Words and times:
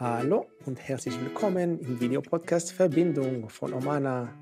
Hallo 0.00 0.46
und 0.64 0.78
herzlich 0.78 1.20
willkommen 1.20 1.80
im 1.80 2.00
Videopodcast 2.00 2.70
Verbindung 2.70 3.48
von 3.48 3.74
Omana. 3.74 4.32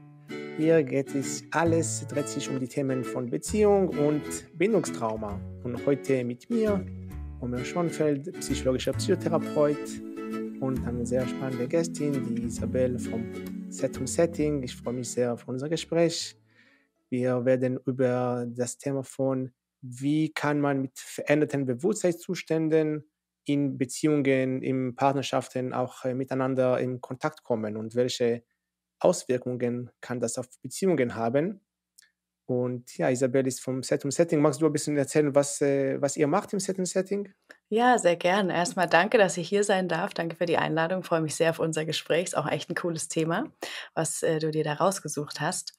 Hier 0.58 0.82
geht 0.82 1.14
es 1.14 1.44
alles, 1.50 2.06
dreht 2.08 2.28
sich 2.28 2.50
um 2.50 2.60
die 2.60 2.68
Themen 2.68 3.02
von 3.02 3.30
Beziehung 3.30 3.88
und 3.88 4.22
Bindungstrauma. 4.58 5.40
Und 5.64 5.86
heute 5.86 6.24
mit 6.24 6.50
mir, 6.50 6.84
Omer 7.40 7.64
Schonfeld, 7.64 8.38
psychologischer 8.40 8.92
Psychotherapeut 8.92 10.02
und 10.60 10.86
eine 10.86 11.06
sehr 11.06 11.26
spannende 11.26 11.66
Gästin, 11.66 12.22
die 12.26 12.42
Isabel 12.42 12.98
vom 12.98 13.24
Set 13.70 13.96
und 13.96 14.08
Setting. 14.08 14.62
Ich 14.62 14.76
freue 14.76 14.92
mich 14.92 15.10
sehr 15.10 15.32
auf 15.32 15.48
unser 15.48 15.70
Gespräch. 15.70 16.36
Wir 17.08 17.42
werden 17.46 17.78
über 17.86 18.44
das 18.46 18.76
Thema 18.76 19.02
von, 19.02 19.52
wie 19.80 20.30
kann 20.34 20.60
man 20.60 20.82
mit 20.82 20.98
veränderten 20.98 21.64
Bewusstseinszuständen 21.64 23.06
in 23.46 23.78
Beziehungen, 23.78 24.62
in 24.62 24.94
Partnerschaften 24.96 25.72
auch 25.72 26.04
äh, 26.04 26.14
miteinander 26.14 26.78
in 26.80 27.00
Kontakt 27.00 27.44
kommen 27.44 27.76
und 27.76 27.94
welche 27.94 28.44
Auswirkungen 28.98 29.90
kann 30.00 30.20
das 30.20 30.38
auf 30.38 30.48
Beziehungen 30.62 31.14
haben. 31.14 31.60
Und 32.46 32.96
ja, 32.96 33.10
Isabel 33.10 33.46
ist 33.46 33.60
vom 33.60 33.82
Set 33.82 34.04
Setting. 34.12 34.40
Magst 34.40 34.60
du 34.60 34.66
ein 34.66 34.72
bisschen 34.72 34.96
erzählen, 34.96 35.34
was, 35.34 35.60
äh, 35.60 36.00
was 36.00 36.16
ihr 36.16 36.28
macht 36.28 36.52
im 36.52 36.60
Set 36.60 36.78
und 36.78 36.86
Setting? 36.86 37.32
Ja, 37.68 37.98
sehr 37.98 38.14
gern. 38.16 38.48
Erstmal 38.50 38.88
danke, 38.88 39.18
dass 39.18 39.36
ich 39.36 39.48
hier 39.48 39.64
sein 39.64 39.88
darf. 39.88 40.14
Danke 40.14 40.36
für 40.36 40.46
die 40.46 40.56
Einladung. 40.58 41.00
Ich 41.00 41.06
freue 41.06 41.20
mich 41.20 41.34
sehr 41.34 41.50
auf 41.50 41.58
unser 41.58 41.84
Gespräch. 41.84 42.24
Ist 42.24 42.36
auch 42.36 42.46
echt 42.48 42.70
ein 42.70 42.76
cooles 42.76 43.08
Thema, 43.08 43.50
was 43.94 44.22
äh, 44.22 44.38
du 44.38 44.50
dir 44.52 44.62
da 44.62 44.74
rausgesucht 44.74 45.40
hast. 45.40 45.72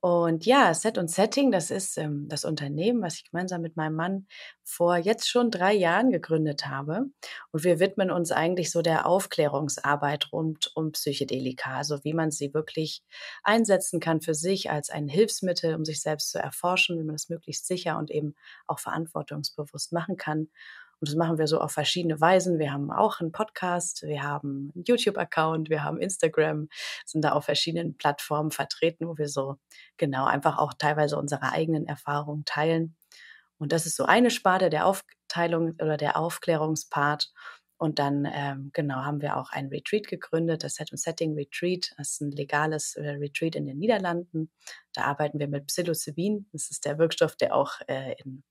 Und 0.00 0.46
ja, 0.46 0.72
Set 0.74 0.98
und 0.98 1.10
Setting, 1.10 1.50
das 1.50 1.70
ist 1.72 1.96
ähm, 1.98 2.28
das 2.28 2.44
Unternehmen, 2.44 3.02
was 3.02 3.14
ich 3.16 3.24
gemeinsam 3.30 3.62
mit 3.62 3.76
meinem 3.76 3.96
Mann 3.96 4.26
vor 4.62 4.96
jetzt 4.98 5.28
schon 5.28 5.50
drei 5.50 5.72
Jahren 5.72 6.10
gegründet 6.10 6.66
habe. 6.68 7.06
Und 7.50 7.64
wir 7.64 7.80
widmen 7.80 8.10
uns 8.12 8.30
eigentlich 8.30 8.70
so 8.70 8.82
der 8.82 9.06
Aufklärungsarbeit 9.06 10.30
rund 10.32 10.70
um 10.76 10.92
Psychedelika, 10.92 11.78
also 11.78 12.04
wie 12.04 12.12
man 12.14 12.30
sie 12.30 12.54
wirklich 12.54 13.02
einsetzen 13.42 13.98
kann 13.98 14.20
für 14.20 14.34
sich 14.34 14.70
als 14.70 14.90
ein 14.90 15.08
Hilfsmittel, 15.08 15.74
um 15.74 15.84
sich 15.84 16.00
selbst 16.02 16.30
zu 16.30 16.38
erforschen, 16.38 16.98
wie 16.98 17.04
man 17.04 17.16
das 17.16 17.28
möglichst 17.30 17.66
sicher 17.66 17.98
und 17.98 18.10
eben 18.12 18.34
auch 18.68 18.78
verantwortungsbewusst 18.78 19.92
machen 19.92 20.16
kann. 20.16 20.48
Und 21.00 21.08
das 21.08 21.16
machen 21.16 21.38
wir 21.38 21.46
so 21.46 21.60
auf 21.60 21.72
verschiedene 21.72 22.20
Weisen. 22.20 22.58
Wir 22.58 22.72
haben 22.72 22.90
auch 22.90 23.20
einen 23.20 23.32
Podcast, 23.32 24.02
wir 24.02 24.22
haben 24.22 24.72
einen 24.74 24.84
YouTube-Account, 24.84 25.68
wir 25.68 25.84
haben 25.84 26.00
Instagram, 26.00 26.68
sind 27.04 27.22
da 27.22 27.32
auf 27.32 27.44
verschiedenen 27.44 27.96
Plattformen 27.96 28.50
vertreten, 28.50 29.06
wo 29.06 29.18
wir 29.18 29.28
so 29.28 29.56
genau 29.98 30.24
einfach 30.24 30.58
auch 30.58 30.72
teilweise 30.74 31.18
unsere 31.18 31.52
eigenen 31.52 31.86
Erfahrungen 31.86 32.44
teilen. 32.46 32.96
Und 33.58 33.72
das 33.72 33.86
ist 33.86 33.96
so 33.96 34.04
eine 34.04 34.30
Sparte 34.30 34.70
der 34.70 34.86
Aufteilung 34.86 35.72
oder 35.80 35.96
der 35.96 36.16
Aufklärungspart. 36.16 37.30
Und 37.78 37.98
dann, 37.98 38.26
ähm, 38.32 38.70
genau, 38.72 38.96
haben 38.96 39.20
wir 39.20 39.36
auch 39.36 39.50
ein 39.50 39.66
Retreat 39.66 40.08
gegründet, 40.08 40.64
das 40.64 40.76
Set 40.76 40.92
and 40.92 41.00
Setting 41.00 41.34
Retreat. 41.34 41.92
Das 41.98 42.12
ist 42.12 42.20
ein 42.22 42.30
legales 42.30 42.94
äh, 42.96 43.10
Retreat 43.10 43.54
in 43.54 43.66
den 43.66 43.78
Niederlanden. 43.78 44.50
Da 44.94 45.02
arbeiten 45.02 45.38
wir 45.38 45.48
mit 45.48 45.66
Psilocybin. 45.66 46.48
Das 46.52 46.70
ist 46.70 46.86
der 46.86 46.98
Wirkstoff, 46.98 47.36
der 47.36 47.54
auch 47.54 47.80
äh, 47.86 48.14
in 48.24 48.44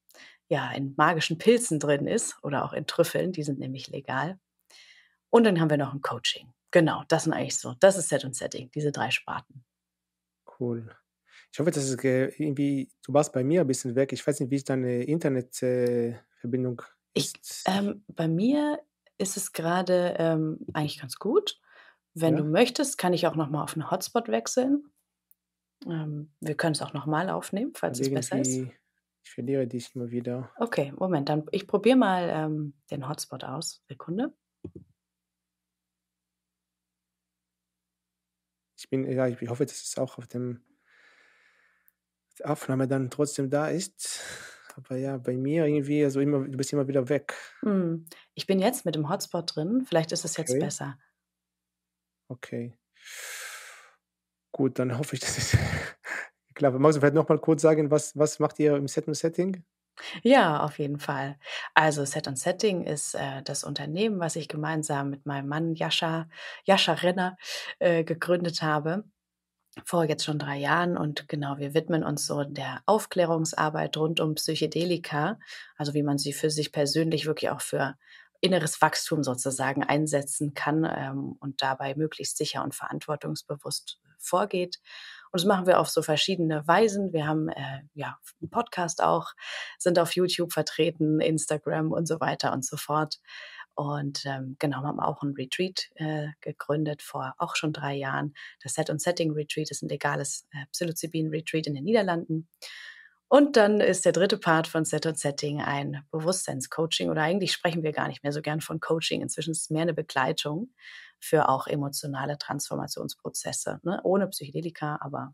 ja, 0.47 0.71
in 0.71 0.93
magischen 0.97 1.38
Pilzen 1.38 1.79
drin 1.79 2.07
ist 2.07 2.38
oder 2.43 2.65
auch 2.65 2.73
in 2.73 2.85
Trüffeln, 2.88 3.31
die 3.31 3.43
sind 3.43 3.59
nämlich 3.59 3.89
legal. 3.89 4.39
Und 5.29 5.43
dann 5.43 5.59
haben 5.59 5.69
wir 5.69 5.77
noch 5.77 5.93
ein 5.93 6.01
Coaching. 6.01 6.53
Genau, 6.71 7.03
das 7.07 7.23
sind 7.23 7.33
eigentlich 7.33 7.57
so, 7.57 7.73
das 7.79 7.97
ist 7.97 8.09
Set 8.09 8.25
und 8.25 8.35
Setting, 8.35 8.69
diese 8.71 8.91
drei 8.91 9.11
Sparten. 9.11 9.63
Cool. 10.59 10.95
Ich 11.51 11.59
hoffe, 11.59 11.71
dass 11.71 11.83
es 11.83 12.03
irgendwie, 12.03 12.89
du 13.03 13.13
warst 13.13 13.33
bei 13.33 13.43
mir 13.43 13.61
ein 13.61 13.67
bisschen 13.67 13.95
weg. 13.95 14.11
Ich 14.13 14.25
weiß 14.25 14.39
nicht, 14.39 14.51
wie 14.51 14.55
ist 14.55 14.69
deine 14.69 15.03
Internetverbindung 15.03 16.81
äh, 17.13 17.19
ist. 17.19 17.63
ähm, 17.66 18.03
bei 18.07 18.27
mir 18.27 18.79
ist 19.17 19.38
es 19.38 19.53
gerade 19.53 20.16
ähm, 20.19 20.59
eigentlich 20.73 20.99
ganz 20.99 21.17
gut. 21.17 21.59
Wenn 22.13 22.35
ja. 22.35 22.41
du 22.41 22.47
möchtest, 22.47 22.97
kann 22.97 23.13
ich 23.13 23.27
auch 23.27 23.35
noch 23.35 23.49
mal 23.49 23.63
auf 23.63 23.73
einen 23.73 23.89
Hotspot 23.89 24.27
wechseln. 24.27 24.83
Ähm, 25.85 26.33
wir 26.39 26.55
können 26.55 26.73
es 26.73 26.81
auch 26.81 26.93
noch 26.93 27.05
mal 27.05 27.29
aufnehmen, 27.29 27.73
falls 27.75 28.00
es 28.00 28.13
besser 28.13 28.39
ist. 28.39 28.67
Ich 29.25 29.31
verliere 29.31 29.66
dich 29.66 29.96
immer 29.96 30.12
wieder. 30.12 30.52
Okay, 30.58 30.94
Moment, 30.97 31.30
dann 31.30 31.46
ich 31.52 31.68
probiere 31.68 31.97
mal 31.97 32.30
ähm, 32.30 32.75
den 32.91 33.09
Hotspot 33.09 33.44
aus. 33.44 33.84
Sekunde. 33.88 34.34
Ich 38.78 38.88
bin, 38.90 39.12
ja, 39.12 39.28
ich 39.28 39.50
hoffe, 39.50 39.66
dass 39.66 39.81
es 39.81 39.97
auch 39.97 40.19
auf 40.19 40.28
dem 40.28 40.64
die 42.38 42.46
Aufnahme 42.46 42.88
dann 42.88 43.09
trotzdem 43.09 43.50
da 43.50 43.68
ist. 43.68 44.22
Aber 44.75 44.97
ja, 44.97 45.18
bei 45.18 45.38
mir 45.38 45.66
irgendwie, 45.66 46.03
also 46.03 46.19
immer, 46.19 46.46
du 46.47 46.58
bist 46.58 46.74
immer 46.74 46.88
wieder 46.88 47.08
weg. 47.09 47.34
Hm. 47.62 48.06
Ich 48.34 48.46
bin 48.46 48.59
jetzt 48.59 48.85
mit 48.85 48.96
dem 48.96 49.09
Hotspot 49.09 49.56
drin. 49.56 49.85
Vielleicht 49.88 50.12
ist 50.12 50.25
es 50.25 50.38
jetzt 50.38 50.52
okay. 50.52 50.59
besser. 50.59 51.00
Okay. 52.28 52.78
Gut, 54.52 54.78
dann 54.78 54.97
hoffe 54.97 55.16
ich, 55.16 55.22
dass 55.22 55.38
es 55.38 55.58
Klar, 56.55 56.71
magst 56.79 56.95
du 56.97 57.01
vielleicht 57.01 57.13
noch 57.16 57.27
mal 57.29 57.39
kurz 57.39 57.61
sagen, 57.61 57.91
was 57.91 58.17
was 58.17 58.39
macht 58.39 58.59
ihr 58.59 58.75
im 58.75 58.88
Set 58.88 59.07
und 59.07 59.13
Setting? 59.16 59.63
Ja, 60.23 60.61
auf 60.63 60.79
jeden 60.79 60.99
Fall. 60.99 61.38
Also 61.73 62.03
Set 62.05 62.27
und 62.27 62.38
Setting 62.38 62.83
ist 62.83 63.16
äh, 63.16 63.41
das 63.43 63.63
Unternehmen, 63.63 64.19
was 64.19 64.35
ich 64.35 64.47
gemeinsam 64.47 65.09
mit 65.09 65.25
meinem 65.25 65.47
Mann 65.47 65.75
Jascha, 65.75 66.27
Jascha 66.66 66.93
Renner 66.93 67.38
äh, 67.79 68.03
gegründet 68.03 68.61
habe. 68.61 69.05
Vor 69.85 70.05
jetzt 70.05 70.25
schon 70.25 70.39
drei 70.39 70.57
Jahren 70.57 70.97
und 70.97 71.29
genau, 71.29 71.57
wir 71.59 71.73
widmen 71.73 72.03
uns 72.03 72.27
so 72.27 72.43
der 72.45 72.81
Aufklärungsarbeit 72.87 73.97
rund 73.97 74.19
um 74.22 74.35
Psychedelika, 74.35 75.39
also 75.77 75.93
wie 75.93 76.03
man 76.03 76.17
sie 76.17 76.33
für 76.33 76.49
sich 76.51 76.72
persönlich 76.73 77.25
wirklich 77.27 77.51
auch 77.51 77.61
für 77.61 77.95
inneres 78.41 78.81
Wachstum 78.81 79.23
sozusagen 79.23 79.83
einsetzen 79.83 80.53
kann 80.53 80.85
ähm, 80.85 81.37
und 81.39 81.61
dabei 81.61 81.95
möglichst 81.95 82.37
sicher 82.37 82.63
und 82.63 82.75
verantwortungsbewusst 82.75 83.99
vorgeht. 84.19 84.79
Und 85.35 85.41
das 85.41 85.47
machen 85.47 85.68
wir 85.68 85.81
auf 85.81 85.90
so 85.90 86.01
verschiedene 86.01 86.66
Weisen. 86.66 87.12
Wir 87.12 87.28
haben 87.28 87.50
äh, 87.50 87.81
ja 87.94 88.18
einen 88.40 88.50
Podcast 88.50 89.03
auch, 89.03 89.34
sind 89.78 90.00
auf 90.00 90.16
YouTube 90.16 90.53
vertreten, 90.53 91.19
Instagram 91.19 91.91
und 91.91 92.07
so 92.07 92.22
weiter 92.22 92.53
und 92.53 92.63
so 92.63 92.78
fort. 92.78 93.19
Und 93.73 94.23
ähm, 94.25 94.56
genau, 94.59 94.84
haben 94.84 95.01
auch 95.01 95.23
ein 95.23 95.34
Retreat 95.34 95.90
äh, 95.96 96.28
gegründet 96.40 97.01
vor 97.01 97.35
auch 97.38 97.57
schon 97.57 97.73
drei 97.73 97.96
Jahren. 97.96 98.34
Das 98.63 98.75
Set 98.75 98.90
und 98.90 99.01
Setting 99.01 99.34
Retreat 99.34 99.72
ist 99.72 99.84
ein 99.84 99.90
legales 99.90 100.47
äh, 100.53 100.68
Psilocybin 100.72 101.28
Retreat 101.28 101.67
in 101.67 101.73
den 101.73 101.84
Niederlanden. 101.84 102.47
Und 103.28 103.58
dann 103.58 103.81
ist 103.81 104.06
der 104.06 104.12
dritte 104.12 104.38
Part 104.38 104.68
von 104.68 104.86
Set 104.86 105.06
und 105.08 105.18
Setting 105.18 105.62
ein 105.62 106.06
Bewusstseinscoaching 106.12 107.09
oder 107.09 107.24
eigentlich 107.24 107.52
sprechen 107.52 107.81
wir 107.81 107.91
gar 107.91 108.08
nicht 108.08 108.24
mehr 108.24 108.31
so 108.31 108.41
gern 108.41 108.62
von 108.62 108.80
Coaching. 108.80 109.22
Inzwischen 109.22 109.52
ist 109.52 109.62
es 109.62 109.69
mehr 109.69 109.81
eine 109.81 109.96
Begleitung 109.96 110.72
für 111.19 111.50
auch 111.50 111.66
emotionale 111.66 112.38
Transformationsprozesse, 112.38 113.80
ne? 113.84 114.00
ohne 114.03 114.28
Psychedelika, 114.28 115.00
aber 115.02 115.34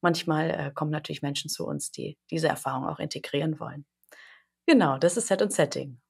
manchmal 0.00 0.50
äh, 0.50 0.72
kommen 0.74 0.90
natürlich 0.90 1.22
Menschen 1.22 1.48
zu 1.48 1.64
uns, 1.64 1.92
die 1.92 2.18
diese 2.30 2.48
Erfahrung 2.48 2.86
auch 2.86 2.98
integrieren 2.98 3.60
wollen. 3.60 3.86
Genau, 4.66 4.98
das 4.98 5.16
ist 5.16 5.28
Set 5.28 5.40
und 5.40 5.52
Setting. 5.52 6.00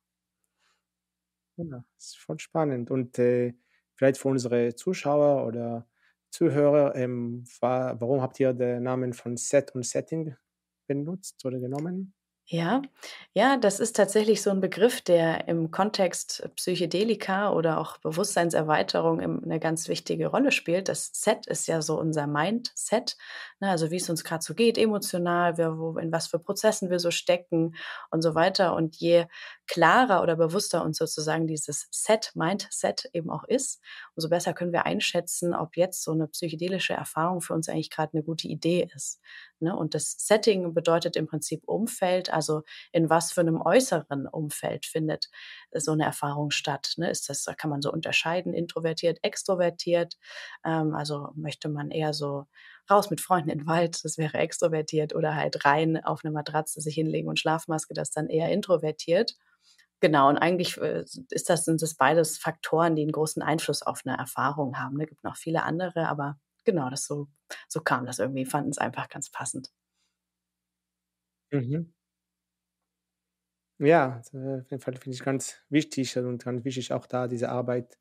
Ja, 1.56 1.84
das 1.96 2.06
ist 2.06 2.18
voll 2.18 2.38
spannend. 2.38 2.90
Und 2.90 3.18
äh, 3.18 3.54
vielleicht 3.96 4.18
für 4.18 4.28
unsere 4.28 4.74
Zuschauer 4.74 5.46
oder 5.46 5.86
Zuhörer, 6.30 6.94
ähm, 6.94 7.44
war, 7.60 8.00
warum 8.00 8.22
habt 8.22 8.38
ihr 8.40 8.52
den 8.52 8.82
Namen 8.82 9.12
von 9.12 9.36
Set 9.36 9.74
und 9.74 9.84
Setting 9.84 10.36
benutzt 10.88 11.44
oder 11.44 11.60
genommen? 11.60 12.14
Ja, 12.50 12.80
ja, 13.34 13.58
das 13.58 13.78
ist 13.78 13.94
tatsächlich 13.94 14.40
so 14.40 14.48
ein 14.48 14.60
Begriff, 14.62 15.02
der 15.02 15.48
im 15.48 15.70
Kontext 15.70 16.48
Psychedelika 16.56 17.52
oder 17.52 17.78
auch 17.78 17.98
Bewusstseinserweiterung 17.98 19.20
eine 19.20 19.60
ganz 19.60 19.86
wichtige 19.86 20.28
Rolle 20.28 20.50
spielt. 20.50 20.88
Das 20.88 21.10
Set 21.12 21.46
ist 21.46 21.68
ja 21.68 21.82
so 21.82 22.00
unser 22.00 22.26
Mindset, 22.26 23.18
ne, 23.60 23.68
also 23.68 23.90
wie 23.90 23.96
es 23.96 24.08
uns 24.08 24.24
gerade 24.24 24.42
so 24.42 24.54
geht, 24.54 24.78
emotional, 24.78 25.58
wir, 25.58 25.76
wo, 25.78 25.98
in 25.98 26.10
was 26.10 26.28
für 26.28 26.38
Prozessen 26.38 26.88
wir 26.88 27.00
so 27.00 27.10
stecken 27.10 27.74
und 28.10 28.22
so 28.22 28.34
weiter. 28.34 28.74
Und 28.74 28.96
je 28.96 29.26
klarer 29.68 30.22
oder 30.22 30.34
bewusster 30.34 30.82
uns 30.82 30.98
sozusagen 30.98 31.46
dieses 31.46 31.86
Set, 31.90 32.32
Mindset 32.34 33.08
eben 33.12 33.30
auch 33.30 33.44
ist, 33.44 33.80
umso 34.16 34.28
besser 34.28 34.54
können 34.54 34.72
wir 34.72 34.86
einschätzen, 34.86 35.54
ob 35.54 35.76
jetzt 35.76 36.02
so 36.02 36.12
eine 36.12 36.26
psychedelische 36.26 36.94
Erfahrung 36.94 37.40
für 37.40 37.54
uns 37.54 37.68
eigentlich 37.68 37.90
gerade 37.90 38.14
eine 38.14 38.24
gute 38.24 38.48
Idee 38.48 38.88
ist. 38.94 39.20
Ne? 39.60 39.76
Und 39.76 39.94
das 39.94 40.16
Setting 40.18 40.74
bedeutet 40.74 41.16
im 41.16 41.26
Prinzip 41.26 41.62
Umfeld, 41.66 42.32
also 42.32 42.62
in 42.92 43.10
was 43.10 43.32
für 43.32 43.42
einem 43.42 43.60
äußeren 43.60 44.26
Umfeld 44.26 44.86
findet 44.86 45.28
so 45.74 45.92
eine 45.92 46.04
Erfahrung 46.04 46.50
statt. 46.50 46.94
Ne? 46.96 47.10
Ist 47.10 47.28
das, 47.28 47.46
kann 47.58 47.70
man 47.70 47.82
so 47.82 47.92
unterscheiden, 47.92 48.54
introvertiert, 48.54 49.18
extrovertiert. 49.22 50.16
Ähm, 50.64 50.94
also 50.94 51.28
möchte 51.34 51.68
man 51.68 51.90
eher 51.90 52.14
so 52.14 52.46
raus 52.90 53.10
mit 53.10 53.20
Freunden 53.20 53.50
in 53.50 53.58
den 53.58 53.66
Wald, 53.66 54.02
das 54.04 54.18
wäre 54.18 54.38
extrovertiert, 54.38 55.14
oder 55.14 55.34
halt 55.34 55.64
rein 55.64 56.02
auf 56.02 56.24
eine 56.24 56.32
Matratze 56.32 56.80
sich 56.80 56.94
hinlegen 56.94 57.28
und 57.28 57.38
Schlafmaske, 57.38 57.94
das 57.94 58.10
dann 58.10 58.28
eher 58.28 58.50
introvertiert. 58.50 59.36
Genau, 60.00 60.28
und 60.28 60.38
eigentlich 60.38 60.76
äh, 60.78 61.04
ist 61.30 61.50
das, 61.50 61.64
sind 61.64 61.82
das 61.82 61.94
beides 61.96 62.38
Faktoren, 62.38 62.94
die 62.94 63.02
einen 63.02 63.12
großen 63.12 63.42
Einfluss 63.42 63.82
auf 63.82 64.02
eine 64.04 64.16
Erfahrung 64.16 64.78
haben. 64.78 64.94
Es 64.94 64.98
ne? 65.00 65.06
gibt 65.06 65.24
noch 65.24 65.36
viele 65.36 65.64
andere, 65.64 66.08
aber 66.08 66.38
genau, 66.64 66.88
das 66.90 67.04
so, 67.06 67.28
so 67.68 67.80
kam 67.80 68.06
das 68.06 68.18
irgendwie, 68.20 68.44
fanden 68.46 68.70
es 68.70 68.78
einfach 68.78 69.08
ganz 69.08 69.30
passend. 69.30 69.70
Mhm. 71.52 71.92
Ja, 73.80 74.22
äh, 74.32 74.60
auf 74.60 74.70
jeden 74.70 74.80
Fall 74.82 74.94
finde 74.96 75.14
ich 75.14 75.22
ganz 75.22 75.56
wichtig 75.68 76.16
und 76.16 76.44
ganz 76.44 76.64
wichtig 76.64 76.92
auch 76.92 77.06
da 77.06 77.28
diese 77.28 77.48
Arbeit 77.48 77.98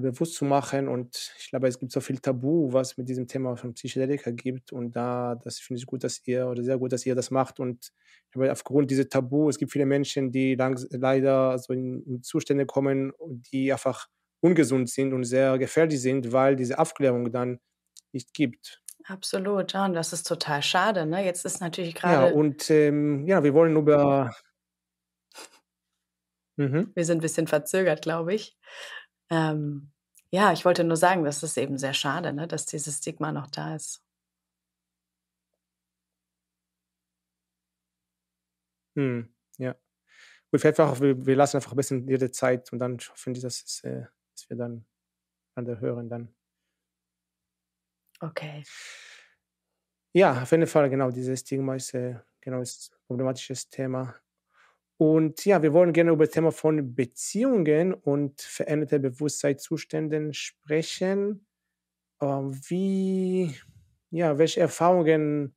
bewusst 0.00 0.34
zu 0.34 0.44
machen. 0.44 0.88
Und 0.88 1.32
ich 1.38 1.50
glaube, 1.50 1.68
es 1.68 1.78
gibt 1.78 1.92
so 1.92 2.00
viel 2.00 2.18
Tabu, 2.18 2.72
was 2.72 2.96
mit 2.96 3.08
diesem 3.08 3.26
Thema 3.26 3.56
von 3.56 3.74
Psychedelika 3.74 4.30
gibt. 4.30 4.72
Und 4.72 4.94
da, 4.96 5.34
das 5.36 5.58
finde 5.58 5.80
ich 5.80 5.86
gut, 5.86 6.04
dass 6.04 6.26
ihr 6.26 6.46
oder 6.46 6.62
sehr 6.62 6.78
gut, 6.78 6.92
dass 6.92 7.06
ihr 7.06 7.14
das 7.14 7.30
macht. 7.30 7.60
Und 7.60 7.92
aufgrund 8.34 8.90
dieser 8.90 9.08
Tabu, 9.08 9.48
es 9.48 9.58
gibt 9.58 9.72
viele 9.72 9.86
Menschen, 9.86 10.30
die 10.30 10.54
lang, 10.54 10.78
leider 10.90 11.58
so 11.58 11.72
in, 11.72 12.02
in 12.04 12.22
Zustände 12.22 12.66
kommen, 12.66 13.12
die 13.52 13.72
einfach 13.72 14.08
ungesund 14.40 14.90
sind 14.90 15.12
und 15.12 15.24
sehr 15.24 15.58
gefährlich 15.58 16.00
sind, 16.00 16.32
weil 16.32 16.56
diese 16.56 16.78
Aufklärung 16.78 17.32
dann 17.32 17.58
nicht 18.12 18.34
gibt. 18.34 18.82
Absolut, 19.04 19.72
ja, 19.72 19.84
und 19.84 19.94
das 19.94 20.12
ist 20.12 20.26
total 20.26 20.62
schade. 20.62 21.06
Ne? 21.06 21.24
Jetzt 21.24 21.44
ist 21.44 21.60
natürlich 21.60 21.94
gerade. 21.94 22.28
Ja, 22.28 22.34
und 22.34 22.70
ähm, 22.70 23.26
ja, 23.26 23.42
wir 23.42 23.54
wollen 23.54 23.76
über. 23.76 24.34
Mhm. 26.58 26.90
Wir 26.94 27.04
sind 27.04 27.18
ein 27.18 27.20
bisschen 27.20 27.46
verzögert, 27.46 28.00
glaube 28.00 28.32
ich. 28.32 28.56
Ähm, 29.30 29.90
ja, 30.30 30.52
ich 30.52 30.64
wollte 30.64 30.84
nur 30.84 30.96
sagen, 30.96 31.24
das 31.24 31.42
ist 31.42 31.56
eben 31.56 31.78
sehr 31.78 31.94
schade, 31.94 32.32
ne, 32.32 32.46
dass 32.48 32.66
dieses 32.66 32.98
Stigma 32.98 33.32
noch 33.32 33.48
da 33.48 33.74
ist. 33.76 34.02
Hm, 38.96 39.28
ja. 39.58 39.74
Gut, 40.52 40.60
vielleicht 40.62 40.78
wir, 40.78 41.26
wir 41.26 41.36
lassen 41.36 41.56
einfach 41.58 41.72
ein 41.72 41.76
bisschen 41.76 42.08
jede 42.08 42.30
Zeit 42.30 42.72
und 42.72 42.78
dann 42.80 43.00
finde 43.00 43.38
ich, 43.38 43.44
dass, 43.44 43.62
es, 43.64 43.84
äh, 43.84 44.06
dass 44.34 44.50
wir 44.50 44.56
dann 44.56 44.86
an 45.56 45.64
der 45.66 45.80
hören 45.80 46.08
dann. 46.08 46.34
Okay. 48.22 48.64
Ja, 50.14 50.42
auf 50.42 50.50
jeden 50.50 50.66
Fall, 50.66 50.88
genau, 50.88 51.10
dieses 51.10 51.40
Stigma 51.40 51.74
ist, 51.76 51.92
äh, 51.94 52.16
genau, 52.40 52.60
ist 52.62 52.90
ein 52.92 52.98
problematisches 53.06 53.68
Thema. 53.68 54.14
Und 54.98 55.44
ja, 55.44 55.62
wir 55.62 55.72
wollen 55.74 55.92
gerne 55.92 56.12
über 56.12 56.24
das 56.24 56.34
Thema 56.34 56.52
von 56.52 56.94
Beziehungen 56.94 57.92
und 57.94 58.40
veränderte 58.40 58.98
Bewusstseinszuständen 59.00 60.32
sprechen. 60.32 61.46
Ähm, 62.20 62.52
wie, 62.68 63.56
ja, 64.10 64.38
welche 64.38 64.60
Erfahrungen 64.60 65.56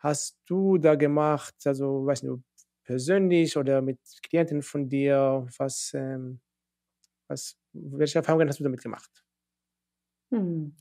hast 0.00 0.38
du 0.46 0.78
da 0.78 0.96
gemacht? 0.96 1.54
Also, 1.66 2.06
weiß 2.06 2.24
nicht, 2.24 2.42
persönlich 2.84 3.56
oder 3.58 3.82
mit 3.82 4.00
Klienten 4.22 4.62
von 4.62 4.88
dir? 4.88 5.46
Was, 5.58 5.92
ähm, 5.94 6.40
was, 7.28 7.56
welche 7.74 8.18
Erfahrungen 8.20 8.48
hast 8.48 8.60
du 8.60 8.64
damit 8.64 8.82
gemacht? 8.82 9.24
Hm. 10.32 10.76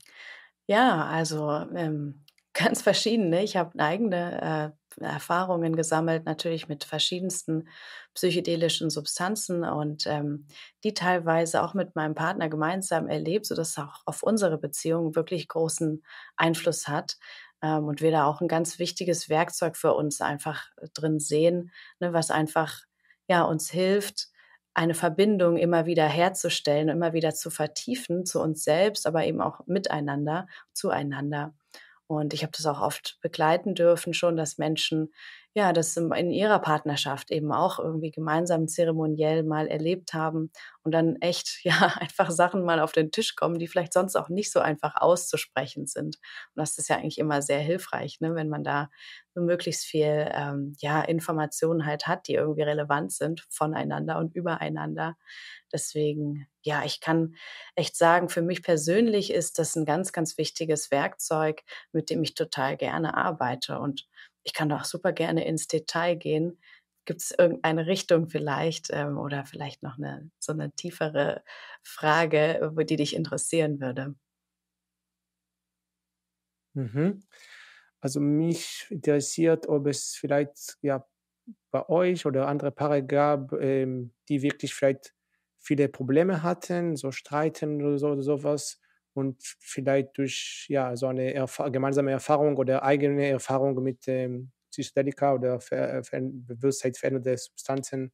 Ja, 0.67 1.05
also 1.05 1.49
ähm, 1.75 2.25
ganz 2.53 2.81
verschiedene. 2.81 3.43
Ich 3.43 3.57
habe 3.57 3.79
eigene 3.79 4.73
äh, 4.75 4.88
Erfahrungen 5.05 5.75
gesammelt, 5.75 6.25
natürlich 6.25 6.67
mit 6.67 6.83
verschiedensten 6.83 7.67
psychedelischen 8.13 8.89
Substanzen 8.89 9.63
und 9.63 10.05
ähm, 10.07 10.45
die 10.83 10.93
teilweise 10.93 11.63
auch 11.63 11.73
mit 11.73 11.95
meinem 11.95 12.15
Partner 12.15 12.49
gemeinsam 12.49 13.07
erlebt, 13.07 13.45
sodass 13.45 13.69
es 13.71 13.77
auch 13.77 14.01
auf 14.05 14.23
unsere 14.23 14.57
Beziehung 14.57 15.15
wirklich 15.15 15.47
großen 15.47 16.03
Einfluss 16.37 16.87
hat. 16.87 17.17
Ähm, 17.61 17.85
und 17.85 18.01
wir 18.01 18.11
da 18.11 18.25
auch 18.25 18.41
ein 18.41 18.47
ganz 18.47 18.79
wichtiges 18.79 19.29
Werkzeug 19.29 19.77
für 19.77 19.93
uns 19.93 20.21
einfach 20.21 20.67
drin 20.93 21.19
sehen, 21.19 21.71
ne, 21.99 22.13
was 22.13 22.31
einfach 22.31 22.81
ja 23.27 23.43
uns 23.43 23.69
hilft, 23.69 24.29
eine 24.73 24.93
Verbindung 24.93 25.57
immer 25.57 25.85
wieder 25.85 26.07
herzustellen, 26.07 26.89
immer 26.89 27.13
wieder 27.13 27.33
zu 27.33 27.49
vertiefen 27.49 28.25
zu 28.25 28.39
uns 28.41 28.63
selbst, 28.63 29.07
aber 29.07 29.25
eben 29.25 29.41
auch 29.41 29.65
miteinander, 29.67 30.47
zueinander. 30.73 31.53
Und 32.09 32.33
ich 32.33 32.41
habe 32.41 32.51
das 32.51 32.65
auch 32.65 32.81
oft 32.81 33.19
begleiten 33.21 33.75
dürfen 33.75 34.15
schon, 34.15 34.35
dass 34.35 34.57
Menschen 34.57 35.13
ja 35.55 35.73
das 35.73 35.97
in 35.97 36.31
ihrer 36.31 36.59
Partnerschaft 36.59 37.31
eben 37.31 37.51
auch 37.51 37.79
irgendwie 37.79 38.11
gemeinsam 38.11 38.67
zeremoniell 38.67 39.43
mal 39.43 39.67
erlebt 39.67 40.13
haben 40.13 40.51
und 40.83 40.91
dann 40.93 41.15
echt 41.21 41.59
ja 41.63 41.93
einfach 41.99 42.31
Sachen 42.31 42.63
mal 42.63 42.79
auf 42.79 42.91
den 42.91 43.11
Tisch 43.11 43.35
kommen, 43.35 43.59
die 43.59 43.67
vielleicht 43.67 43.93
sonst 43.93 44.15
auch 44.15 44.29
nicht 44.29 44.51
so 44.51 44.59
einfach 44.59 44.95
auszusprechen 44.97 45.87
sind. 45.87 46.15
Und 46.17 46.55
das 46.55 46.77
ist 46.77 46.89
ja 46.89 46.97
eigentlich 46.97 47.17
immer 47.17 47.41
sehr 47.41 47.59
hilfreich, 47.59 48.19
ne, 48.21 48.35
wenn 48.35 48.49
man 48.49 48.63
da 48.63 48.89
so 49.35 49.41
möglichst 49.41 49.85
viel 49.85 50.29
ähm, 50.33 50.75
ja 50.79 51.01
Informationen 51.01 51.85
halt 51.85 52.07
hat, 52.07 52.27
die 52.27 52.33
irgendwie 52.35 52.63
relevant 52.63 53.11
sind 53.13 53.45
voneinander 53.49 54.17
und 54.19 54.35
übereinander. 54.35 55.15
Deswegen, 55.71 56.47
ja, 56.63 56.83
ich 56.83 56.99
kann 56.99 57.35
echt 57.75 57.95
sagen, 57.95 58.29
für 58.29 58.41
mich 58.41 58.63
persönlich 58.63 59.31
ist 59.31 59.59
das 59.59 59.75
ein 59.75 59.85
ganz, 59.85 60.11
ganz 60.11 60.37
wichtiges 60.37 60.91
Werkzeug, 60.91 61.61
mit 61.91 62.09
dem 62.09 62.23
ich 62.23 62.33
total 62.33 62.77
gerne 62.77 63.15
arbeite. 63.15 63.79
Und 63.79 64.07
ich 64.43 64.53
kann 64.53 64.71
auch 64.71 64.85
super 64.85 65.11
gerne 65.13 65.45
ins 65.45 65.67
Detail 65.67 66.15
gehen. 66.15 66.59
Gibt 67.05 67.21
es 67.21 67.31
irgendeine 67.31 67.87
Richtung 67.87 68.29
vielleicht 68.29 68.89
ähm, 68.91 69.17
oder 69.17 69.45
vielleicht 69.45 69.83
noch 69.83 69.97
eine 69.97 70.29
so 70.39 70.53
eine 70.53 70.71
tiefere 70.73 71.43
Frage, 71.83 72.71
die 72.85 72.95
dich 72.97 73.15
interessieren 73.15 73.79
würde? 73.81 74.15
Mhm. 76.75 77.23
Also 78.01 78.19
mich 78.19 78.87
interessiert, 78.89 79.67
ob 79.67 79.87
es 79.87 80.15
vielleicht 80.15 80.77
ja 80.81 81.07
bei 81.71 81.87
euch 81.89 82.25
oder 82.25 82.47
andere 82.47 82.71
Paare 82.71 83.05
gab, 83.05 83.53
ähm, 83.53 84.13
die 84.29 84.41
wirklich 84.43 84.75
vielleicht 84.75 85.15
viele 85.59 85.89
Probleme 85.89 86.43
hatten, 86.43 86.95
so 86.97 87.11
Streiten 87.11 87.83
oder 87.83 87.99
so 87.99 88.09
oder 88.09 88.23
sowas 88.23 88.81
und 89.13 89.41
vielleicht 89.59 90.17
durch 90.17 90.65
ja 90.69 90.95
so 90.95 91.07
eine 91.07 91.33
Erf 91.33 91.61
gemeinsame 91.71 92.11
Erfahrung 92.11 92.57
oder 92.57 92.83
eigene 92.83 93.27
Erfahrung 93.27 93.81
mit 93.83 94.07
ähm, 94.07 94.51
Psychedelika 94.71 95.33
oder 95.33 95.59
ver 95.61 96.03
ver 96.03 96.21
bewusstseinsverändernde 96.21 97.37
Substanzen 97.37 98.11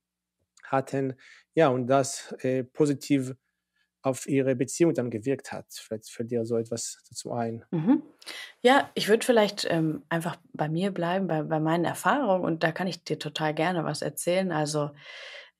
hatten. 0.63 1.15
Ja, 1.55 1.69
und 1.69 1.87
das 1.87 2.33
äh, 2.39 2.63
positiv 2.63 3.35
auf 4.03 4.27
ihre 4.27 4.55
Beziehung 4.55 4.93
dann 4.93 5.09
gewirkt 5.11 5.51
hat. 5.51 5.67
Vielleicht 5.73 6.09
fällt 6.11 6.31
dir 6.31 6.45
so 6.45 6.57
etwas 6.57 7.03
dazu 7.09 7.33
ein. 7.33 7.65
Mhm. 7.71 8.03
Ja, 8.61 8.89
ich 8.93 9.09
würde 9.09 9.25
vielleicht 9.25 9.65
ähm, 9.69 10.03
einfach 10.09 10.37
bei 10.53 10.69
mir 10.69 10.91
bleiben, 10.91 11.27
bei, 11.27 11.43
bei 11.43 11.59
meinen 11.59 11.85
Erfahrungen 11.85 12.43
und 12.45 12.63
da 12.63 12.71
kann 12.71 12.87
ich 12.87 13.03
dir 13.03 13.19
total 13.19 13.53
gerne 13.53 13.83
was 13.83 14.01
erzählen. 14.01 14.51
Also 14.51 14.91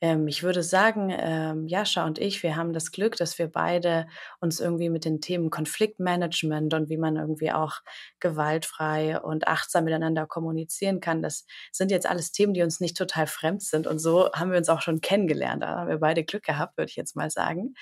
ähm, 0.05 0.27
ich 0.27 0.43
würde 0.43 0.61
sagen, 0.61 1.11
ähm, 1.11 1.67
Jascha 1.67 2.05
und 2.05 2.19
ich, 2.19 2.43
wir 2.43 2.55
haben 2.55 2.73
das 2.73 2.91
Glück, 2.91 3.15
dass 3.15 3.39
wir 3.39 3.47
beide 3.47 4.07
uns 4.39 4.59
irgendwie 4.59 4.89
mit 4.89 5.03
den 5.03 5.19
Themen 5.19 5.49
Konfliktmanagement 5.49 6.75
und 6.75 6.89
wie 6.89 6.97
man 6.97 7.15
irgendwie 7.15 7.51
auch 7.51 7.81
gewaltfrei 8.19 9.19
und 9.19 9.47
achtsam 9.47 9.85
miteinander 9.85 10.27
kommunizieren 10.27 10.99
kann, 10.99 11.23
das 11.23 11.47
sind 11.71 11.89
jetzt 11.89 12.05
alles 12.05 12.31
Themen, 12.31 12.53
die 12.53 12.61
uns 12.61 12.79
nicht 12.79 12.95
total 12.95 13.25
fremd 13.25 13.63
sind. 13.63 13.87
Und 13.87 13.97
so 13.97 14.31
haben 14.31 14.51
wir 14.51 14.59
uns 14.59 14.69
auch 14.69 14.81
schon 14.81 15.01
kennengelernt. 15.01 15.63
Da 15.63 15.69
haben 15.69 15.89
wir 15.89 15.97
beide 15.97 16.23
Glück 16.23 16.43
gehabt, 16.43 16.77
würde 16.77 16.89
ich 16.91 16.95
jetzt 16.95 17.15
mal 17.15 17.31
sagen. 17.31 17.73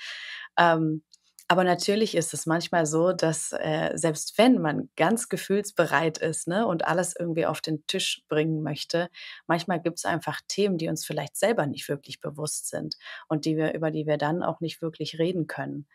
Ähm, 0.58 1.02
aber 1.46 1.64
natürlich 1.64 2.16
ist 2.16 2.32
es 2.32 2.46
manchmal 2.46 2.86
so, 2.86 3.12
dass 3.12 3.52
äh, 3.52 3.92
selbst 3.94 4.38
wenn 4.38 4.60
man 4.60 4.88
ganz 4.96 5.28
gefühlsbereit 5.28 6.18
ist 6.18 6.48
ne, 6.48 6.66
und 6.66 6.86
alles 6.86 7.14
irgendwie 7.18 7.44
auf 7.44 7.60
den 7.60 7.86
Tisch 7.86 8.22
bringen 8.28 8.62
möchte, 8.62 9.10
manchmal 9.46 9.80
gibt 9.80 9.98
es 9.98 10.06
einfach 10.06 10.40
Themen, 10.48 10.78
die 10.78 10.88
uns 10.88 11.04
vielleicht 11.04 11.36
selber 11.36 11.66
nicht 11.66 11.88
wirklich 11.88 12.20
bewusst 12.20 12.68
sind 12.70 12.96
und 13.28 13.44
die 13.44 13.56
wir, 13.56 13.74
über 13.74 13.90
die 13.90 14.06
wir 14.06 14.16
dann 14.16 14.42
auch 14.42 14.60
nicht 14.60 14.80
wirklich 14.80 15.18
reden 15.18 15.46
können. 15.46 15.86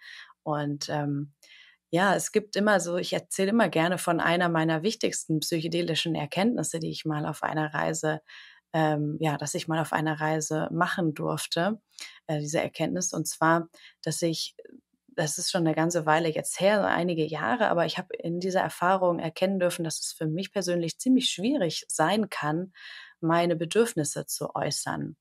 Und 0.44 0.88
ähm, 0.90 1.34
ja, 1.90 2.16
es 2.16 2.32
gibt 2.32 2.56
immer 2.56 2.80
so, 2.80 2.98
ich 2.98 3.14
erzähle 3.14 3.50
immer 3.50 3.70
gerne 3.70 3.98
von 3.98 4.20
einer 4.20 4.50
meiner 4.50 4.84
wichtigsten 4.84 5.40
psychedelischen 5.40 6.14
Erkenntnisse, 6.14 6.80
die 6.80 6.92
ich 6.92 7.06
mal 7.06 7.26
auf 7.26 7.42
einer 7.42 7.74
Reise 7.74 8.22
ähm, 8.72 9.18
ja, 9.20 9.36
dass 9.38 9.56
ich 9.56 9.68
mal 9.68 9.80
auf 9.80 9.94
einer 9.94 10.20
Reise 10.20 10.70
machen 10.72 11.16
durfte, 11.16 11.82
äh, 12.28 12.40
diese 12.40 12.62
Erkenntnis. 12.62 13.14
Und 13.14 13.28
zwar, 13.28 13.68
dass 14.04 14.22
ich 14.22 14.56
das 15.16 15.38
ist 15.38 15.52
schon 15.52 15.66
eine 15.66 15.76
ganze 15.76 16.06
Weile 16.06 16.30
jetzt 16.30 16.60
her, 16.60 16.86
einige 16.86 17.26
Jahre, 17.26 17.70
aber 17.70 17.86
ich 17.86 17.98
habe 17.98 18.16
in 18.16 18.40
dieser 18.40 18.62
Erfahrung 18.62 19.20
erkennen 19.20 19.60
dürfen, 19.60 19.84
dass 19.84 20.00
es 20.00 20.14
für 20.14 20.28
mich 20.28 20.52
persönlich 20.52 21.00
ziemlich 21.00 21.30
schwierig 21.30 21.86
sein 21.88 22.30
kann, 22.30 22.74
meine 23.22 23.56
Bedürfnisse 23.56 24.26
zu 24.26 24.56
äußern 24.56 25.18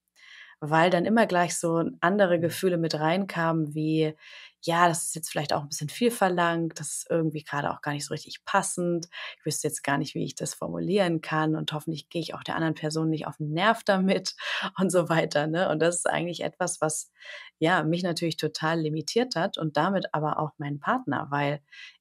weil 0.61 0.91
dann 0.91 1.05
immer 1.05 1.27
gleich 1.27 1.57
so 1.57 1.85
andere 2.01 2.39
mhm. 2.39 2.43
Gefühle 2.43 2.79
mit 2.79 2.95
reinkamen, 2.95 3.75
wie, 3.75 4.15
ja, 4.63 4.89
das 4.89 5.05
ist 5.05 5.15
jetzt 5.15 5.31
vielleicht 5.31 5.53
auch 5.53 5.63
ein 5.63 5.69
bisschen 5.69 5.89
viel 5.89 6.11
verlangt, 6.11 6.79
das 6.81 6.89
ist 6.89 7.07
irgendwie 7.11 7.45
gerade 7.45 7.71
auch 7.71 7.81
gar 7.81 7.93
nicht 7.93 8.05
so 8.07 8.15
richtig 8.15 8.45
passend, 8.45 9.09
ich 9.39 9.47
wüsste 9.47 9.69
jetzt 9.69 9.85
gar 9.85 9.99
nicht, 9.99 10.15
wie 10.15 10.25
ich 10.25 10.35
das 10.35 10.55
formulieren 10.55 11.21
kann 11.21 11.55
und 11.57 11.73
hoffentlich 11.73 12.09
gehe 12.09 12.23
ich 12.23 12.35
auch 12.35 12.43
der 12.43 12.57
anderen 12.57 12.75
Person 12.75 13.11
nicht 13.11 13.27
auf 13.27 13.37
den 13.37 13.53
Nerv 13.53 13.85
damit 13.85 14.35
und 14.79 14.91
so 14.91 15.09
weiter. 15.09 15.47
Ne? 15.47 15.69
Und 15.69 15.81
das 15.81 15.97
ist 15.97 16.09
eigentlich 16.09 16.43
etwas, 16.43 16.81
was 16.81 17.11
ja 17.59 17.83
mich 17.85 18.03
natürlich 18.03 18.37
total 18.37 18.81
limitiert 18.81 19.37
hat 19.37 19.59
und 19.59 19.77
damit 19.77 20.13
aber 20.15 20.39
auch 20.39 20.51
meinen 20.59 20.81
Partner, 20.81 21.27
weil 21.31 21.61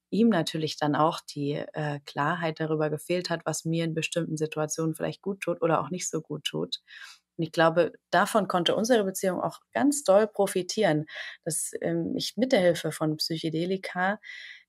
ihm 0.09 0.29
natürlich 0.29 0.77
dann 0.77 0.95
auch 0.95 1.19
die 1.19 1.53
äh, 1.73 1.99
Klarheit 2.05 2.59
darüber 2.59 2.89
gefehlt 2.89 3.29
hat, 3.29 3.41
was 3.45 3.65
mir 3.65 3.83
in 3.83 3.93
bestimmten 3.93 4.37
Situationen 4.37 4.95
vielleicht 4.95 5.21
gut 5.21 5.41
tut 5.41 5.61
oder 5.61 5.81
auch 5.81 5.89
nicht 5.89 6.09
so 6.09 6.21
gut 6.21 6.45
tut. 6.45 6.79
Und 7.37 7.43
ich 7.43 7.51
glaube, 7.51 7.93
davon 8.09 8.47
konnte 8.47 8.75
unsere 8.75 9.03
Beziehung 9.03 9.41
auch 9.41 9.59
ganz 9.73 10.03
doll 10.03 10.27
profitieren, 10.27 11.05
dass 11.43 11.71
ähm, 11.81 12.13
ich 12.15 12.35
mit 12.37 12.51
der 12.51 12.61
Hilfe 12.61 12.91
von 12.91 13.17
Psychedelika 13.17 14.19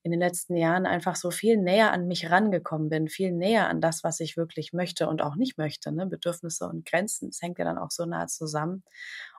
in 0.03 0.13
den 0.13 0.21
letzten 0.21 0.57
Jahren 0.57 0.87
einfach 0.87 1.17
so 1.17 1.31
viel 1.31 1.57
näher 1.57 1.93
an 1.93 2.07
mich 2.07 2.31
rangekommen 2.31 2.89
bin, 2.89 3.09
viel 3.09 3.33
näher 3.33 3.69
an 3.69 3.81
das, 3.81 4.05
was 4.05 4.21
ich 4.21 4.37
wirklich 4.37 4.73
möchte 4.73 5.09
und 5.09 5.23
auch 5.23 5.35
nicht 5.35 5.59
möchte. 5.59 5.93
Ne? 5.93 6.07
Bedürfnisse 6.07 6.67
und 6.67 6.87
Grenzen, 6.87 7.29
das 7.29 7.43
hängt 7.43 7.59
ja 7.59 7.65
dann 7.65 7.79
auch 7.79 7.91
so 7.91 8.07
nah 8.07 8.27
zusammen. 8.27 8.85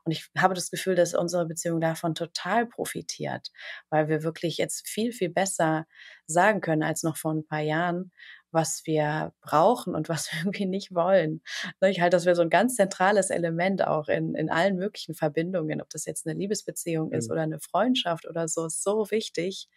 Und 0.04 0.12
ich 0.12 0.30
habe 0.38 0.54
das 0.54 0.70
Gefühl, 0.70 0.96
dass 0.96 1.14
unsere 1.14 1.46
Beziehung 1.46 1.80
davon 1.80 2.14
total 2.14 2.66
profitiert, 2.66 3.50
weil 3.90 4.10
wir 4.10 4.24
wirklich 4.24 4.58
jetzt 4.58 4.88
viel, 4.88 5.12
viel 5.12 5.30
besser 5.30 5.86
sagen 6.28 6.62
können 6.62 6.84
als 6.84 7.04
noch 7.04 7.18
vor 7.18 7.34
ein 7.34 7.46
paar 7.46 7.62
Jahren, 7.62 8.12
was 8.52 8.82
wir 8.86 9.34
brauchen 9.42 9.96
und 9.96 10.10
was 10.10 10.32
wir 10.32 10.40
irgendwie 10.42 10.66
nicht 10.66 10.94
wollen. 10.94 11.42
Ne, 11.82 11.90
ich 11.90 12.02
halte 12.02 12.18
das 12.18 12.24
für 12.24 12.36
so 12.36 12.42
ein 12.42 12.50
ganz 12.50 12.76
zentrales 12.76 13.30
Element 13.30 13.86
auch 13.86 14.08
in, 14.08 14.36
in 14.36 14.50
allen 14.50 14.76
möglichen 14.76 15.16
Verbindungen, 15.16 15.82
ob 15.82 15.90
das 15.90 16.06
jetzt 16.06 16.28
eine 16.28 16.38
Liebesbeziehung 16.38 17.12
ist 17.12 17.28
mhm. 17.28 17.32
oder 17.34 17.42
eine 17.44 17.60
Freundschaft 17.60 18.28
oder 18.28 18.48
so, 18.48 18.66
ist 18.66 18.84
so 18.84 19.10
wichtig. 19.12 19.70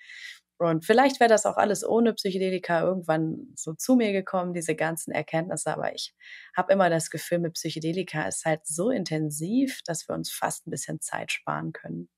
Und 0.59 0.85
vielleicht 0.85 1.19
wäre 1.19 1.29
das 1.29 1.45
auch 1.45 1.57
alles 1.57 1.85
ohne 1.85 2.15
Psychedelika 2.15 2.83
irgendwann 2.83 3.53
so 3.57 3.75
zu 3.75 3.97
mir 3.97 4.13
gekommen, 4.13 4.55
diese 4.55 4.77
ganzen 4.77 5.11
Erkenntnisse. 5.13 5.73
Aber 5.73 5.93
ich 5.93 6.15
habe 6.57 6.73
immer 6.73 6.89
das 6.89 7.11
Gefühl, 7.11 7.41
mit 7.41 7.55
Psychedelika 7.55 8.29
ist 8.29 8.45
halt 8.45 8.65
so 8.65 8.91
intensiv, 8.91 9.81
dass 9.85 10.09
wir 10.09 10.15
uns 10.15 10.31
fast 10.31 10.67
ein 10.67 10.71
bisschen 10.71 11.01
Zeit 11.01 11.33
sparen 11.33 11.73
können. 11.73 12.09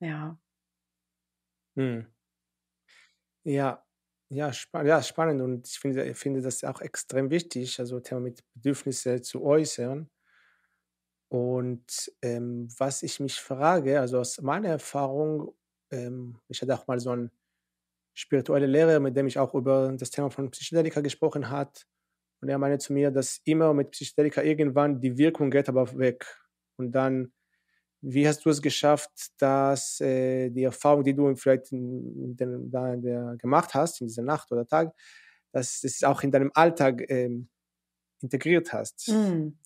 Ja. 0.00 0.38
Hm. 1.76 2.06
Ja, 3.44 3.82
ja, 4.30 4.52
spa 4.52 4.82
ja, 4.84 5.02
spannend 5.02 5.42
und 5.42 5.66
ich 5.68 5.78
finde 5.78 6.14
finde 6.14 6.40
das 6.42 6.62
auch 6.64 6.80
extrem 6.80 7.30
wichtig, 7.30 7.78
also 7.80 8.00
Thema 8.00 8.20
mit 8.20 8.44
Bedürfnisse 8.54 9.20
zu 9.22 9.42
äußern. 9.44 10.08
Und, 11.32 12.10
ähm, 12.22 12.68
was 12.78 13.02
ich 13.04 13.20
mich 13.20 13.40
frage, 13.40 14.00
also 14.00 14.18
aus 14.18 14.40
meiner 14.42 14.68
Erfahrung, 14.68 15.54
ähm, 15.92 16.40
ich 16.48 16.60
hatte 16.60 16.74
auch 16.74 16.88
mal 16.88 16.98
so 16.98 17.12
'n 17.12 17.30
spirituelle 18.14 18.66
Lehrer, 18.66 19.00
mit 19.00 19.16
dem 19.16 19.26
ich 19.28 19.38
auch 19.38 19.54
über 19.54 19.92
das 19.98 20.10
Thema 20.10 20.30
von 20.30 20.50
Psychedelika 20.50 21.00
gesprochen 21.02 21.50
hat. 21.50 21.86
Und 22.42 22.48
er 22.50 22.58
meinte 22.58 22.78
zu 22.78 22.92
mir, 22.94 23.10
dass 23.12 23.40
immer 23.44 23.74
mit 23.74 23.92
Psychedelika 23.92 24.42
irgendwann 24.42 25.00
die 25.00 25.18
Wirkung 25.18 25.50
geht 25.50 25.68
aber 25.68 25.98
weg. 25.98 26.26
Und 26.78 26.92
dann 26.92 27.32
wie 28.02 28.26
hast 28.26 28.44
du 28.44 28.50
es 28.50 28.62
geschafft, 28.62 29.10
dass 29.38 30.00
äh, 30.00 30.50
die 30.50 30.64
Erfahrung, 30.64 31.04
die 31.04 31.14
du 31.14 31.34
vielleicht 31.36 31.72
in, 31.72 32.36
in 32.38 32.70
da 32.70 32.94
gemacht 33.36 33.74
hast, 33.74 34.00
in 34.00 34.06
dieser 34.06 34.22
Nacht 34.22 34.50
oder 34.52 34.66
Tag, 34.66 34.92
dass 35.52 35.84
es 35.84 36.02
auch 36.02 36.22
in 36.22 36.30
deinem 36.30 36.50
Alltag 36.54 37.02
ähm, 37.08 37.48
integriert 38.20 38.72
hast? 38.72 39.08
Mm. 39.08 39.58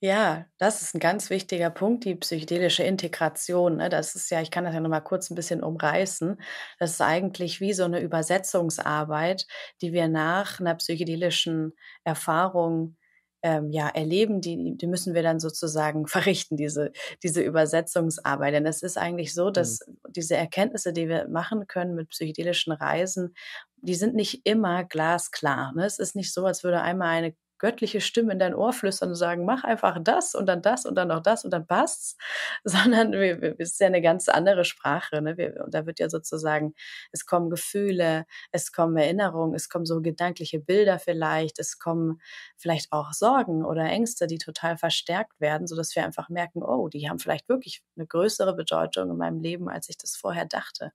Ja, 0.00 0.46
das 0.58 0.82
ist 0.82 0.94
ein 0.94 1.00
ganz 1.00 1.30
wichtiger 1.30 1.70
Punkt, 1.70 2.04
die 2.04 2.14
psychedelische 2.14 2.82
Integration. 2.82 3.78
Ne? 3.78 3.88
Das 3.88 4.14
ist 4.14 4.30
ja, 4.30 4.42
ich 4.42 4.50
kann 4.50 4.64
das 4.64 4.74
ja 4.74 4.80
noch 4.80 4.90
mal 4.90 5.00
kurz 5.00 5.30
ein 5.30 5.34
bisschen 5.34 5.62
umreißen. 5.62 6.40
Das 6.78 6.90
ist 6.90 7.00
eigentlich 7.00 7.60
wie 7.60 7.72
so 7.72 7.84
eine 7.84 8.00
Übersetzungsarbeit, 8.00 9.46
die 9.80 9.92
wir 9.92 10.08
nach 10.08 10.60
einer 10.60 10.74
psychedelischen 10.74 11.72
Erfahrung 12.04 12.96
ähm, 13.42 13.70
ja, 13.70 13.88
erleben, 13.88 14.40
die, 14.40 14.76
die 14.76 14.86
müssen 14.86 15.14
wir 15.14 15.22
dann 15.22 15.40
sozusagen 15.40 16.06
verrichten, 16.08 16.56
diese, 16.56 16.92
diese 17.22 17.42
Übersetzungsarbeit. 17.42 18.54
Denn 18.54 18.66
es 18.66 18.82
ist 18.82 18.96
eigentlich 18.96 19.34
so, 19.34 19.50
dass 19.50 19.80
mhm. 19.86 19.98
diese 20.10 20.36
Erkenntnisse, 20.36 20.92
die 20.92 21.08
wir 21.08 21.28
machen 21.28 21.66
können 21.66 21.94
mit 21.94 22.10
psychedelischen 22.10 22.72
Reisen, 22.72 23.34
die 23.76 23.94
sind 23.94 24.14
nicht 24.14 24.46
immer 24.46 24.84
glasklar. 24.84 25.72
Ne? 25.74 25.84
Es 25.84 25.98
ist 25.98 26.14
nicht 26.14 26.32
so, 26.32 26.46
als 26.46 26.62
würde 26.62 26.80
einmal 26.82 27.08
eine 27.08 27.34
göttliche 27.62 28.00
Stimme 28.00 28.32
in 28.32 28.40
dein 28.40 28.56
Ohr 28.56 28.72
flüstern 28.72 29.10
und 29.10 29.14
sagen, 29.14 29.44
mach 29.44 29.62
einfach 29.62 29.96
das 30.02 30.34
und 30.34 30.46
dann 30.46 30.62
das 30.62 30.84
und 30.84 30.96
dann 30.96 31.08
noch 31.08 31.22
das 31.22 31.44
und 31.44 31.52
dann 31.52 31.64
passt's, 31.64 32.16
sondern 32.64 33.14
es 33.14 33.70
ist 33.70 33.80
ja 33.80 33.86
eine 33.86 34.02
ganz 34.02 34.28
andere 34.28 34.64
Sprache. 34.64 35.22
Ne? 35.22 35.36
Wir, 35.36 35.62
und 35.64 35.72
da 35.72 35.86
wird 35.86 36.00
ja 36.00 36.10
sozusagen, 36.10 36.74
es 37.12 37.24
kommen 37.24 37.50
Gefühle, 37.50 38.26
es 38.50 38.72
kommen 38.72 38.96
Erinnerungen, 38.96 39.54
es 39.54 39.68
kommen 39.68 39.86
so 39.86 40.02
gedankliche 40.02 40.58
Bilder 40.58 40.98
vielleicht, 40.98 41.60
es 41.60 41.78
kommen 41.78 42.20
vielleicht 42.56 42.90
auch 42.90 43.12
Sorgen 43.12 43.64
oder 43.64 43.84
Ängste, 43.84 44.26
die 44.26 44.38
total 44.38 44.76
verstärkt 44.76 45.40
werden, 45.40 45.68
sodass 45.68 45.94
wir 45.94 46.04
einfach 46.04 46.28
merken, 46.28 46.64
oh, 46.64 46.88
die 46.88 47.08
haben 47.08 47.20
vielleicht 47.20 47.48
wirklich 47.48 47.84
eine 47.96 48.08
größere 48.08 48.56
Bedeutung 48.56 49.08
in 49.08 49.16
meinem 49.16 49.38
Leben, 49.40 49.68
als 49.68 49.88
ich 49.88 49.96
das 49.96 50.16
vorher 50.16 50.46
dachte. 50.46 50.90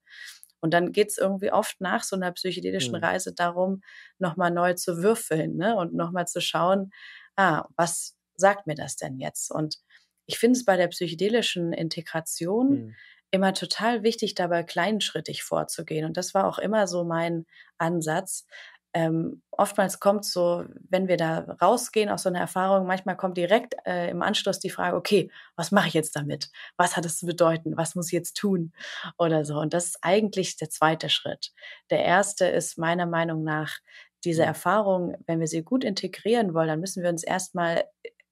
Und 0.60 0.74
dann 0.74 0.92
geht 0.92 1.10
es 1.10 1.18
irgendwie 1.18 1.52
oft 1.52 1.80
nach 1.82 2.04
so 2.04 2.16
einer 2.16 2.32
psychedelischen 2.32 2.96
mhm. 2.96 3.04
Reise 3.04 3.34
darum, 3.34 3.82
nochmal 4.18 4.52
neu 4.52 4.74
zu 4.74 5.02
würfeln 5.04 5.56
ne? 5.56 5.76
und 5.76 5.94
nochmal 5.94 6.28
zu 6.28 6.42
schauen, 6.42 6.92
ah, 7.36 7.66
was 7.76 8.16
sagt 8.36 8.68
mir 8.68 8.76
das 8.76 8.96
denn 8.96 9.20
jetzt? 9.20 9.52
Und 9.52 9.78
ich 10.26 10.40
finde 10.40 10.58
es 10.58 10.66
bei 10.66 10.78
der 10.78 10.88
psychedelischen 10.88 11.74
Integration 11.74 12.70
mhm. 12.70 12.96
immer 13.32 13.54
total 13.54 14.04
wichtig, 14.04 14.36
dabei 14.36 14.64
kleinschrittig 14.64 15.44
vorzugehen. 15.44 16.06
Und 16.06 16.18
das 16.18 16.34
war 16.34 16.48
auch 16.48 16.60
immer 16.60 16.88
so 16.88 17.04
mein 17.04 17.46
Ansatz, 17.78 18.46
ähm, 18.94 19.42
oftmals 19.52 20.00
kommt 20.00 20.26
so, 20.26 20.66
wenn 20.90 21.08
wir 21.08 21.18
da 21.18 21.40
rausgehen 21.62 22.10
aus 22.10 22.24
so 22.24 22.30
einer 22.30 22.40
Erfahrung, 22.40 22.88
manchmal 22.88 23.18
kommt 23.18 23.38
direkt 23.38 23.76
äh, 23.86 24.10
im 24.10 24.22
Anschluss 24.22 24.60
die 24.60 24.70
Frage, 24.70 24.96
okay, 24.96 25.32
was 25.56 25.72
mache 25.72 25.90
ich 25.90 25.94
jetzt 25.94 26.16
damit? 26.16 26.50
Was 26.78 26.98
hat 26.98 27.06
es 27.06 27.18
zu 27.18 27.26
bedeuten? 27.26 27.78
Was 27.78 27.96
muss 27.96 28.08
ich 28.08 28.14
jetzt 28.14 28.38
tun? 28.38 28.74
Oder 29.18 29.46
so. 29.46 29.60
Und 29.60 29.74
das 29.74 29.88
ist 29.88 29.98
eigentlich 30.02 30.58
der 30.58 30.70
zweite 30.70 31.10
Schritt. 31.10 31.52
Der 31.90 32.04
erste 32.04 32.46
ist 32.46 32.78
meiner 32.78 33.06
Meinung 33.06 33.44
nach 33.44 33.78
diese 34.24 34.44
mhm. 34.44 34.48
Erfahrung, 34.48 35.18
wenn 35.26 35.40
wir 35.40 35.48
sie 35.48 35.64
gut 35.64 35.84
integrieren 35.84 36.54
wollen, 36.54 36.68
dann 36.68 36.80
müssen 36.80 37.04
wir 37.04 37.10
uns 37.10 37.24
erstmal 37.24 37.86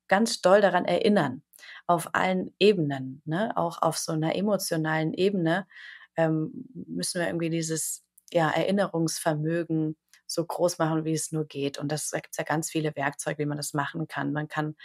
ganz 0.08 0.42
doll 0.42 0.62
daran 0.62 0.86
erinnern, 0.86 1.42
auf 1.88 2.10
allen 2.14 2.54
Ebenen, 2.60 3.22
ne? 3.26 3.56
auch 3.56 3.82
auf 3.82 3.98
so 3.98 4.12
einer 4.12 4.36
emotionalen 4.36 5.14
Ebene 5.14 5.68
ähm, 6.18 6.66
müssen 6.74 7.20
wir 7.20 7.28
irgendwie 7.28 7.50
dieses 7.50 8.04
ja, 8.32 8.50
Erinnerungsvermögen 8.50 9.96
so 10.28 10.46
groß 10.46 10.78
machen, 10.78 11.06
wie 11.06 11.14
es 11.14 11.32
nur 11.32 11.46
geht. 11.46 11.78
Und 11.78 11.92
das, 11.92 12.10
da 12.10 12.20
gibt 12.20 12.34
es 12.34 12.38
ja 12.38 12.44
ganz 12.44 12.70
viele 12.70 12.96
Werkzeuge, 12.96 13.40
wie 13.40 13.46
man 13.46 13.58
das 13.58 13.74
machen 13.74 14.08
kann. 14.08 14.34
Man 14.34 14.48
kann 14.48 14.76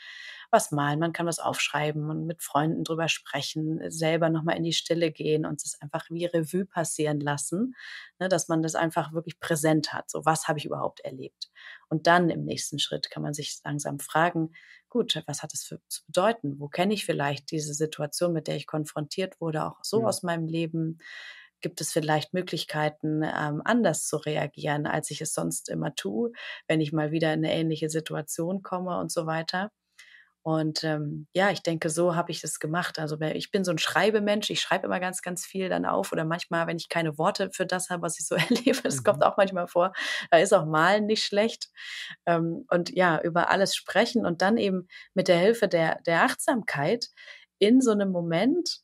was 0.50 0.73
malen, 0.73 0.99
man 0.99 1.12
kann 1.12 1.26
was 1.26 1.38
aufschreiben 1.38 2.11
und 2.11 2.26
mit 2.26 2.42
Freunden 2.42 2.85
drüber 2.85 3.09
sprechen, 3.09 3.80
selber 3.90 4.30
nochmal 4.30 4.56
in 4.56 4.64
die 4.64 4.73
Stille 4.73 5.12
gehen 5.12 5.47
und 5.47 5.62
es 5.62 5.80
einfach 5.80 6.11
wie 6.11 6.26
Revue 6.26 6.64
passieren 6.64 7.20
lassen, 7.20 7.76
ne, 8.18 8.28
dass 8.28 8.49
man 8.49 8.62
das 8.62 8.75
einfach 8.75 9.12
wirklich 9.12 9.38
präsent 9.38 9.92
hat. 9.92 10.11
So, 10.11 10.25
was 10.25 10.49
habe 10.49 10.59
ich 10.59 10.64
überhaupt 10.64 11.00
erlebt? 11.00 11.50
Und 11.88 12.06
dann 12.06 12.30
im 12.30 12.44
nächsten 12.44 12.78
Schritt 12.78 13.11
kann 13.11 13.23
man 13.23 13.35
sich 13.35 13.61
langsam 13.64 14.00
fragen, 14.00 14.52
gut, 14.88 15.23
was 15.26 15.42
hat 15.42 15.54
es 15.54 15.64
für, 15.64 15.80
zu 15.88 16.04
bedeuten? 16.06 16.59
Wo 16.59 16.68
kenne 16.68 16.94
ich 16.94 17.06
vielleicht 17.06 17.50
diese 17.50 17.75
Situation, 17.75 18.32
mit 18.32 18.49
der 18.49 18.56
ich 18.56 18.66
konfrontiert 18.66 19.40
wurde, 19.40 19.64
auch 19.64 19.78
so 19.82 20.00
ja. 20.00 20.06
aus 20.06 20.23
meinem 20.23 20.47
Leben? 20.47 20.99
Gibt 21.61 21.81
es 21.81 21.93
vielleicht 21.93 22.35
Möglichkeiten, 22.35 23.23
ähm, 23.23 23.62
anders 23.64 24.07
zu 24.07 24.17
reagieren, 24.17 24.87
als 24.87 25.11
ich 25.11 25.21
es 25.21 25.35
sonst 25.35 25.69
immer 25.69 25.95
tue, 25.95 26.33
wenn 26.69 26.81
ich 26.81 26.93
mal 26.93 27.11
wieder 27.12 27.33
in 27.33 27.45
eine 27.45 27.55
ähnliche 27.55 27.90
Situation 27.90 28.62
komme 28.62 28.99
und 28.99 29.12
so 29.12 29.26
weiter. 29.26 29.71
Und 30.43 30.85
ähm, 30.85 31.26
ja, 31.35 31.50
ich 31.50 31.62
denke, 31.62 31.90
so 31.90 32.17
habe 32.17 32.33
ich 32.33 32.43
es 32.43 32.59
gemacht. 32.61 32.99
Also 32.99 33.21
ich 33.21 33.50
bin 33.50 33.62
so 33.62 33.73
ein 33.73 33.79
Schreibemensch, 33.79 34.49
ich 34.49 34.62
schreibe 34.62 34.87
immer 34.87 34.99
ganz, 34.99 35.21
ganz 35.21 35.45
viel 35.45 35.69
dann 35.69 35.85
auf. 35.85 36.12
Oder 36.12 36.25
manchmal, 36.25 36.67
wenn 36.67 36.79
ich 36.79 36.88
keine 36.88 37.19
Worte 37.19 37.50
für 37.52 37.67
das 37.67 37.90
habe, 37.90 38.02
was 38.02 38.19
ich 38.19 38.26
so 38.26 38.35
erlebe, 38.37 38.81
das 38.83 38.99
mhm. 38.99 39.05
kommt 39.05 39.23
auch 39.25 39.37
manchmal 39.37 39.69
vor, 39.69 39.93
da 40.31 40.38
ist 40.38 40.55
auch 40.55 40.64
Malen 40.64 41.07
nicht 41.07 41.25
schlecht. 41.25 41.69
Ähm, 42.26 42.64
und 42.71 42.90
ja, 42.90 43.21
über 43.21 43.50
alles 43.50 43.76
sprechen 43.76 44.25
und 44.25 44.40
dann 44.40 44.57
eben 44.57 44.88
mit 45.12 45.29
der 45.29 45.38
Hilfe 45.38 45.69
der, 45.69 46.00
der 46.07 46.23
Achtsamkeit 46.23 47.09
in 47.59 47.83
so 47.83 47.90
einem 47.90 48.11
Moment 48.11 48.81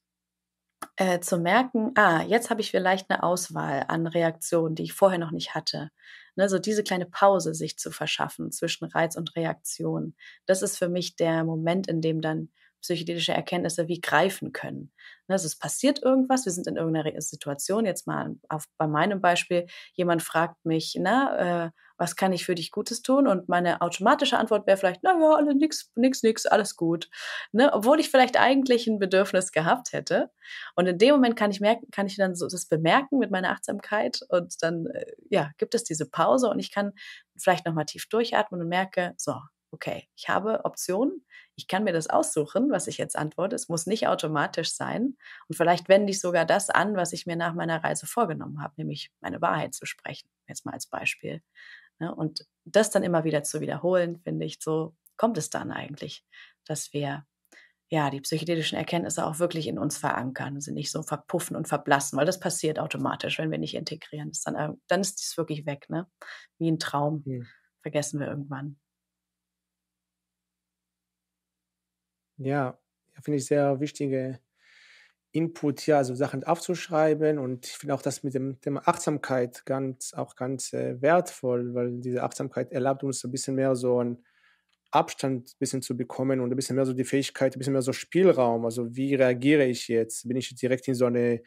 äh, 0.96 1.20
zu 1.20 1.38
merken, 1.38 1.92
ah, 1.96 2.22
jetzt 2.22 2.50
habe 2.50 2.60
ich 2.60 2.70
vielleicht 2.70 3.10
eine 3.10 3.22
Auswahl 3.22 3.84
an 3.88 4.06
Reaktionen, 4.06 4.74
die 4.74 4.84
ich 4.84 4.92
vorher 4.92 5.18
noch 5.18 5.30
nicht 5.30 5.54
hatte. 5.54 5.90
Ne, 6.36 6.48
so 6.48 6.58
diese 6.58 6.82
kleine 6.84 7.06
Pause 7.06 7.54
sich 7.54 7.78
zu 7.78 7.90
verschaffen 7.90 8.52
zwischen 8.52 8.84
Reiz 8.86 9.16
und 9.16 9.36
Reaktion. 9.36 10.14
Das 10.46 10.62
ist 10.62 10.76
für 10.78 10.88
mich 10.88 11.16
der 11.16 11.44
Moment, 11.44 11.88
in 11.88 12.02
dem 12.02 12.20
dann 12.20 12.50
psychedelische 12.82 13.32
Erkenntnisse 13.32 13.88
wie 13.88 14.00
greifen 14.00 14.52
können. 14.52 14.92
Ne, 15.28 15.34
also 15.34 15.46
es 15.46 15.58
passiert 15.58 16.02
irgendwas, 16.02 16.44
wir 16.44 16.52
sind 16.52 16.66
in 16.66 16.76
irgendeiner 16.76 17.20
Situation, 17.20 17.86
jetzt 17.86 18.06
mal 18.06 18.36
auf, 18.48 18.66
bei 18.76 18.86
meinem 18.86 19.20
Beispiel, 19.20 19.66
jemand 19.94 20.22
fragt 20.22 20.64
mich, 20.64 20.96
na, 21.00 21.66
äh, 21.66 21.70
was 21.96 22.16
kann 22.16 22.32
ich 22.32 22.44
für 22.44 22.54
dich 22.54 22.70
Gutes 22.70 23.02
tun? 23.02 23.26
Und 23.26 23.48
meine 23.48 23.80
automatische 23.80 24.38
Antwort 24.38 24.66
wäre 24.66 24.76
vielleicht, 24.76 25.02
na 25.02 25.18
ja, 25.18 25.34
alles 25.34 25.54
nix, 25.54 25.90
nix, 25.96 26.22
nix, 26.22 26.46
alles 26.46 26.76
gut. 26.76 27.08
Ne? 27.52 27.72
Obwohl 27.72 28.00
ich 28.00 28.10
vielleicht 28.10 28.38
eigentlich 28.38 28.86
ein 28.86 28.98
Bedürfnis 28.98 29.52
gehabt 29.52 29.92
hätte. 29.92 30.30
Und 30.74 30.86
in 30.86 30.98
dem 30.98 31.14
Moment 31.14 31.36
kann 31.36 31.50
ich 31.50 31.60
merken, 31.60 31.90
kann 31.90 32.06
ich 32.06 32.16
dann 32.16 32.34
so 32.34 32.46
das 32.48 32.66
bemerken 32.66 33.18
mit 33.18 33.30
meiner 33.30 33.50
Achtsamkeit 33.50 34.20
und 34.28 34.62
dann, 34.62 34.86
äh, 34.86 35.12
ja, 35.30 35.50
gibt 35.58 35.74
es 35.74 35.84
diese 35.84 36.08
Pause 36.08 36.48
und 36.48 36.58
ich 36.58 36.72
kann 36.72 36.92
vielleicht 37.36 37.66
nochmal 37.66 37.86
tief 37.86 38.08
durchatmen 38.08 38.60
und 38.60 38.68
merke, 38.68 39.14
so, 39.16 39.34
okay, 39.70 40.08
ich 40.16 40.28
habe 40.28 40.64
Optionen, 40.64 41.24
ich 41.54 41.68
kann 41.68 41.84
mir 41.84 41.92
das 41.92 42.08
aussuchen, 42.08 42.70
was 42.70 42.86
ich 42.86 42.98
jetzt 42.98 43.16
antworte. 43.16 43.56
Es 43.56 43.68
muss 43.68 43.86
nicht 43.86 44.08
automatisch 44.08 44.72
sein. 44.72 45.16
Und 45.48 45.56
vielleicht 45.56 45.88
wende 45.88 46.10
ich 46.10 46.20
sogar 46.20 46.44
das 46.44 46.70
an, 46.70 46.96
was 46.96 47.12
ich 47.12 47.26
mir 47.26 47.36
nach 47.36 47.54
meiner 47.54 47.82
Reise 47.82 48.06
vorgenommen 48.06 48.62
habe, 48.62 48.74
nämlich 48.76 49.10
meine 49.20 49.40
Wahrheit 49.40 49.74
zu 49.74 49.86
sprechen. 49.86 50.28
Jetzt 50.48 50.66
mal 50.66 50.72
als 50.72 50.86
Beispiel. 50.86 51.42
Ne? 51.98 52.14
Und 52.14 52.46
das 52.64 52.90
dann 52.90 53.02
immer 53.02 53.24
wieder 53.24 53.42
zu 53.42 53.60
wiederholen, 53.60 54.18
finde 54.18 54.46
ich, 54.46 54.58
so 54.60 54.94
kommt 55.16 55.38
es 55.38 55.50
dann 55.50 55.70
eigentlich, 55.72 56.24
dass 56.64 56.92
wir 56.92 57.26
ja 57.88 58.10
die 58.10 58.20
psychedelischen 58.20 58.76
Erkenntnisse 58.76 59.24
auch 59.24 59.38
wirklich 59.38 59.68
in 59.68 59.78
uns 59.78 59.96
verankern, 59.96 60.60
sie 60.60 60.72
nicht 60.72 60.90
so 60.90 61.02
verpuffen 61.02 61.56
und 61.56 61.68
verblassen, 61.68 62.18
weil 62.18 62.26
das 62.26 62.40
passiert 62.40 62.78
automatisch, 62.78 63.38
wenn 63.38 63.50
wir 63.50 63.58
nicht 63.58 63.74
integrieren. 63.74 64.30
Das 64.30 64.42
dann, 64.42 64.80
dann 64.88 65.00
ist 65.00 65.20
es 65.20 65.36
wirklich 65.36 65.66
weg, 65.66 65.88
ne? 65.88 66.06
Wie 66.58 66.70
ein 66.70 66.78
Traum. 66.78 67.22
Hm. 67.24 67.46
Vergessen 67.82 68.18
wir 68.18 68.26
irgendwann. 68.26 68.78
Ja, 72.38 72.78
finde 73.22 73.38
ich 73.38 73.46
sehr 73.46 73.80
wichtige 73.80 74.40
Input, 75.36 75.86
ja, 75.86 76.02
so 76.02 76.14
Sachen 76.14 76.44
aufzuschreiben 76.44 77.38
und 77.38 77.66
ich 77.66 77.72
finde 77.72 77.94
auch 77.94 78.00
das 78.00 78.22
mit 78.22 78.34
dem 78.34 78.58
Thema 78.62 78.82
Achtsamkeit 78.86 79.66
ganz, 79.66 80.14
auch 80.14 80.34
ganz 80.34 80.72
äh, 80.72 81.00
wertvoll, 81.02 81.74
weil 81.74 82.00
diese 82.00 82.22
Achtsamkeit 82.22 82.72
erlaubt 82.72 83.04
uns 83.04 83.22
ein 83.22 83.30
bisschen 83.30 83.54
mehr 83.54 83.76
so 83.76 83.98
einen 83.98 84.24
Abstand 84.90 85.50
ein 85.50 85.58
bisschen 85.58 85.82
zu 85.82 85.94
bekommen 85.94 86.40
und 86.40 86.50
ein 86.50 86.56
bisschen 86.56 86.76
mehr 86.76 86.86
so 86.86 86.94
die 86.94 87.04
Fähigkeit, 87.04 87.54
ein 87.54 87.58
bisschen 87.58 87.74
mehr 87.74 87.82
so 87.82 87.92
Spielraum. 87.92 88.64
Also 88.64 88.96
wie 88.96 89.14
reagiere 89.14 89.66
ich 89.66 89.88
jetzt? 89.88 90.26
Bin 90.26 90.38
ich 90.38 90.54
direkt 90.54 90.88
in 90.88 90.94
so 90.94 91.06
eine 91.06 91.42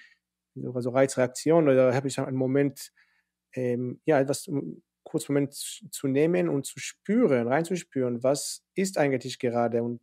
so, 0.55 0.89
Reizreaktion 0.91 1.67
oder 1.67 1.96
habe 1.96 2.08
ich 2.08 2.19
einen 2.19 2.38
Moment, 2.38 2.91
ähm, 3.53 4.01
ja, 4.05 4.19
etwas 4.19 4.48
kurz 5.03 5.27
Moment 5.29 5.53
zu 5.55 6.08
nehmen 6.08 6.50
und 6.50 6.67
zu 6.67 6.79
spüren, 6.79 7.48
reinzuspüren, 7.48 8.22
was 8.22 8.63
ist 8.75 9.00
eigentlich 9.00 9.39
gerade 9.39 9.81
und 9.81 10.01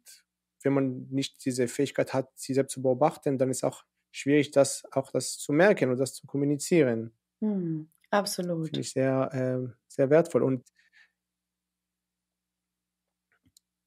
wenn 0.66 0.74
man 0.74 1.08
nicht 1.10 1.44
diese 1.46 1.68
Fähigkeit 1.68 2.14
hat, 2.14 2.30
sie 2.38 2.54
selbst 2.54 2.74
zu 2.74 2.82
beobachten, 2.82 3.38
dann 3.38 3.50
ist 3.50 3.64
auch 3.64 3.84
schwierig, 4.12 4.50
das 4.52 4.84
auch 4.92 5.10
das 5.12 5.38
zu 5.38 5.52
merken 5.54 5.90
und 5.90 5.98
das 5.98 6.14
zu 6.14 6.26
kommunizieren. 6.26 7.14
Mhm, 7.40 7.90
absolut. 8.10 8.70
Finde 8.70 8.80
ich 8.80 8.92
sehr, 8.92 9.30
äh, 9.32 9.72
sehr 9.88 10.10
wertvoll. 10.10 10.42
Und, 10.42 10.70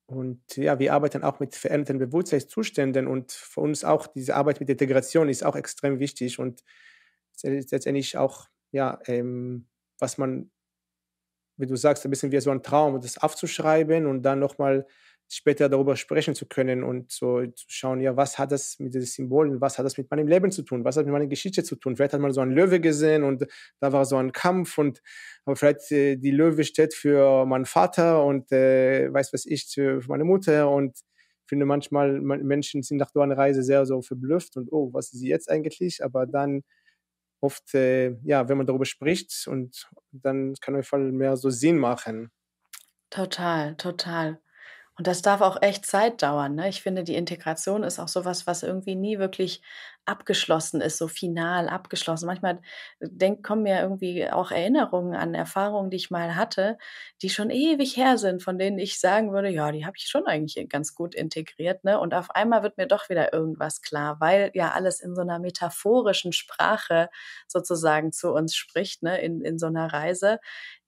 und 0.08 0.42
ja, 0.58 0.80
wir 0.80 0.94
arbeiten 0.94 1.24
auch 1.24 1.40
mit 1.40 1.56
veränderten 1.56 2.00
Bewusstseinszuständen 2.00 3.08
und 3.08 3.32
für 3.32 3.62
uns 3.62 3.84
auch 3.84 4.08
diese 4.08 4.36
Arbeit 4.36 4.60
mit 4.60 4.70
Integration 4.70 5.30
ist 5.30 5.44
auch 5.44 5.56
extrem 5.56 6.00
wichtig 6.00 6.40
und 6.40 6.64
letztendlich 7.44 8.18
auch, 8.18 8.48
ja, 8.72 9.00
ähm, 9.06 9.68
was 10.00 10.18
man, 10.18 10.52
wie 11.58 11.68
du 11.68 11.76
sagst, 11.76 12.06
ein 12.06 12.10
bisschen 12.10 12.32
wie 12.32 12.40
so 12.40 12.52
ein 12.52 12.64
Traum, 12.64 13.00
das 13.02 13.18
aufzuschreiben 13.18 14.06
und 14.08 14.24
dann 14.24 14.40
nochmal 14.40 14.88
später 15.30 15.70
darüber 15.70 15.96
sprechen 15.96 16.36
zu 16.36 16.48
können 16.48 16.84
und 16.84 17.12
so 17.12 17.46
zu 17.46 17.66
schauen, 17.68 18.02
ja, 18.02 18.18
was 18.18 18.40
hat 18.40 18.52
das 18.52 18.80
mit 18.80 18.94
diesen 18.94 19.06
Symbolen, 19.08 19.62
was 19.62 19.78
hat 19.78 19.86
das 19.86 19.98
mit 19.98 20.10
meinem 20.10 20.28
Leben 20.28 20.52
zu 20.52 20.64
tun, 20.64 20.84
was 20.84 20.98
hat 20.98 21.06
mit 21.06 21.14
meiner 21.14 21.28
Geschichte 21.28 21.64
zu 21.64 21.76
tun. 21.76 21.96
Vielleicht 21.96 22.14
hat 22.14 22.22
man 22.22 22.34
so 22.34 22.42
einen 22.42 22.52
Löwe 22.52 22.80
gesehen 22.80 23.24
und 23.24 23.46
da 23.80 23.94
war 23.94 24.06
so 24.06 24.18
ein 24.18 24.32
Kampf 24.32 24.78
und 24.78 25.02
aber 25.46 25.56
vielleicht 25.56 25.92
äh, 25.92 26.16
die 26.18 26.32
Löwe 26.32 26.64
steht 26.64 26.94
für 26.94 27.46
meinen 27.46 27.66
Vater 27.66 28.24
und 28.26 28.52
äh, 28.52 29.12
weiß 29.14 29.34
was 29.34 29.46
ich 29.46 29.68
für 29.72 30.02
meine 30.08 30.24
Mutter 30.24 30.70
und 30.70 30.98
ich 30.98 31.50
finde 31.50 31.66
manchmal 31.66 32.20
Menschen 32.22 32.84
sind 32.84 32.98
nach 32.98 33.10
so 33.12 33.22
einer 33.22 33.38
Reise 33.38 33.64
sehr 33.64 33.86
so 33.86 34.02
verblüfft 34.02 34.58
und 34.58 34.72
oh, 34.72 34.92
was 34.94 35.14
ist 35.14 35.20
sie 35.20 35.30
jetzt 35.30 35.50
eigentlich? 35.50 36.04
Aber 36.04 36.26
dann 36.28 36.64
oft, 37.42 37.74
äh, 37.74 38.18
ja, 38.24 38.50
wenn 38.50 38.58
man 38.58 38.68
darüber 38.68 38.86
spricht 38.86 39.48
und 39.48 39.90
dann 40.12 40.54
kann 40.62 40.76
auf 40.76 40.80
jeden 40.80 40.88
Fall 40.88 41.12
mehr 41.12 41.38
so 41.38 41.50
Sinn 41.50 41.78
machen. 41.78 42.32
Total, 43.12 43.76
total. 43.76 44.40
Und 45.00 45.08
das 45.08 45.22
darf 45.22 45.40
auch 45.40 45.62
echt 45.62 45.86
Zeit 45.86 46.22
dauern. 46.22 46.56
Ne? 46.56 46.68
Ich 46.68 46.82
finde, 46.82 47.06
die 47.06 47.16
Integration 47.16 47.84
ist 47.84 48.00
auch 48.00 48.10
sowas, 48.10 48.46
was 48.48 48.64
irgendwie 48.64 48.96
nie 48.96 49.18
wirklich 49.18 49.62
abgeschlossen 50.04 50.82
ist, 50.82 50.98
so 50.98 51.08
final 51.08 51.70
abgeschlossen. 51.70 52.26
Manchmal 52.26 52.56
äh, 53.00 53.08
denk, 53.10 53.42
kommen 53.42 53.64
mir 53.64 53.80
irgendwie 53.80 54.30
auch 54.30 54.52
Erinnerungen 54.52 55.16
an 55.16 55.34
Erfahrungen, 55.34 55.90
die 55.90 55.96
ich 55.96 56.12
mal 56.12 56.36
hatte, 56.36 56.78
die 57.22 57.30
schon 57.30 57.50
ewig 57.50 57.96
her 57.96 58.18
sind, 58.18 58.44
von 58.44 58.60
denen 58.60 58.78
ich 58.78 59.00
sagen 59.00 59.32
würde, 59.32 59.48
ja, 59.48 59.72
die 59.72 59.86
habe 59.86 59.96
ich 59.96 60.10
schon 60.10 60.28
eigentlich 60.28 60.68
ganz 60.68 60.94
gut 60.96 61.16
integriert. 61.16 61.86
Ne? 61.86 61.98
Und 61.98 62.14
auf 62.14 62.32
einmal 62.32 62.62
wird 62.62 62.76
mir 62.76 62.88
doch 62.88 63.08
wieder 63.08 63.32
irgendwas 63.32 63.82
klar, 63.82 64.20
weil 64.20 64.52
ja 64.54 64.72
alles 64.72 65.00
in 65.00 65.16
so 65.16 65.22
einer 65.22 65.40
metaphorischen 65.40 66.34
Sprache 66.34 67.10
sozusagen 67.48 68.12
zu 68.12 68.34
uns 68.34 68.54
spricht, 68.54 69.02
ne? 69.02 69.22
in, 69.22 69.40
in 69.46 69.58
so 69.60 69.68
einer 69.68 69.94
Reise, 69.94 70.40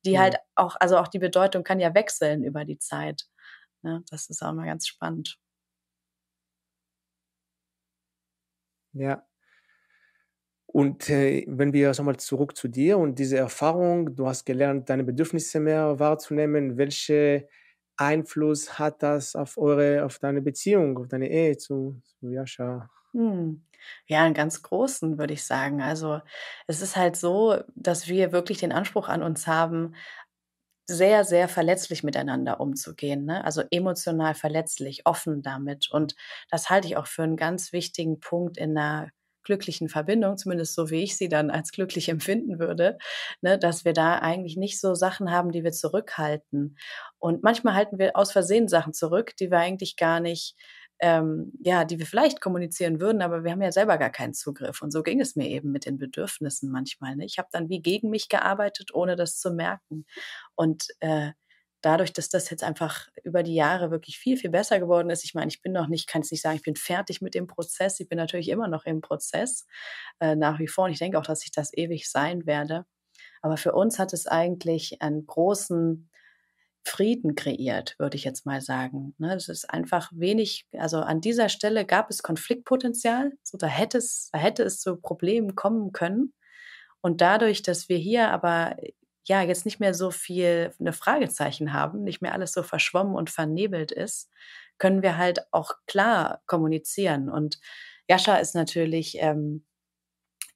die 0.03 0.13
ja. 0.13 0.21
halt 0.21 0.35
auch, 0.55 0.75
also 0.81 0.97
auch 0.97 1.07
die 1.07 1.19
Bedeutung 1.19 1.63
kann 1.63 1.79
ja 1.79 1.93
wechseln 1.93 2.43
über 2.43 2.65
die 2.65 2.77
Zeit. 2.77 3.27
Ne? 3.83 4.03
Das 4.09 4.29
ist 4.29 4.41
auch 4.43 4.53
mal 4.53 4.65
ganz 4.65 4.87
spannend. 4.87 5.39
Ja. 8.93 9.25
Und 10.67 11.09
äh, 11.09 11.45
wenn 11.47 11.73
wir 11.73 11.89
nochmal 11.89 12.17
zurück 12.17 12.55
zu 12.55 12.67
dir 12.69 12.97
und 12.97 13.19
diese 13.19 13.37
Erfahrung, 13.37 14.15
du 14.15 14.27
hast 14.27 14.45
gelernt, 14.45 14.89
deine 14.89 15.03
Bedürfnisse 15.03 15.59
mehr 15.59 15.99
wahrzunehmen. 15.99 16.77
Welche 16.77 17.49
Einfluss 17.97 18.79
hat 18.79 19.03
das 19.03 19.35
auf 19.35 19.57
eure, 19.57 20.05
auf 20.05 20.19
deine 20.19 20.41
Beziehung, 20.41 20.97
auf 20.97 21.07
deine 21.09 21.29
Ehe 21.29 21.57
zu, 21.57 22.01
zu 22.03 22.29
Jascha? 22.29 22.89
Hm. 23.13 23.63
Ja, 24.05 24.23
einen 24.23 24.33
ganz 24.35 24.61
großen, 24.61 25.17
würde 25.17 25.33
ich 25.33 25.43
sagen. 25.43 25.81
Also 25.81 26.21
es 26.67 26.81
ist 26.81 26.95
halt 26.95 27.15
so, 27.15 27.61
dass 27.75 28.07
wir 28.07 28.31
wirklich 28.31 28.59
den 28.59 28.71
Anspruch 28.71 29.09
an 29.09 29.23
uns 29.23 29.47
haben, 29.47 29.95
sehr, 30.91 31.23
sehr 31.23 31.47
verletzlich 31.47 32.03
miteinander 32.03 32.59
umzugehen. 32.59 33.25
Ne? 33.25 33.43
Also 33.43 33.63
emotional 33.71 34.35
verletzlich, 34.35 35.05
offen 35.05 35.41
damit. 35.41 35.89
Und 35.91 36.15
das 36.49 36.69
halte 36.69 36.87
ich 36.87 36.97
auch 36.97 37.07
für 37.07 37.23
einen 37.23 37.37
ganz 37.37 37.73
wichtigen 37.73 38.19
Punkt 38.19 38.57
in 38.57 38.77
einer 38.77 39.09
glücklichen 39.43 39.89
Verbindung, 39.89 40.37
zumindest 40.37 40.75
so 40.75 40.89
wie 40.89 41.03
ich 41.03 41.17
sie 41.17 41.29
dann 41.29 41.49
als 41.49 41.71
glücklich 41.71 42.09
empfinden 42.09 42.59
würde, 42.59 42.97
ne, 43.41 43.57
dass 43.57 43.85
wir 43.85 43.93
da 43.93 44.19
eigentlich 44.19 44.57
nicht 44.57 44.79
so 44.79 44.93
Sachen 44.93 45.31
haben, 45.31 45.51
die 45.51 45.63
wir 45.63 45.71
zurückhalten. 45.71 46.77
Und 47.19 47.43
manchmal 47.43 47.73
halten 47.75 47.97
wir 47.97 48.15
aus 48.15 48.31
Versehen 48.31 48.67
Sachen 48.67 48.93
zurück, 48.93 49.35
die 49.37 49.49
wir 49.51 49.57
eigentlich 49.57 49.95
gar 49.95 50.19
nicht 50.19 50.55
ähm, 51.01 51.51
ja, 51.59 51.83
die 51.83 51.97
wir 51.97 52.05
vielleicht 52.05 52.41
kommunizieren 52.41 53.01
würden, 53.01 53.23
aber 53.23 53.43
wir 53.43 53.51
haben 53.51 53.61
ja 53.61 53.71
selber 53.71 53.97
gar 53.97 54.11
keinen 54.11 54.35
Zugriff. 54.35 54.81
Und 54.83 54.91
so 54.91 55.01
ging 55.01 55.19
es 55.19 55.35
mir 55.35 55.47
eben 55.49 55.71
mit 55.71 55.87
den 55.87 55.97
Bedürfnissen 55.97 56.69
manchmal. 56.71 57.15
Ne? 57.15 57.25
Ich 57.25 57.39
habe 57.39 57.49
dann 57.51 57.69
wie 57.69 57.81
gegen 57.81 58.11
mich 58.11 58.29
gearbeitet, 58.29 58.93
ohne 58.93 59.15
das 59.15 59.39
zu 59.39 59.51
merken. 59.51 60.05
Und 60.55 60.87
äh, 60.99 61.31
dadurch, 61.81 62.13
dass 62.13 62.29
das 62.29 62.51
jetzt 62.51 62.63
einfach 62.63 63.07
über 63.23 63.41
die 63.41 63.55
Jahre 63.55 63.89
wirklich 63.89 64.19
viel, 64.19 64.37
viel 64.37 64.51
besser 64.51 64.79
geworden 64.79 65.09
ist, 65.09 65.25
ich 65.25 65.33
meine, 65.33 65.49
ich 65.49 65.63
bin 65.63 65.71
noch 65.71 65.87
nicht, 65.87 66.07
kann 66.07 66.21
es 66.21 66.29
nicht 66.29 66.43
sagen, 66.43 66.57
ich 66.57 66.63
bin 66.63 66.75
fertig 66.75 67.19
mit 67.19 67.33
dem 67.33 67.47
Prozess. 67.47 67.99
Ich 67.99 68.07
bin 68.07 68.19
natürlich 68.19 68.49
immer 68.49 68.67
noch 68.67 68.85
im 68.85 69.01
Prozess 69.01 69.65
äh, 70.19 70.35
nach 70.35 70.59
wie 70.59 70.67
vor. 70.67 70.85
Und 70.85 70.91
ich 70.91 70.99
denke 70.99 71.17
auch, 71.17 71.25
dass 71.25 71.43
ich 71.43 71.51
das 71.51 71.75
ewig 71.75 72.11
sein 72.11 72.45
werde. 72.45 72.85
Aber 73.41 73.57
für 73.57 73.71
uns 73.73 73.97
hat 73.97 74.13
es 74.13 74.27
eigentlich 74.27 75.01
einen 75.01 75.25
großen 75.25 76.10
Frieden 76.83 77.35
kreiert, 77.35 77.95
würde 77.99 78.17
ich 78.17 78.23
jetzt 78.23 78.45
mal 78.45 78.61
sagen. 78.61 79.13
Ne? 79.17 79.35
Es 79.35 79.49
ist 79.49 79.69
einfach 79.69 80.11
wenig, 80.13 80.65
also 80.77 80.97
an 80.99 81.21
dieser 81.21 81.49
Stelle 81.49 81.85
gab 81.85 82.09
es 82.09 82.23
Konfliktpotenzial, 82.23 83.31
so 83.43 83.57
da 83.57 83.67
hätte 83.67 83.99
es, 83.99 84.29
da 84.31 84.39
hätte 84.39 84.63
es 84.63 84.79
zu 84.79 84.95
Problemen 84.97 85.55
kommen 85.55 85.91
können. 85.91 86.33
Und 87.01 87.21
dadurch, 87.21 87.61
dass 87.61 87.89
wir 87.89 87.97
hier 87.97 88.29
aber 88.31 88.75
ja 89.25 89.41
jetzt 89.41 89.65
nicht 89.65 89.79
mehr 89.79 89.93
so 89.93 90.11
viel 90.11 90.73
eine 90.79 90.93
Fragezeichen 90.93 91.73
haben, 91.73 92.03
nicht 92.03 92.21
mehr 92.21 92.33
alles 92.33 92.51
so 92.51 92.63
verschwommen 92.63 93.15
und 93.15 93.29
vernebelt 93.29 93.91
ist, 93.91 94.29
können 94.77 95.03
wir 95.03 95.17
halt 95.17 95.41
auch 95.51 95.73
klar 95.87 96.41
kommunizieren. 96.47 97.29
Und 97.29 97.59
Jascha 98.07 98.37
ist 98.37 98.55
natürlich 98.55 99.17
ähm, 99.19 99.65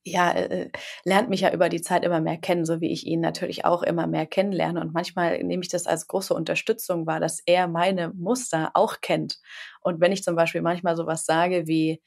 ja, 0.06 0.32
äh, 0.34 0.70
lernt 1.04 1.30
mich 1.30 1.42
ja 1.42 1.52
über 1.52 1.68
die 1.70 1.82
Zeit 1.82 2.04
immer 2.06 2.22
mehr 2.22 2.38
kennen, 2.38 2.66
so 2.66 2.80
wie 2.82 2.92
ich 2.92 3.06
ihn 3.08 3.22
natürlich 3.22 3.66
auch 3.66 3.82
immer 3.84 4.08
mehr 4.08 4.28
kennenlerne. 4.28 4.80
Und 4.82 4.94
manchmal 4.94 5.44
nehme 5.44 5.64
ich 5.64 5.70
das 5.70 5.88
als 5.88 6.08
große 6.08 6.34
Unterstützung 6.34 7.08
wahr, 7.08 7.20
dass 7.20 7.42
er 7.46 7.68
meine 7.68 8.10
Muster 8.14 8.72
auch 8.76 9.02
kennt. 9.02 9.40
Und 9.82 10.02
wenn 10.02 10.12
ich 10.12 10.24
zum 10.24 10.36
Beispiel 10.36 10.62
manchmal 10.62 10.96
sowas 10.96 11.26
sage 11.26 11.68
wie, 11.68 12.02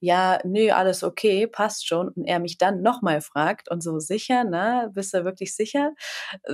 ja, 0.00 0.38
nö, 0.44 0.70
alles 0.70 1.02
okay, 1.02 1.46
passt 1.48 1.86
schon, 1.88 2.08
und 2.10 2.24
er 2.26 2.38
mich 2.40 2.58
dann 2.58 2.82
nochmal 2.82 3.20
fragt 3.20 3.70
und 3.70 3.82
so 3.82 3.98
sicher, 3.98 4.44
ne, 4.44 4.90
bist 4.94 5.12
du 5.14 5.24
wirklich 5.24 5.56
sicher? 5.56 5.92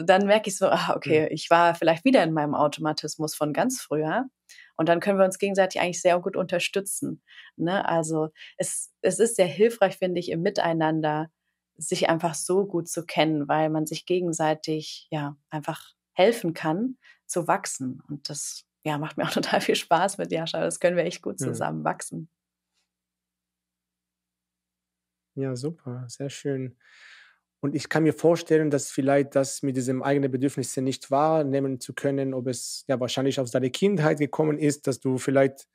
Dann 0.04 0.26
merke 0.26 0.48
ich 0.48 0.56
so, 0.56 0.66
ah, 0.68 0.94
okay, 0.96 1.28
ich 1.30 1.50
war 1.50 1.74
vielleicht 1.74 2.04
wieder 2.04 2.22
in 2.22 2.32
meinem 2.32 2.54
Automatismus 2.54 3.34
von 3.34 3.52
ganz 3.52 3.80
früher. 3.82 4.24
Und 4.76 4.88
dann 4.88 5.00
können 5.00 5.18
wir 5.18 5.24
uns 5.24 5.38
gegenseitig 5.38 5.80
eigentlich 5.80 6.00
sehr 6.00 6.18
gut 6.20 6.36
unterstützen. 6.36 7.22
Ne? 7.56 7.86
Also 7.88 8.30
es, 8.56 8.92
es 9.02 9.18
ist 9.18 9.36
sehr 9.36 9.46
hilfreich, 9.46 9.98
finde 9.98 10.20
ich, 10.20 10.30
im 10.30 10.42
Miteinander, 10.42 11.30
sich 11.76 12.08
einfach 12.08 12.34
so 12.34 12.66
gut 12.66 12.88
zu 12.88 13.04
kennen, 13.04 13.48
weil 13.48 13.68
man 13.68 13.86
sich 13.86 14.06
gegenseitig 14.06 15.08
ja 15.10 15.36
einfach 15.50 15.94
helfen 16.12 16.54
kann 16.54 16.98
zu 17.26 17.48
wachsen. 17.48 18.00
Und 18.08 18.28
das 18.28 18.64
ja, 18.84 18.98
macht 18.98 19.16
mir 19.16 19.24
auch 19.24 19.30
total 19.32 19.60
viel 19.60 19.76
Spaß 19.76 20.18
mit 20.18 20.30
Jascha. 20.32 20.60
Das 20.60 20.80
können 20.80 20.96
wir 20.96 21.04
echt 21.04 21.22
gut 21.22 21.38
zusammen 21.38 21.80
mhm. 21.80 21.84
wachsen. 21.84 22.28
Ja, 25.36 25.56
super, 25.56 26.04
sehr 26.08 26.30
schön. 26.30 26.76
Und 27.64 27.74
ich 27.74 27.88
kann 27.88 28.02
mir 28.02 28.12
vorstellen, 28.12 28.68
dass 28.68 28.90
vielleicht 28.90 29.34
das 29.34 29.62
mit 29.62 29.74
diesem 29.74 30.02
eigenen 30.02 30.30
Bedürfnisse 30.30 30.82
nicht 30.82 31.10
wahrnehmen 31.10 31.80
zu 31.80 31.94
können, 31.94 32.34
ob 32.34 32.46
es 32.46 32.84
ja 32.88 33.00
wahrscheinlich 33.00 33.40
aus 33.40 33.52
deiner 33.52 33.70
Kindheit 33.70 34.18
gekommen 34.18 34.58
ist, 34.58 34.86
dass 34.86 35.00
du 35.00 35.16
vielleicht 35.16 35.66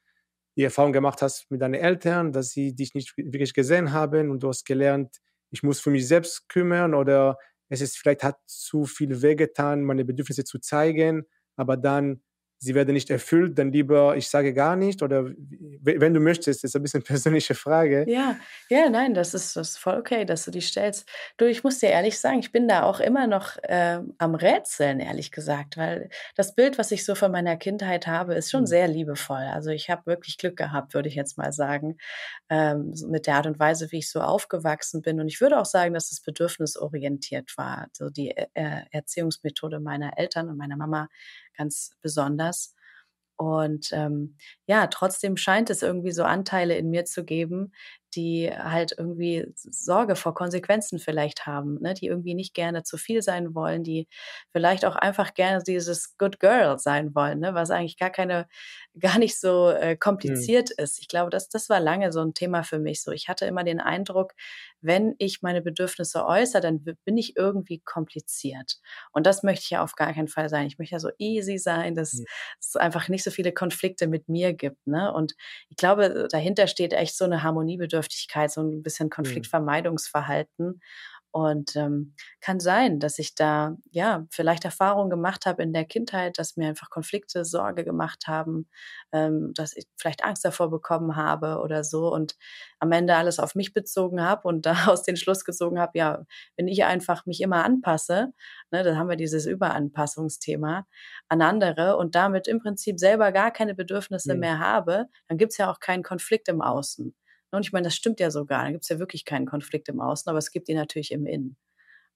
die 0.56 0.66
Erfahrung 0.66 0.94
gemacht 0.94 1.24
hast 1.24 1.50
mit 1.50 1.64
deinen 1.64 1.74
Eltern, 1.74 2.32
dass 2.32 2.52
sie 2.52 2.76
dich 2.76 2.94
nicht 2.94 3.18
wirklich 3.18 3.56
gesehen 3.56 3.92
haben 3.92 4.30
und 4.30 4.44
du 4.44 4.50
hast 4.50 4.66
gelernt, 4.66 5.18
ich 5.50 5.64
muss 5.64 5.80
für 5.80 5.90
mich 5.90 6.08
selbst 6.08 6.48
kümmern 6.48 6.94
oder 6.94 7.40
es 7.70 7.82
ist 7.82 7.98
vielleicht 7.98 8.22
hat 8.22 8.38
zu 8.46 8.86
viel 8.86 9.24
wehgetan, 9.24 9.82
meine 9.84 10.06
Bedürfnisse 10.06 10.44
zu 10.44 10.60
zeigen, 10.60 11.26
aber 11.56 11.76
dann 11.76 12.22
sie 12.60 12.76
werden 12.76 12.94
nicht 12.94 13.10
erfüllt, 13.10 13.58
dann 13.58 13.72
lieber 13.72 14.18
ich 14.18 14.30
sage 14.30 14.54
gar 14.54 14.76
nicht 14.76 15.02
oder 15.02 15.26
wenn 15.82 16.14
du 16.14 16.20
möchtest, 16.20 16.64
ist 16.64 16.76
ein 16.76 16.84
bisschen 16.84 17.04
persönliche 17.04 17.56
Frage. 17.56 18.06
Ja, 18.08 18.36
ja, 18.70 18.90
nein, 18.90 19.14
das 19.14 19.34
ist, 19.34 19.56
das 19.56 19.72
ist 19.72 19.78
voll 19.78 19.98
okay, 19.98 20.26
dass 20.26 20.46
du 20.46 20.52
die 20.52 20.62
stellst. 20.62 21.08
Du, 21.38 21.46
ich 21.46 21.64
muss 21.64 21.80
dir 21.80 21.90
ehrlich 21.90 22.20
sagen, 22.20 22.40
ich 22.40 22.52
bin 22.52 22.68
da 22.68 22.84
auch 22.84 23.00
immer 23.00 23.28
noch 23.28 23.58
äh, 23.64 24.00
am 24.18 24.36
Rätseln, 24.36 25.00
ehrlich 25.00 25.32
gesagt, 25.32 25.78
weil 25.78 26.10
das 26.36 26.54
Bild, 26.54 26.78
was 26.78 26.92
ich 26.92 27.06
so 27.06 27.16
von 27.16 27.32
meiner 27.32 27.56
Kindheit 27.56 28.08
habe, 28.08 28.36
ist 28.36 28.52
schon 28.52 28.62
mhm. 28.62 28.68
sehr 28.68 28.88
liebevoll. 28.88 29.38
Also 29.38 29.70
ich 29.70 29.90
habe 29.90 30.06
wirklich 30.06 30.38
Glück 30.38 30.58
gehabt, 30.58 30.94
würde 30.94 31.08
ich 31.08 31.16
jetzt 31.16 31.38
mal 31.38 31.54
sagen, 31.54 31.98
ähm, 32.50 32.94
mit 33.08 33.26
der 33.26 33.36
Art 33.36 33.48
und 33.48 33.60
Weise, 33.60 33.92
wie 33.92 34.00
ich 34.00 34.10
so 34.10 34.20
aufgewachsen 34.20 35.02
bin. 35.02 35.22
Und 35.22 35.28
ich 35.30 35.40
würde 35.40 35.60
auch 35.60 35.66
sagen, 35.66 35.94
dass 35.94 36.12
es 36.12 36.22
bedürfnisorientiert 36.22 37.58
war. 37.58 37.88
So 37.94 38.10
die 38.10 38.32
äh, 38.32 38.82
Erziehungsmethode 38.92 39.80
meiner 39.80 40.18
Eltern 40.18 40.50
und 40.50 40.58
meiner 40.58 40.76
Mama 40.76 41.08
ganz 41.60 41.92
besonders. 42.02 42.76
Und 43.38 43.92
ähm, 43.94 44.36
ja, 44.68 44.88
trotzdem 44.88 45.38
scheint 45.38 45.70
es 45.70 45.82
irgendwie 45.82 46.12
so 46.12 46.24
Anteile 46.26 46.76
in 46.78 46.90
mir 46.90 47.06
zu 47.06 47.24
geben, 47.24 47.72
die 48.16 48.52
halt 48.52 48.94
irgendwie 48.98 49.46
Sorge 49.56 50.18
vor 50.18 50.34
Konsequenzen 50.34 51.00
vielleicht 51.00 51.46
haben, 51.46 51.80
ne? 51.82 51.94
die 51.94 52.08
irgendwie 52.08 52.34
nicht 52.36 52.54
gerne 52.54 52.84
zu 52.84 52.98
viel 52.98 53.22
sein 53.22 53.56
wollen, 53.56 53.84
die 53.84 54.10
vielleicht 54.52 54.84
auch 54.84 54.98
einfach 54.98 55.34
gerne 55.36 55.64
dieses 55.64 56.18
Good 56.18 56.42
Girl 56.42 56.80
sein 56.80 57.16
wollen, 57.16 57.40
ne? 57.40 57.54
was 57.54 57.72
eigentlich 57.72 57.98
gar 57.98 58.10
keine, 58.10 58.48
gar 59.00 59.20
nicht 59.20 59.40
so 59.40 59.70
äh, 59.70 59.94
mhm. 59.94 60.00
kompliziert 60.00 60.70
mhm. 60.78 60.84
ist. 60.84 61.00
Ich 61.00 61.08
glaube, 61.08 61.30
das, 61.30 61.50
das 61.50 61.70
war 61.70 61.80
lange 61.80 62.12
so 62.12 62.22
ein 62.22 62.34
Thema 62.34 62.64
für 62.64 62.80
mich. 62.80 63.02
So, 63.02 63.12
ich 63.12 63.30
hatte 63.30 63.46
immer 63.46 63.64
den 63.64 63.80
Eindruck, 63.80 64.34
wenn 64.82 65.16
ich 65.18 65.42
meine 65.42 65.62
Bedürfnisse 65.62 66.26
äußere, 66.26 66.62
dann 66.62 66.84
bin 67.06 67.18
ich 67.18 67.36
irgendwie 67.38 67.80
kompliziert. 67.80 68.78
Und 69.12 69.26
das 69.26 69.44
möchte 69.44 69.64
ich 69.64 69.70
ja 69.70 69.84
auf 69.84 69.96
gar 69.96 70.14
keinen 70.14 70.28
Fall 70.28 70.50
sein. 70.50 70.68
Ich 70.68 70.78
möchte 70.78 70.96
ja 70.96 71.00
so 71.00 71.10
easy 71.18 71.58
sein, 71.58 71.96
dass 71.96 72.14
mhm. 72.14 72.26
es 72.60 72.76
einfach 72.76 73.08
nicht 73.08 73.24
so 73.24 73.32
viele 73.32 73.52
Konflikte 73.52 74.08
mit 74.08 74.30
mir 74.30 74.54
gibt. 74.54 74.88
Ne? 74.88 75.14
Und 75.14 75.36
ich 75.70 75.78
glaube, 75.78 76.28
dahinter 76.32 76.68
steht 76.68 76.94
echt 76.94 77.16
so 77.16 77.26
eine 77.26 77.44
Harmoniebedürfnis 77.44 78.10
Bedürftigkeit, 78.10 78.52
so 78.52 78.62
ein 78.62 78.84
bisschen 78.84 79.08
mhm. 79.08 79.12
Konfliktvermeidungsverhalten. 79.12 80.82
Und 81.32 81.76
ähm, 81.76 82.16
kann 82.42 82.60
sein, 82.60 83.00
dass 83.00 83.20
ich 83.20 83.36
da 83.36 83.78
ja 83.92 84.26
vielleicht 84.32 84.66
Erfahrungen 84.66 85.12
gemacht 85.12 85.46
habe 85.46 85.62
in 85.62 85.74
der 85.74 85.86
Kindheit, 85.86 86.40
dass 86.40 86.58
mir 86.58 86.70
einfach 86.70 86.90
Konflikte 86.90 87.46
Sorge 87.46 87.84
gemacht 87.84 88.24
haben, 88.26 88.68
ähm, 89.12 89.52
dass 89.54 89.76
ich 89.76 89.86
vielleicht 89.96 90.24
Angst 90.24 90.44
davor 90.44 90.72
bekommen 90.72 91.16
habe 91.16 91.60
oder 91.60 91.84
so 91.84 92.12
und 92.12 92.36
am 92.80 92.92
Ende 92.92 93.16
alles 93.16 93.40
auf 93.40 93.54
mich 93.54 93.74
bezogen 93.74 94.22
habe 94.22 94.48
und 94.48 94.66
daraus 94.66 95.04
den 95.04 95.18
Schluss 95.18 95.46
gezogen 95.46 95.80
habe, 95.80 95.98
ja, 95.98 96.26
wenn 96.58 96.68
ich 96.68 96.84
einfach 96.84 97.26
mich 97.28 97.42
immer 97.42 97.64
anpasse, 97.64 98.34
ne, 98.72 98.84
dann 98.84 98.98
haben 98.98 99.10
wir 99.10 99.16
dieses 99.16 99.46
Überanpassungsthema 99.46 100.88
an 101.28 101.42
andere 101.44 101.98
und 101.98 102.16
damit 102.16 102.48
im 102.48 102.60
Prinzip 102.60 103.00
selber 103.00 103.32
gar 103.32 103.52
keine 103.52 103.76
Bedürfnisse 103.76 104.34
mhm. 104.34 104.40
mehr 104.40 104.60
habe, 104.60 105.06
dann 105.28 105.38
gibt 105.38 105.52
es 105.52 105.58
ja 105.58 105.72
auch 105.72 105.80
keinen 105.80 106.04
Konflikt 106.04 106.48
im 106.50 106.62
Außen. 106.62 107.14
Und 107.52 107.66
ich 107.66 107.72
meine, 107.72 107.86
das 107.86 107.96
stimmt 107.96 108.20
ja 108.20 108.32
sogar. 108.32 108.64
Da 108.64 108.72
gibt 108.72 108.84
es 108.84 108.90
ja 108.90 109.00
wirklich 109.00 109.26
keinen 109.26 109.46
Konflikt 109.46 109.90
im 109.90 110.02
Außen, 110.02 110.30
aber 110.30 110.38
es 110.38 110.52
gibt 110.52 110.70
ihn 110.70 110.78
natürlich 110.78 111.12
im 111.12 111.26
Innen. 111.26 111.58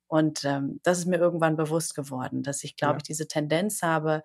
Und 0.07 0.45
ähm, 0.45 0.79
das 0.83 0.99
ist 0.99 1.07
mir 1.07 1.17
irgendwann 1.17 1.55
bewusst 1.55 1.95
geworden, 1.95 2.43
dass 2.43 2.63
ich, 2.63 2.75
glaube 2.75 2.93
ja. 2.93 2.97
ich, 2.97 3.03
diese 3.03 3.27
Tendenz 3.27 3.81
habe, 3.81 4.23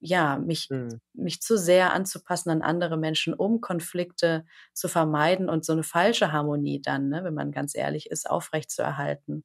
ja, 0.00 0.38
mich, 0.38 0.70
mhm. 0.70 1.00
mich 1.12 1.40
zu 1.40 1.58
sehr 1.58 1.92
anzupassen 1.92 2.50
an 2.50 2.62
andere 2.62 2.96
Menschen, 2.96 3.34
um 3.34 3.60
Konflikte 3.60 4.44
zu 4.72 4.88
vermeiden 4.88 5.48
und 5.48 5.64
so 5.64 5.72
eine 5.72 5.82
falsche 5.82 6.30
Harmonie 6.30 6.80
dann, 6.80 7.08
ne, 7.08 7.24
wenn 7.24 7.34
man 7.34 7.50
ganz 7.50 7.74
ehrlich 7.74 8.10
ist, 8.10 8.30
aufrechtzuerhalten. 8.30 9.44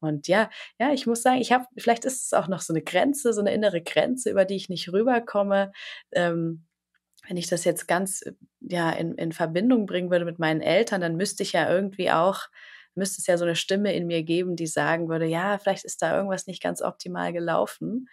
Und 0.00 0.28
ja, 0.28 0.50
ja, 0.78 0.92
ich 0.92 1.06
muss 1.06 1.22
sagen, 1.22 1.40
ich 1.40 1.50
habe, 1.50 1.66
vielleicht 1.76 2.04
ist 2.04 2.26
es 2.26 2.32
auch 2.32 2.46
noch 2.46 2.60
so 2.60 2.72
eine 2.72 2.82
Grenze, 2.82 3.32
so 3.32 3.40
eine 3.40 3.54
innere 3.54 3.82
Grenze, 3.82 4.30
über 4.30 4.44
die 4.44 4.56
ich 4.56 4.68
nicht 4.68 4.92
rüberkomme. 4.92 5.72
Ähm, 6.12 6.66
wenn 7.28 7.36
ich 7.36 7.48
das 7.48 7.64
jetzt 7.64 7.88
ganz 7.88 8.22
äh, 8.22 8.32
ja 8.60 8.90
in, 8.90 9.14
in 9.14 9.32
Verbindung 9.32 9.86
bringen 9.86 10.10
würde 10.10 10.24
mit 10.24 10.38
meinen 10.38 10.60
Eltern, 10.60 11.00
dann 11.00 11.16
müsste 11.16 11.42
ich 11.42 11.52
ja 11.52 11.70
irgendwie 11.70 12.10
auch, 12.10 12.48
müsste 12.94 13.20
es 13.20 13.26
ja 13.26 13.36
so 13.38 13.44
eine 13.44 13.56
Stimme 13.56 13.94
in 13.94 14.06
mir 14.06 14.22
geben, 14.22 14.56
die 14.56 14.66
sagen 14.66 15.08
würde, 15.08 15.26
ja, 15.26 15.58
vielleicht 15.58 15.84
ist 15.84 16.02
da 16.02 16.16
irgendwas 16.16 16.46
nicht 16.46 16.62
ganz 16.62 16.82
optimal 16.82 17.32
gelaufen. 17.32 18.08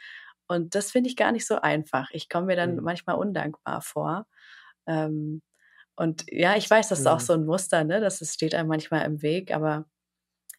Und 0.48 0.76
das 0.76 0.92
finde 0.92 1.10
ich 1.10 1.16
gar 1.16 1.32
nicht 1.32 1.46
so 1.48 1.62
einfach. 1.62 2.10
Ich 2.12 2.30
komme 2.30 2.48
mir 2.48 2.56
dann 2.56 2.76
mhm. 2.76 2.84
manchmal 2.84 3.16
undankbar 3.16 3.82
vor. 3.82 4.28
Ähm, 4.88 5.42
und 5.96 6.26
ja, 6.30 6.56
ich 6.56 6.70
weiß, 6.70 6.90
das 6.90 7.00
ist 7.00 7.06
mhm. 7.06 7.12
auch 7.12 7.20
so 7.20 7.34
ein 7.34 7.46
Muster, 7.46 7.84
ne? 7.84 8.02
Das 8.02 8.20
steht 8.34 8.56
einem 8.56 8.68
manchmal 8.68 9.06
im 9.06 9.22
Weg, 9.22 9.54
aber 9.54 9.86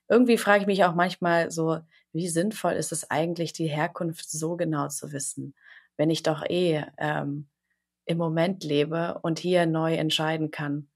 irgendwie 0.09 0.39
frage 0.39 0.61
ich 0.61 0.67
mich 0.67 0.85
auch 0.85 0.95
manchmal 0.95 1.51
so, 1.51 1.81
wie 2.13 2.29
sinnvoll 2.29 2.73
ist 2.73 2.93
es 2.93 3.11
eigentlich, 3.11 3.53
die 3.53 3.67
Herkunft 3.67 4.31
so 4.31 4.57
genau 4.57 4.89
zu 4.89 5.13
wissen, 5.13 5.55
wenn 5.97 6.11
ich 6.11 6.23
doch 6.23 6.45
eh 6.49 6.85
ähm, 6.99 7.49
im 8.05 8.19
Moment 8.19 8.65
lebe 8.65 9.19
und 9.23 9.39
hier 9.39 9.67
neu 9.67 9.95
entscheiden 9.95 10.51
kann. 10.51 10.89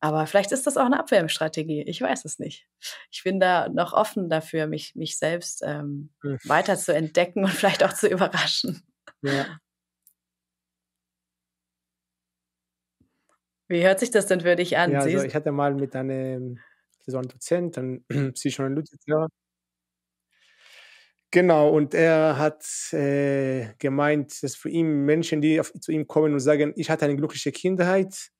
Aber 0.00 0.26
vielleicht 0.26 0.52
ist 0.52 0.66
das 0.66 0.76
auch 0.76 0.84
eine 0.84 1.00
Abwehrstrategie. 1.00 1.82
Ich 1.82 2.00
weiß 2.00 2.24
es 2.26 2.38
nicht. 2.38 2.68
Ich 3.10 3.24
bin 3.24 3.40
da 3.40 3.68
noch 3.68 3.92
offen 3.92 4.28
dafür, 4.28 4.66
mich, 4.66 4.94
mich 4.94 5.18
selbst 5.18 5.62
ähm, 5.64 6.10
mhm. 6.22 6.38
weiter 6.44 6.76
zu 6.76 6.94
entdecken 6.94 7.44
und 7.44 7.50
vielleicht 7.50 7.82
auch 7.82 7.92
zu 7.92 8.08
überraschen. 8.08 8.82
Ja. 9.22 9.58
Wie 13.68 13.82
hört 13.82 13.98
sich 13.98 14.10
das 14.10 14.26
denn 14.26 14.42
für 14.42 14.54
dich 14.54 14.76
an? 14.76 14.92
Ja, 14.92 15.00
also 15.00 15.24
ich 15.24 15.34
hatte 15.34 15.50
mal 15.50 15.74
mit 15.74 15.96
einem 15.96 16.60
so 17.06 17.18
einem 17.18 17.28
Dozent, 17.28 17.78
einem 17.78 18.04
Psychoanalytiker, 18.34 19.28
Genau, 21.36 21.68
und 21.68 21.92
er 21.92 22.38
hat 22.38 22.64
äh, 22.94 23.74
gemeint, 23.78 24.42
dass 24.42 24.56
für 24.56 24.70
ihn 24.70 25.04
Menschen, 25.04 25.42
die 25.42 25.60
auf, 25.60 25.70
zu 25.70 25.92
ihm 25.92 26.06
kommen 26.06 26.32
und 26.32 26.40
sagen, 26.40 26.72
ich 26.76 26.88
hatte 26.88 27.04
eine 27.04 27.14
glückliche 27.14 27.52
Kindheit, 27.52 28.30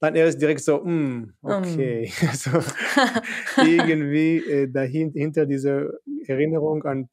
dann 0.00 0.14
er 0.14 0.24
ist 0.24 0.40
direkt 0.40 0.62
so, 0.62 0.82
mm, 0.82 1.34
okay, 1.42 2.10
mm. 2.10 2.26
also 2.30 2.50
irgendwie 3.62 4.38
äh, 4.38 4.72
dahinter 4.72 5.20
hinter 5.20 5.44
dieser 5.44 5.90
Erinnerung 6.26 6.82
an 6.84 7.10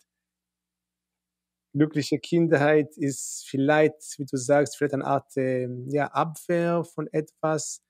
glückliche 1.74 2.20
Kindheit 2.20 2.96
ist 2.96 3.48
vielleicht, 3.50 4.02
wie 4.20 4.26
du 4.26 4.38
sagst, 4.38 4.78
vielleicht 4.78 4.94
eine 4.94 5.04
Art 5.04 5.36
äh, 5.36 5.68
ja, 5.90 6.08
Abwehr 6.08 6.86
von 6.86 7.10
etwas 7.12 7.82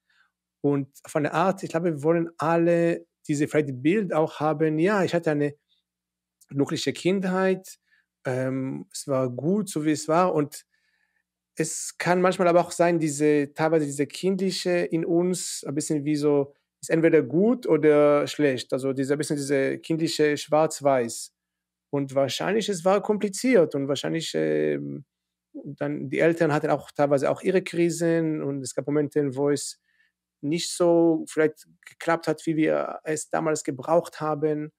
und 0.61 0.89
von 1.05 1.21
der 1.21 1.35
Art, 1.35 1.61
ich 1.61 1.69
glaube, 1.69 1.93
wir 1.93 2.01
wollen 2.01 2.31
alle 2.39 3.05
diese 3.27 3.47
vielleicht 3.47 3.83
Bild 3.83 4.11
auch 4.11 4.39
haben, 4.39 4.79
ja, 4.79 5.03
ich 5.03 5.13
hatte 5.13 5.29
eine 5.29 5.53
glückliche 6.47 6.93
Kindheit. 6.93 7.77
Ähm, 8.25 8.87
es 8.91 9.07
war 9.07 9.29
gut, 9.29 9.69
so 9.69 9.85
wie 9.85 9.91
es 9.91 10.07
war. 10.07 10.33
Und 10.33 10.65
es 11.55 11.97
kann 11.97 12.21
manchmal 12.21 12.47
aber 12.47 12.61
auch 12.61 12.71
sein, 12.71 12.99
diese, 12.99 13.53
teilweise 13.53 13.85
diese 13.85 14.07
kindliche 14.07 14.71
in 14.71 15.05
uns, 15.05 15.63
ein 15.65 15.75
bisschen 15.75 16.05
wie 16.05 16.15
so, 16.15 16.53
ist 16.81 16.89
entweder 16.89 17.23
gut 17.23 17.67
oder 17.67 18.27
schlecht. 18.27 18.71
Also 18.73 18.93
diese, 18.93 19.13
ein 19.13 19.17
bisschen 19.17 19.37
diese 19.37 19.79
kindliche 19.79 20.37
Schwarz-Weiß. 20.37 21.33
Und 21.89 22.13
wahrscheinlich, 22.15 22.69
es 22.69 22.85
war 22.85 23.01
kompliziert 23.01 23.73
und 23.75 23.87
wahrscheinlich, 23.87 24.35
äh, 24.35 24.79
dann, 25.53 26.09
die 26.09 26.19
Eltern 26.19 26.53
hatten 26.53 26.69
auch 26.69 26.91
teilweise 26.91 27.31
auch 27.31 27.41
ihre 27.41 27.63
Krisen 27.63 28.43
und 28.43 28.61
es 28.61 28.75
gab 28.75 28.85
Momente, 28.85 29.35
wo 29.35 29.49
es 29.49 29.79
nicht 30.41 30.71
so 30.71 31.25
vielleicht 31.27 31.67
geklappt 31.85 32.27
hat, 32.27 32.45
wie 32.45 32.55
wir 32.55 32.99
es 33.03 33.29
damals 33.29 33.63
gebraucht 33.63 34.21
haben. 34.21 34.71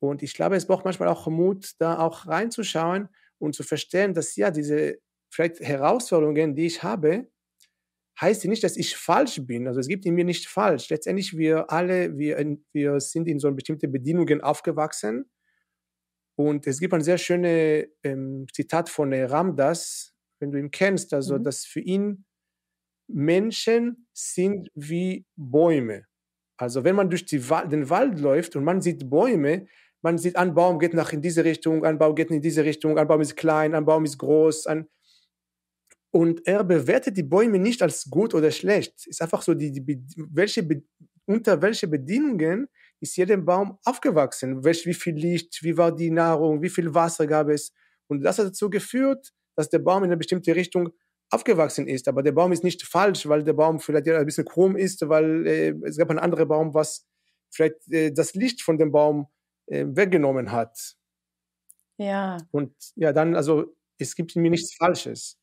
Und 0.00 0.22
ich 0.22 0.34
glaube, 0.34 0.56
es 0.56 0.66
braucht 0.66 0.84
manchmal 0.84 1.08
auch 1.08 1.26
Mut, 1.26 1.72
da 1.78 1.98
auch 1.98 2.26
reinzuschauen 2.26 3.08
und 3.38 3.54
zu 3.54 3.62
verstehen, 3.62 4.14
dass 4.14 4.36
ja 4.36 4.50
diese 4.50 4.98
vielleicht 5.30 5.60
Herausforderungen, 5.60 6.54
die 6.54 6.66
ich 6.66 6.82
habe, 6.82 7.28
heißt 8.20 8.44
nicht, 8.46 8.64
dass 8.64 8.76
ich 8.76 8.96
falsch 8.96 9.40
bin. 9.46 9.68
Also 9.68 9.80
es 9.80 9.88
gibt 9.88 10.04
in 10.06 10.14
mir 10.14 10.24
nicht 10.24 10.48
falsch. 10.48 10.88
Letztendlich 10.88 11.36
wir 11.36 11.70
alle, 11.70 12.16
wir, 12.18 12.58
wir 12.72 13.00
sind 13.00 13.28
in 13.28 13.38
so 13.38 13.50
bestimmte 13.52 13.88
Bedingungen 13.88 14.40
aufgewachsen. 14.40 15.30
Und 16.36 16.66
es 16.66 16.80
gibt 16.80 16.94
ein 16.94 17.02
sehr 17.02 17.18
schönes 17.18 17.86
ähm, 18.04 18.46
Zitat 18.52 18.88
von 18.88 19.12
Ramdas, 19.12 20.14
wenn 20.40 20.52
du 20.52 20.58
ihn 20.58 20.70
kennst, 20.70 21.12
also 21.12 21.38
mhm. 21.38 21.44
dass 21.44 21.64
für 21.64 21.80
ihn 21.80 22.24
Menschen 23.08 24.08
sind 24.12 24.68
wie 24.74 25.26
Bäume. 25.36 26.06
Also 26.56 26.84
wenn 26.84 26.96
man 26.96 27.10
durch 27.10 27.24
die, 27.24 27.38
den 27.38 27.90
Wald 27.90 28.20
läuft 28.20 28.56
und 28.56 28.64
man 28.64 28.80
sieht 28.80 29.08
Bäume, 29.08 29.66
man 30.02 30.18
sieht, 30.18 30.36
ein 30.36 30.54
Baum 30.54 30.78
geht 30.78 30.94
nach 30.94 31.12
in 31.12 31.22
diese 31.22 31.44
Richtung, 31.44 31.84
ein 31.84 31.98
Baum 31.98 32.14
geht 32.14 32.30
in 32.30 32.40
diese 32.40 32.64
Richtung, 32.64 32.98
ein 32.98 33.08
Baum 33.08 33.20
ist 33.20 33.36
klein, 33.36 33.74
ein 33.74 33.84
Baum 33.84 34.04
ist 34.04 34.18
groß. 34.18 34.66
Ein 34.66 34.88
und 36.10 36.46
er 36.46 36.64
bewertet 36.64 37.16
die 37.16 37.22
Bäume 37.22 37.58
nicht 37.58 37.82
als 37.82 38.08
gut 38.08 38.34
oder 38.34 38.50
schlecht. 38.50 38.94
Es 38.98 39.06
ist 39.06 39.22
einfach 39.22 39.42
so, 39.42 39.54
die, 39.54 39.70
die, 39.70 40.02
welche, 40.30 40.66
unter 41.26 41.60
welche 41.60 41.86
Bedingungen 41.86 42.68
ist 43.00 43.16
jeder 43.16 43.36
Baum 43.36 43.78
aufgewachsen? 43.84 44.64
Welch, 44.64 44.86
wie 44.86 44.94
viel 44.94 45.14
Licht, 45.14 45.62
wie 45.62 45.76
war 45.76 45.94
die 45.94 46.10
Nahrung, 46.10 46.62
wie 46.62 46.70
viel 46.70 46.94
Wasser 46.94 47.26
gab 47.26 47.48
es? 47.48 47.72
Und 48.08 48.22
das 48.22 48.38
hat 48.38 48.46
dazu 48.46 48.70
geführt, 48.70 49.32
dass 49.54 49.68
der 49.68 49.80
Baum 49.80 50.04
in 50.04 50.10
eine 50.10 50.16
bestimmte 50.16 50.54
Richtung 50.56 50.90
aufgewachsen 51.30 51.86
ist. 51.86 52.08
Aber 52.08 52.22
der 52.22 52.32
Baum 52.32 52.52
ist 52.52 52.64
nicht 52.64 52.82
falsch, 52.82 53.28
weil 53.28 53.44
der 53.44 53.52
Baum 53.52 53.78
vielleicht 53.78 54.08
ein 54.08 54.24
bisschen 54.24 54.46
krumm 54.46 54.76
ist, 54.76 55.06
weil 55.08 55.46
äh, 55.46 55.74
es 55.84 55.98
gab 55.98 56.08
einen 56.08 56.18
anderen 56.18 56.48
Baum, 56.48 56.72
was 56.72 57.06
vielleicht 57.50 57.76
äh, 57.92 58.12
das 58.12 58.34
Licht 58.34 58.62
von 58.62 58.78
dem 58.78 58.90
Baum 58.90 59.26
äh, 59.70 59.86
weggenommen 59.88 60.52
hat. 60.52 60.94
Ja. 62.00 62.48
Und 62.54 62.72
ja, 62.96 63.12
dann, 63.12 63.34
also 63.36 63.74
es 63.98 64.14
gibt 64.14 64.34
in 64.36 64.42
mir 64.42 64.50
nichts 64.50 64.74
Falsches. 64.76 65.34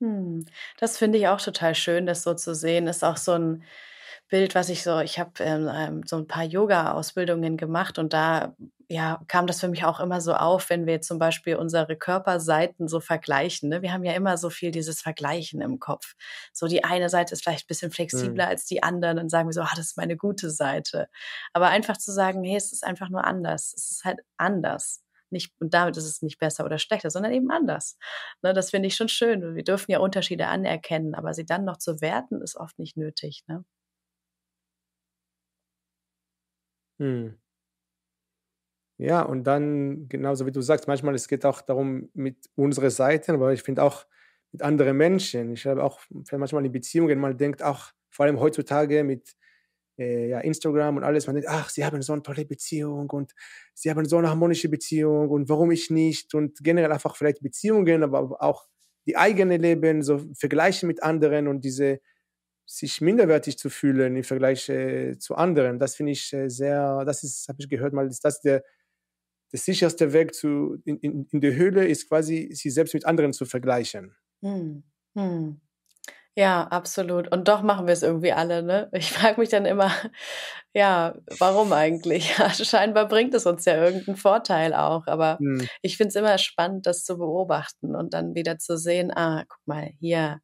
Hm, 0.00 0.44
das 0.78 0.98
finde 0.98 1.18
ich 1.18 1.28
auch 1.28 1.40
total 1.40 1.74
schön, 1.74 2.06
das 2.06 2.22
so 2.24 2.34
zu 2.34 2.54
sehen. 2.54 2.86
Ist 2.88 3.04
auch 3.04 3.16
so 3.16 3.32
'n 3.32 3.62
Bild, 4.28 4.54
was 4.54 4.68
ich 4.68 4.82
so 4.82 4.98
ich 5.00 5.18
habe, 5.18 5.32
ähm, 5.44 5.68
ähm, 5.72 6.02
so 6.06 6.16
'n 6.16 6.26
paar 6.26 6.44
Yoga-Ausbildungen 6.44 7.56
gemacht 7.56 7.98
und 7.98 8.12
da, 8.12 8.56
ja, 8.88 9.22
kam 9.28 9.46
das 9.46 9.60
für 9.60 9.68
mich 9.68 9.84
auch 9.84 10.00
immer 10.00 10.20
so 10.20 10.34
auf, 10.34 10.70
wenn 10.70 10.86
wir 10.86 11.00
zum 11.00 11.18
Beispiel 11.18 11.56
unsere 11.56 11.96
Körperseiten 11.96 12.88
so 12.88 13.00
vergleichen, 13.00 13.68
ne? 13.68 13.82
Wir 13.82 13.92
haben 13.92 14.04
ja 14.04 14.12
immer 14.12 14.36
so 14.38 14.50
viel 14.50 14.70
dieses 14.70 15.00
Vergleichen 15.00 15.60
im 15.60 15.78
Kopf. 15.80 16.14
So 16.52 16.66
die 16.68 16.84
eine 16.84 17.08
Seite 17.08 17.32
ist 17.34 17.42
vielleicht 17.44 17.66
bisschen 17.68 17.90
Mhm. 18.12 18.44
flexibler 18.44 18.48
als 18.48 18.66
die 18.66 18.82
andere, 18.82 19.14
dann 19.14 19.28
sagen 19.28 19.48
wir 19.48 19.52
so: 19.52 19.62
„Ah, 19.62 19.70
das 19.76 19.86
ist 19.86 19.96
meine 19.96 20.16
gute 20.16 20.50
Seite.“ 20.50 21.08
Aber 21.52 21.68
einfach 21.68 21.96
zu 21.96 22.12
sagen: 22.12 22.40
„Ne, 22.42 22.56
es 22.56 22.72
ist 22.72 22.84
einfach 22.84 23.08
nur 23.08 23.24
anders.“ 23.24 23.74
Es 23.76 23.90
ist 23.90 24.04
halt 24.04 24.20
anders. 24.36 25.02
Nicht 25.30 25.52
und 25.60 25.74
damit 25.74 25.96
ist 25.96 26.04
es 26.04 26.22
nicht 26.22 26.38
besser 26.38 26.64
oder 26.64 26.78
schlechter, 26.78 27.10
sondern 27.10 27.32
eben 27.32 27.50
anders. 27.50 27.96
Ne, 28.42 28.52
das 28.54 28.70
finde 28.70 28.88
ich 28.88 28.96
schon 28.96 29.08
schön. 29.08 29.54
Wir 29.56 29.64
dürfen 29.64 29.90
ja 29.90 29.98
Unterschiede 30.00 30.46
anerkennen, 30.48 31.14
aber 31.14 31.34
sie 31.34 31.44
dann 31.46 31.64
noch 31.64 31.78
zu 31.78 32.00
werten, 32.00 32.40
ist 32.42 32.56
oft 32.56 32.78
nicht 32.78 32.96
nötig, 32.96 33.42
ne? 33.48 33.64
Mhm. 36.98 37.38
Ja, 39.04 39.20
und 39.22 39.44
dann 39.44 40.08
genauso 40.08 40.46
wie 40.46 40.50
du 40.52 40.62
sagst, 40.62 40.88
manchmal 40.88 41.14
es 41.14 41.28
geht 41.28 41.44
auch 41.44 41.60
darum 41.60 42.08
mit 42.14 42.48
unsere 42.56 42.90
Seiten, 42.90 43.32
aber 43.32 43.52
ich 43.52 43.62
finde 43.62 43.82
auch 43.82 44.06
mit 44.50 44.62
anderen 44.62 44.96
Menschen. 44.96 45.52
Ich 45.52 45.66
habe 45.66 45.84
auch 45.84 46.00
manchmal 46.32 46.64
in 46.64 46.72
Beziehungen, 46.72 47.18
man 47.20 47.36
denkt 47.36 47.62
auch, 47.62 47.92
vor 48.08 48.24
allem 48.24 48.40
heutzutage 48.40 49.04
mit, 49.04 49.34
äh, 49.98 50.28
ja, 50.28 50.40
Instagram 50.40 50.96
und 50.96 51.04
alles, 51.04 51.26
man 51.26 51.36
denkt: 51.36 51.50
„Ach, 51.50 51.68
sie 51.70 51.84
haben 51.84 52.00
so 52.02 52.14
'ne 52.14 52.22
tolle 52.22 52.46
Beziehung 52.46 53.10
und 53.10 53.34
sie 53.74 53.90
haben 53.90 54.06
so 54.06 54.20
'ne 54.20 54.28
harmonische 54.30 54.68
Beziehung 54.70 55.28
und 55.30 55.48
warum 55.50 55.70
ich 55.72 55.90
nicht?“ 55.90 56.34
Und 56.34 56.58
generell 56.64 56.92
einfach 56.92 57.16
vielleicht 57.16 57.42
Beziehungen, 57.42 58.02
aber 58.04 58.18
aber 58.20 58.42
auch 58.42 58.66
die 59.06 59.16
eigene 59.18 59.58
Leben 59.58 60.02
so 60.02 60.20
vergleichen 60.34 60.86
mit 60.88 61.02
anderen 61.02 61.48
und 61.48 61.62
diese 61.64 62.00
sich 62.66 63.00
minderwertig 63.02 63.58
zu 63.58 63.70
fühlen 63.70 64.16
im 64.16 64.24
Vergleich, 64.24 64.68
äh, 64.70 65.18
zu 65.18 65.36
anderen. 65.36 65.78
Das 65.80 65.96
finde 65.96 66.12
ich, 66.12 66.32
äh, 66.34 66.48
sehr 66.50 67.04
das 67.06 67.24
ist 67.24 67.48
habe 67.48 67.58
ich 67.62 67.68
gehört 67.70 67.92
mal, 67.94 68.06
ist 68.08 68.24
das 68.24 68.40
der 68.42 68.64
der 69.54 69.60
sicherste 69.60 70.12
Weg 70.14 70.34
zu 70.34 70.78
in 70.86 70.98
in 71.00 71.28
in 71.32 71.40
der 71.42 71.54
Höhle 71.56 71.86
ist 71.88 72.08
quasi, 72.10 72.50
sich 72.54 72.74
selbst 72.74 72.94
mit 72.94 73.06
anderen 73.06 73.32
zu 73.34 73.46
vergleichen. 73.46 74.16
Mhm, 74.42 74.84
mhm. 75.14 75.60
Ja, 76.36 76.64
absolut. 76.68 77.28
Und 77.32 77.48
doch 77.48 77.62
machen 77.62 77.86
wir's 77.88 78.02
irgendwie 78.02 78.32
alle, 78.32 78.62
ne? 78.62 78.90
Ich 78.94 79.12
frage 79.12 79.40
mich 79.40 79.50
dann 79.50 79.66
immer, 79.66 79.90
ja, 80.74 81.16
warum 81.38 81.72
eigentlich? 81.72 82.38
Also, 82.40 82.64
scheinbar 82.64 83.08
bringt 83.08 83.34
es 83.34 83.46
uns 83.46 83.64
ja 83.66 83.76
irgend 83.76 84.08
'n 84.08 84.16
Vorteil 84.16 84.74
auch, 84.74 85.06
aber 85.08 85.40
Mhm. 85.40 85.68
ich 85.82 85.96
finde 85.98 86.10
es 86.10 86.16
immer 86.16 86.38
spannend, 86.38 86.86
das 86.86 87.04
zu 87.04 87.18
beobachten 87.18 87.96
und 87.96 88.14
dann 88.14 88.34
wieder 88.36 88.58
zu 88.58 88.78
sehen: 88.78 89.12
„Ah, 89.16 89.44
guck 89.48 89.60
mal, 89.66 89.90
hier, 90.00 90.40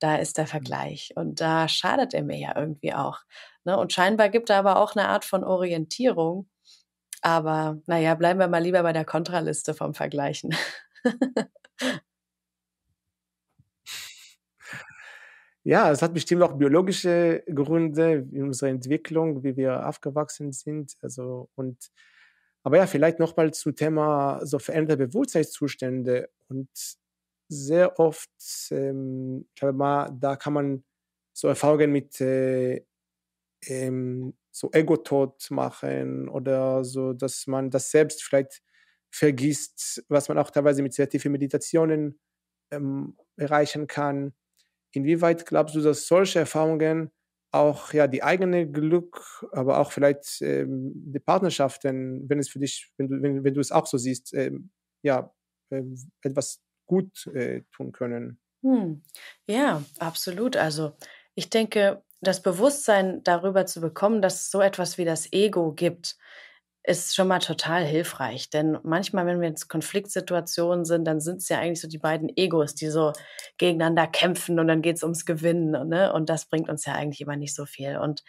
da 0.00 0.16
ist 0.16 0.38
der 0.38 0.46
Mhm. 0.52 0.76
Vergleich 0.86 1.12
und 1.16 1.40
da 1.40 1.68
schadet 1.68 2.14
er 2.14 2.24
mir 2.24 2.38
ja 2.38 2.56
irgendwie 2.58 2.94
auch“, 2.94 3.20
ne? 3.64 3.78
Und 3.78 3.92
scheinbar 3.94 4.30
gibt 4.30 4.50
er 4.50 4.58
aber 4.58 4.76
auch 4.78 4.94
'ne 4.96 5.08
Art 5.08 5.24
von 5.26 5.44
Orientierung, 5.44 6.48
aber 7.22 7.80
na 7.86 7.98
ja, 7.98 8.14
bleiben 8.14 8.40
wir 8.40 8.48
mal 8.48 8.62
lieber 8.62 8.82
bei 8.82 8.92
der 8.92 9.04
Kontraliste 9.04 9.74
vom 9.74 9.94
Vergleichen. 9.94 10.54
Ja, 15.64 15.92
es 15.92 16.02
hat 16.02 16.12
bestimmt 16.12 16.42
auch 16.42 16.54
biologische 16.54 17.44
Gründe 17.46 18.26
in 18.32 18.44
unserer 18.44 18.70
Entwicklung, 18.70 19.44
wie 19.44 19.56
wir 19.56 19.86
aufgewachsen 19.88 20.52
sind, 20.52 20.96
also 21.02 21.48
und 21.54 21.90
aber 22.64 22.78
ja, 22.78 22.86
vielleicht 22.86 23.18
noch 23.18 23.36
mal 23.36 23.52
zum 23.52 23.74
Thema 23.76 24.40
so 24.44 24.58
veränderte 24.58 25.08
Bewusstseinszustände 25.08 26.30
und 26.48 26.68
sehr 27.48 27.98
oft, 27.98 28.30
ähm, 28.70 29.46
sage 29.58 29.72
mal, 29.72 30.10
da 30.20 30.36
kann 30.36 30.52
man 30.54 30.84
so 31.32 31.48
Erfahrungen 31.48 31.92
mit, 31.92 32.20
äh, 32.20 32.84
ähm, 33.66 34.34
so 34.52 34.70
Ego-Tod 34.72 35.50
machen 35.50 36.28
oder 36.28 36.84
so, 36.84 37.14
dass 37.14 37.46
man 37.48 37.70
das 37.70 37.90
selbst 37.90 38.22
vielleicht 38.24 38.62
vergisst, 39.10 40.04
was 40.08 40.28
man 40.28 40.38
auch 40.38 40.50
teilweise 40.50 40.82
mit 40.82 40.94
sehr 40.94 41.08
tiefen 41.08 41.32
Meditationen, 41.32 42.20
ähm, 42.72 43.16
erreichen 43.36 43.86
kann. 43.88 44.34
Inwieweit 44.92 45.46
glaubst 45.46 45.74
du, 45.76 45.80
dass 45.80 46.06
solche 46.06 46.40
Erfahrungen 46.40 47.10
auch, 47.52 47.92
ja, 47.92 48.06
die 48.06 48.22
eigene 48.22 48.70
Glück, 48.70 49.46
aber 49.52 49.78
auch 49.78 49.92
vielleicht, 49.92 50.40
ähm, 50.42 50.92
die 50.94 51.20
Partnerschaften, 51.20 52.28
wenn 52.28 52.38
es 52.38 52.48
für 52.48 52.58
dich 52.58 52.92
wenn 52.98 53.08
du 53.08 53.22
wenn 53.22 53.44
wenn 53.44 53.54
du 53.54 53.60
es 53.60 53.72
auch 53.72 53.86
so 53.86 53.98
siehst, 53.98 54.34
ähm, 54.34 54.70
ja, 55.02 55.34
ähm, 55.70 55.94
etwas 56.22 56.62
gut, 56.86 57.26
äh, 57.28 57.62
tun 57.72 57.92
können? 57.92 58.38
Hm, 58.64 59.02
ja, 59.48 59.82
absolut. 59.98 60.56
Also, 60.56 60.96
ich 61.34 61.50
denke, 61.50 62.02
das 62.20 62.42
Bewusstsein 62.42 63.22
darüber 63.24 63.66
zu 63.66 63.80
bekommen, 63.80 64.22
dass 64.22 64.42
es 64.42 64.50
so 64.50 64.60
etwas 64.60 64.98
wie 64.98 65.04
das 65.04 65.32
Ego 65.32 65.72
gibt, 65.72 66.16
ist 66.84 67.14
schon 67.14 67.28
mal 67.28 67.38
total 67.38 67.84
hilfreich. 67.84 68.50
Denn 68.50 68.78
manchmal, 68.82 69.26
wenn 69.26 69.40
wir 69.40 69.48
jetzt 69.48 69.68
Konfliktsituationen 69.68 70.84
sind, 70.84 71.04
dann 71.04 71.20
sind's 71.20 71.48
ja 71.48 71.58
eigentlich 71.58 71.80
so 71.80 71.88
die 71.88 71.98
beiden 71.98 72.30
Egos, 72.36 72.74
die 72.74 72.88
so 72.88 73.12
gegeneinander 73.58 74.06
kämpfen 74.08 74.58
und 74.58 74.66
dann 74.68 74.82
geht's 74.82 75.02
ums 75.04 75.24
Gewinnen 75.24 75.88
ne? 75.88 76.12
Und 76.12 76.28
das 76.28 76.46
bringt 76.46 76.68
uns 76.68 76.84
ja 76.86 76.94
eigentlich 76.94 77.20
immer 77.20 77.36
nicht 77.36 77.54
so 77.54 77.66
viel. 77.66 77.98
Und 77.98 78.22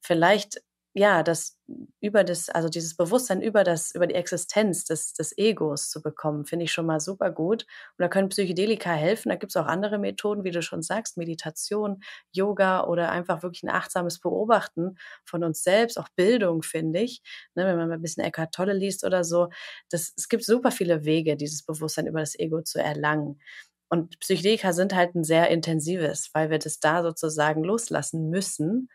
vielleicht, 0.00 0.62
ja, 0.94 1.22
das 1.22 1.56
über 2.00 2.24
das 2.24 2.48
also, 2.50 2.68
dieses 2.68 2.96
Bewusstsein 2.96 3.42
über 3.42 3.64
das 3.64 3.94
über 3.94 4.06
die 4.08 4.14
Existenz 4.16 4.84
des 4.84 5.12
des 5.14 5.36
Egos 5.38 5.88
zu 5.90 6.02
bekommen, 6.02 6.44
finde 6.46 6.64
ich 6.64 6.72
schon 6.72 6.86
mal 6.86 7.00
supergut. 7.00 7.62
Und 7.64 8.02
da 8.02 8.08
können 8.08 8.28
Psychedelika 8.30 8.92
helfen. 8.92 9.28
Da 9.30 9.36
gibt's 9.36 9.56
auch 9.56 9.66
andere 9.66 9.98
Methoden, 9.98 10.44
wie 10.44 10.50
du 10.50 10.62
schon 10.62 10.82
sagst, 10.82 11.16
Meditation, 11.16 12.02
Yoga 12.32 12.84
oder 12.86 13.10
einfach 13.10 13.42
wirklich 13.42 13.62
'n 13.64 13.70
achtsames 13.70 14.18
Beobachten 14.20 14.96
von 15.24 15.44
uns 15.44 15.62
selbst, 15.62 15.98
auch 15.98 16.08
Bildung, 16.16 16.62
finde 16.62 17.00
ich, 17.00 17.22
ne, 17.54 17.66
wenn 17.66 17.76
man 17.76 17.88
mal 17.88 17.96
'n 17.98 18.02
bisschen 18.02 18.24
Eckhart 18.24 18.52
Tolle 18.54 18.72
liest 18.74 19.04
oder 19.04 19.22
so. 19.24 19.48
Das 19.90 20.12
es 20.16 20.28
gibt 20.28 20.44
super 20.44 20.72
viele 20.72 21.04
Wege, 21.04 21.36
dieses 21.36 21.64
Bewusstsein 21.64 22.06
über 22.08 22.20
das 22.20 22.38
Ego 22.38 22.62
zu 22.62 22.80
erlangen. 22.82 23.40
Und 23.90 24.18
Psychedelika 24.20 24.72
sind 24.72 24.94
halt 24.94 25.14
'n 25.16 25.24
sehr 25.24 25.48
intensives, 25.50 26.30
weil 26.34 26.50
wir 26.50 26.58
das 26.58 26.80
da 26.80 27.02
sozusagen 27.02 27.64
loslassen 27.64 28.30
müssen 28.30 28.88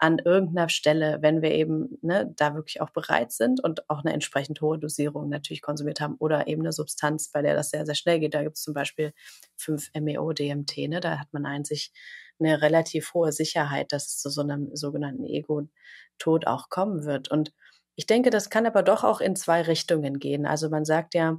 an 0.00 0.18
irgend 0.24 0.54
'ner 0.54 0.68
Stelle, 0.70 1.18
wenn 1.22 1.42
wir 1.42 1.52
eben, 1.52 1.98
ne, 2.02 2.32
da 2.36 2.54
wirklich 2.56 2.80
auch 2.82 2.90
bereit 2.90 3.32
sind 3.32 3.62
und 3.64 3.88
auch 3.90 4.04
'ne 4.04 4.12
entsprechend 4.14 4.60
hohe 4.62 4.78
Dosierung 4.78 5.28
natürlich 5.30 5.62
konsumiert 5.62 6.00
haben 6.00 6.16
oder 6.18 6.48
eben 6.48 6.62
'ne 6.62 6.72
Substanz, 6.72 7.28
bei 7.30 7.42
der 7.42 7.54
das 7.56 7.70
sehr, 7.70 7.86
sehr 7.86 7.94
schnell 7.96 8.20
geht. 8.20 8.34
Da 8.34 8.42
gibt's 8.42 8.62
zum 8.62 8.74
Beispiel 8.74 9.12
5-MeO-DMT, 9.56 10.88
ne? 10.88 11.00
Da 11.00 11.18
hat 11.20 11.28
man 11.32 11.46
an 11.46 11.64
sich 11.64 11.92
'ne 12.40 12.62
relativ 12.62 13.14
hohe 13.14 13.32
Sicherheit, 13.32 13.92
dass 13.92 14.06
es 14.08 14.18
zu 14.20 14.30
so 14.30 14.42
'nem 14.42 14.70
sogenannten 14.76 15.26
Ego-Tod 15.26 16.46
auch 16.46 16.70
kommen 16.70 17.04
wird. 17.04 17.30
Und 17.30 17.52
ich 17.96 18.06
denke, 18.06 18.30
das 18.30 18.50
kann 18.50 18.66
aber 18.66 18.82
doch 18.82 19.04
auch 19.04 19.20
in 19.20 19.36
2 19.36 19.62
Richtungen 19.62 20.18
gehen. 20.18 20.46
Also, 20.46 20.70
man 20.70 20.84
sagt 20.86 21.14
ja 21.14 21.38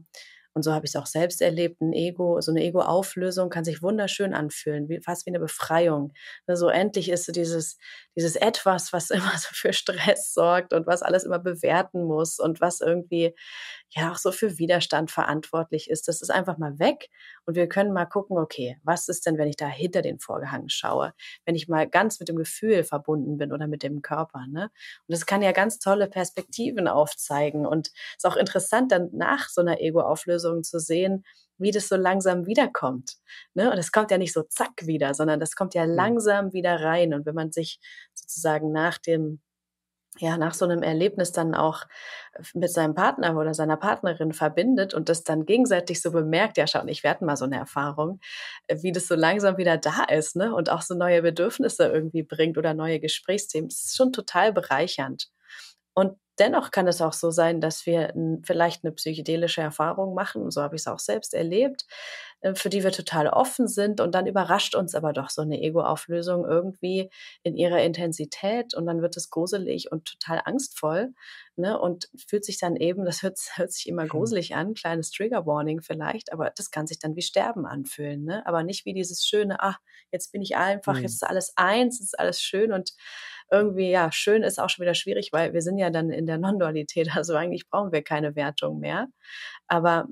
und 0.54 0.64
so 0.64 0.74
habe 0.74 0.86
ich's 0.86 0.96
auch 0.96 1.06
selbst 1.08 1.42
erlebt, 1.42 1.82
'n 1.82 1.94
Ego 1.94 2.40
so 2.42 2.52
'ne 2.52 2.64
Ego-Auflösung 2.64 3.50
kann 3.50 3.64
sich 3.66 3.82
wunderschön 3.82 4.34
anfühlen, 4.34 4.90
wie 4.90 5.02
fast 5.02 5.26
wie 5.26 5.32
'ne 5.32 5.40
Befreiung. 5.40 6.14
Ne, 6.48 6.58
so 6.58 6.70
endlich 6.70 7.10
ist 7.10 7.26
so 7.26 7.32
dieses 7.32 7.78
dieses 8.16 8.36
Etwas, 8.36 8.94
was 8.94 9.10
immer 9.12 9.38
so 9.38 9.50
für 9.54 9.74
Stress 9.74 10.34
sorgt 10.34 10.74
und 10.74 10.88
was 10.88 11.02
alles 11.04 11.24
immer 11.24 11.40
bewerten 11.40 12.04
muss 12.06 12.40
und 12.40 12.62
was 12.62 12.82
irgendwie, 12.82 13.36
ja, 13.92 14.12
auch 14.12 14.18
so 14.18 14.32
für 14.32 14.58
Widerstand 14.60 15.12
verantwortlich 15.12 15.90
ist, 15.90 16.08
das 16.08 16.22
ist 16.22 16.30
einfach 16.32 16.58
mal 16.58 16.80
weg 16.80 17.10
und 17.46 17.56
wir 17.56 17.68
können 17.68 17.94
mal 17.94 18.06
gucken: 18.06 18.38
„Okay, 18.38 18.78
was 18.84 19.08
ist 19.10 19.26
denn, 19.26 19.38
wenn 19.38 19.48
ich 19.50 19.56
da 19.58 19.68
hinter 19.68 20.02
den 20.02 20.20
Vorhang 20.20 20.70
schaue?“ 20.70 21.14
Wenn 21.46 21.56
ich 21.56 21.68
mal 21.68 21.88
ganz 21.90 22.20
mit 22.20 22.30
dem 22.30 22.36
Gefühl 22.38 22.84
verbunden 22.84 23.38
bin 23.38 23.52
oder 23.54 23.68
mit 23.68 23.84
dem 23.84 24.02
Körper, 24.02 24.46
ne? 24.48 24.64
Und 25.08 25.14
das 25.14 25.26
kann 25.26 25.42
ja 25.42 25.52
ganz 25.52 25.80
tolle 25.80 26.08
Perspektiven 26.08 26.88
aufzeigen 26.88 27.66
und 27.66 27.90
ist 28.18 28.26
auch 28.26 28.36
interessant, 28.38 28.92
dann 28.92 29.10
nach 29.14 29.50
so 29.50 29.62
'ner 29.62 29.80
Ego-Auflösung 29.82 30.64
zu 30.64 30.80
sehen, 30.80 31.24
wie 31.58 31.72
das 31.72 31.90
so 31.90 31.96
langsam 31.96 32.46
wiederkommt, 32.48 33.18
ne? 33.54 33.72
Und 33.72 33.78
es 33.78 33.92
kommt 33.92 34.12
ja 34.12 34.18
nicht 34.18 34.34
so 34.34 34.44
zack 34.44 34.86
wieder, 34.88 35.14
sondern 35.14 35.40
das 35.40 35.56
kommt 35.56 35.74
ja 35.76 35.86
Mhm. 35.94 35.94
langsam 35.96 36.54
wieder 36.54 36.82
rein. 36.82 37.14
Und 37.14 37.26
wenn 37.26 37.36
man 37.36 37.52
sich 37.52 37.80
sozusagen 38.14 38.72
nach 38.72 38.98
dem 38.98 39.42
ja, 40.20 40.38
nach 40.38 40.54
so 40.54 40.66
'nem 40.68 40.84
Erlebnis 40.84 41.32
dann 41.32 41.56
auch 41.56 41.84
f 42.40 42.54
mit 42.56 42.72
seinem 42.72 42.94
Partner 42.96 43.38
oder 43.38 43.54
seiner 43.54 43.78
Partnerin 43.78 44.34
verbindet 44.34 44.94
und 44.94 45.10
das 45.10 45.24
dann 45.24 45.46
gegenseitig 45.46 46.02
so 46.02 46.12
bemerkt: 46.12 46.58
„Ja, 46.58 46.68
schau, 46.68 46.84
ich 46.88 47.04
hatten 47.06 47.26
mal 47.26 47.38
so 47.38 47.46
'ne 47.48 47.58
Erfahrung“, 47.58 48.20
äh, 48.68 48.78
wie 48.84 48.92
das 48.92 49.08
so 49.08 49.16
langsam 49.16 49.58
wieder 49.58 49.78
da 49.78 50.04
ist, 50.06 50.36
ne? 50.36 50.54
Und 50.56 50.70
auch 50.70 50.82
so 50.82 50.96
neue 50.96 51.22
Bedürfnisse 51.22 51.86
irgendwie 51.88 52.24
bringt 52.24 52.58
oder 52.58 52.74
neue 52.74 53.00
Gesprächsthemen. 53.00 53.70
Das 53.70 53.86
ist 53.86 53.96
schon 53.98 54.14
total 54.14 54.54
bereichernd. 54.54 55.28
Und 55.94 56.18
dennoch 56.40 56.72
kann 56.72 56.88
es 56.88 57.02
auch 57.02 57.14
so 57.14 57.30
sein, 57.30 57.62
dass 57.62 57.86
wir 57.86 58.14
vielleicht 58.44 58.84
eine 58.84 58.94
psychedelische 58.94 59.62
Erfahrung 59.62 60.16
machen, 60.16 60.50
so 60.50 60.62
habe 60.62 60.76
ich 60.76 60.82
es 60.82 60.88
auch 60.88 61.00
selbst 61.00 61.34
erlebt, 61.34 61.86
äh, 62.42 62.56
für 62.56 62.70
die 62.70 62.84
wir 62.84 62.92
total 62.92 63.28
offen 63.28 63.68
sind 63.68 64.02
und 64.02 64.16
dann 64.16 64.26
überrascht 64.26 64.74
uns 64.76 64.96
aber 64.96 65.14
doch 65.14 65.30
so 65.30 65.42
eine 65.42 65.62
Ego-Auflösung 65.62 66.46
irgendwie 66.46 67.10
in 67.44 67.56
ihrer 67.56 67.84
Intensität 67.84 68.74
und 68.74 68.86
dann 68.88 69.02
wird 69.02 69.16
es 69.18 69.30
gruselig 69.30 69.92
und 69.92 70.06
total 70.06 70.42
angstvoll 70.46 71.14
ne? 71.56 71.80
und 71.80 72.10
fühlt 72.28 72.46
sich 72.46 72.58
dann 72.58 72.76
eben, 72.76 73.06
das 73.06 73.22
hört, 73.22 73.38
hört 73.56 73.72
sich 73.72 73.88
immer 73.88 74.08
gruselig 74.08 74.56
an, 74.56 74.74
kleines 74.74 75.12
Trigger-Warning 75.12 75.82
vielleicht, 75.82 76.34
aber 76.34 76.52
das 76.56 76.72
kann 76.72 76.88
sich 76.88 76.98
dann 76.98 77.16
wie 77.16 77.22
Sterben 77.22 77.66
anfühlen, 77.66 78.24
ne? 78.24 78.46
aber 78.48 78.64
nicht 78.64 78.86
wie 78.86 78.94
dieses 78.94 79.26
schöne, 79.26 79.60
ach, 79.60 79.78
jetzt 80.12 80.32
bin 80.32 80.42
ich 80.42 80.56
einfach, 80.56 80.96
mhm. 80.96 81.04
jetzt 81.04 81.14
ist 81.14 81.28
alles 81.28 81.54
eins, 81.56 82.00
jetzt 82.00 82.14
ist 82.14 82.20
alles 82.20 82.42
schön 82.42 82.72
und 82.72 82.94
irgendwie, 83.52 83.92
ja, 83.92 84.12
schön 84.12 84.44
ist 84.44 84.60
auch 84.60 84.70
schon 84.70 84.84
wieder 84.84 84.96
schwierig, 84.96 85.34
weil 85.34 85.54
wir 85.54 85.62
sind 85.62 85.78
ja 85.78 85.90
dann 85.90 86.10
in 86.10 86.26
der 86.26 86.38
Non-Dualität, 86.38 87.10
also 87.16 87.36
eigentlich 87.36 87.70
brauchen 87.70 87.92
wir 87.92 88.04
keine 88.04 88.36
Wertung 88.36 88.80
mehr. 88.80 89.08
Aber 89.68 90.08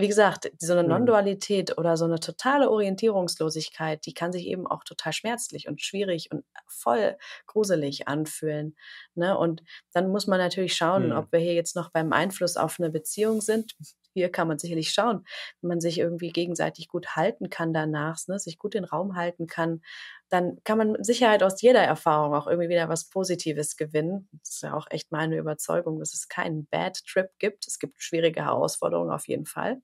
wie 0.00 0.08
gesagt, 0.08 0.50
so 0.58 0.72
eine 0.72 0.82
mhm. 0.82 0.88
Non-Dualität 0.88 1.76
oder 1.76 1.96
so 1.96 2.06
eine 2.06 2.20
totale 2.20 2.70
Orientierungslosigkeit, 2.70 4.04
die 4.06 4.14
kann 4.14 4.32
sich 4.32 4.46
eben 4.46 4.66
auch 4.66 4.82
total 4.82 5.12
schmerzlich 5.12 5.68
und 5.68 5.82
schwierig 5.82 6.30
und 6.32 6.44
voll 6.66 7.16
gruselig 7.46 8.08
anfühlen. 8.08 8.76
Ne? 9.14 9.36
Und 9.36 9.62
dann 9.92 10.10
muss 10.10 10.26
man 10.26 10.38
natürlich 10.38 10.74
schauen, 10.74 11.08
mhm. 11.08 11.16
ob 11.16 11.32
wir 11.32 11.40
hier 11.40 11.54
jetzt 11.54 11.76
noch 11.76 11.90
beim 11.90 12.12
Einfluss 12.12 12.56
auf 12.56 12.80
eine 12.80 12.90
Beziehung 12.90 13.40
sind. 13.40 13.74
Hier 14.12 14.32
kann 14.32 14.48
man 14.48 14.58
sicherlich 14.58 14.90
schauen, 14.90 15.24
wenn 15.60 15.68
man 15.68 15.80
sich 15.80 16.00
irgendwie 16.00 16.30
gegenseitig 16.30 16.88
gut 16.88 17.14
halten 17.14 17.48
kann 17.48 17.72
danach, 17.72 18.18
ne? 18.26 18.40
sich 18.40 18.58
gut 18.58 18.74
den 18.74 18.82
Raum 18.82 19.14
halten 19.14 19.46
kann 19.46 19.82
dann 20.30 20.58
kann 20.64 20.78
man 20.78 20.92
mit 20.92 21.04
Sicherheit 21.04 21.42
aus 21.42 21.60
jeder 21.60 21.82
Erfahrung 21.82 22.34
auch 22.34 22.46
irgendwie 22.46 22.68
wieder 22.68 22.88
was 22.88 23.10
Positives 23.10 23.76
gewinnen. 23.76 24.28
Das 24.32 24.54
ist 24.54 24.62
ja 24.62 24.74
auch 24.74 24.86
echt 24.90 25.10
meine 25.10 25.36
Überzeugung, 25.36 25.98
dass 25.98 26.14
es 26.14 26.28
keinen 26.28 26.66
Bad 26.66 27.04
Trip 27.04 27.28
gibt. 27.38 27.66
Es 27.66 27.78
gibt 27.78 28.00
schwierige 28.02 28.44
Herausforderungen 28.44 29.10
auf 29.10 29.26
jeden 29.26 29.46
Fall. 29.46 29.82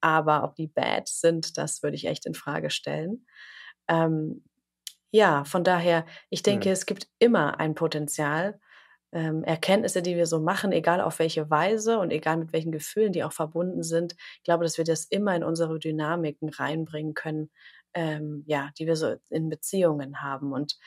Aber 0.00 0.44
ob 0.44 0.54
die 0.54 0.68
bad 0.68 1.08
sind, 1.08 1.56
das 1.58 1.82
würde 1.82 1.96
ich 1.96 2.06
echt 2.06 2.26
in 2.26 2.34
Frage 2.34 2.70
stellen. 2.70 3.26
Ähm, 3.88 4.44
ja, 5.10 5.44
von 5.44 5.64
daher, 5.64 6.04
ich 6.28 6.42
denke, 6.42 6.66
ja. 6.66 6.72
es 6.72 6.84
gibt 6.84 7.08
immer 7.18 7.58
ein 7.58 7.74
Potenzial, 7.74 8.60
ähm, 9.12 9.42
Erkenntnisse, 9.42 10.02
die 10.02 10.16
wir 10.16 10.26
so 10.26 10.38
machen, 10.38 10.70
egal 10.70 11.00
auf 11.00 11.18
welche 11.18 11.48
Weise 11.50 11.98
und 11.98 12.10
egal 12.10 12.36
mit 12.36 12.52
welchen 12.52 12.72
Gefühlen 12.72 13.12
die 13.12 13.24
auch 13.24 13.32
verbunden 13.32 13.82
sind. 13.82 14.14
Ich 14.36 14.42
glaube, 14.42 14.64
dass 14.64 14.76
wir 14.76 14.84
das 14.84 15.04
immer 15.06 15.34
in 15.34 15.44
unsere 15.44 15.78
Dynamiken 15.78 16.50
reinbringen 16.50 17.14
können, 17.14 17.50
ähm, 17.94 18.44
ja, 18.46 18.70
die 18.78 18.86
wir 18.86 18.96
so 18.96 19.16
in 19.30 19.48
Beziehungen 19.48 20.22
haben. 20.22 20.52
Und 20.52 20.78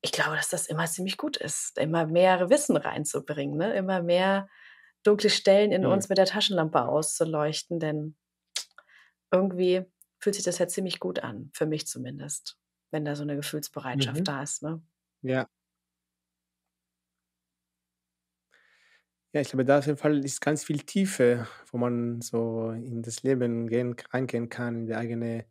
ich 0.00 0.12
glaube, 0.12 0.36
dass 0.36 0.48
das 0.48 0.66
immer 0.66 0.86
ziemlich 0.86 1.16
gut 1.16 1.36
ist, 1.36 1.78
immer 1.78 2.06
mehr 2.06 2.50
Wissen 2.50 2.76
reinzubringen, 2.76 3.56
ne? 3.56 3.74
immer 3.74 4.02
mehr 4.02 4.48
dunkle 5.02 5.30
Stellen 5.30 5.72
in 5.72 5.82
mhm. 5.82 5.88
uns 5.88 6.08
mit 6.08 6.18
der 6.18 6.26
Taschenlampe 6.26 6.82
auszuleuchten, 6.82 7.80
denn 7.80 8.16
irgendwie 9.30 9.84
fühlt 10.18 10.34
sich 10.34 10.44
das 10.44 10.58
ja 10.58 10.68
ziemlich 10.68 11.00
gut 11.00 11.20
an, 11.20 11.50
für 11.52 11.66
mich 11.66 11.86
zumindest, 11.86 12.58
wenn 12.90 13.04
da 13.04 13.14
so 13.14 13.22
eine 13.22 13.36
Gefühlsbereitschaft 13.36 14.20
mhm. 14.20 14.24
da 14.24 14.42
ist. 14.42 14.62
Ne? 14.62 14.82
Ja. 15.22 15.48
Ja, 19.34 19.42
ich 19.42 19.48
glaube, 19.48 19.66
da 19.66 19.78
auf 19.78 19.86
jeden 19.86 19.98
Fall 19.98 20.24
ist 20.24 20.40
ganz 20.40 20.64
viel 20.64 20.78
Tiefe, 20.78 21.46
wo 21.70 21.76
man 21.76 22.22
so 22.22 22.70
in 22.70 23.02
das 23.02 23.22
Leben 23.22 23.68
gehen, 23.68 23.94
reingehen 24.10 24.48
kann, 24.48 24.80
in 24.80 24.86
die 24.86 24.94
eigene 24.94 25.44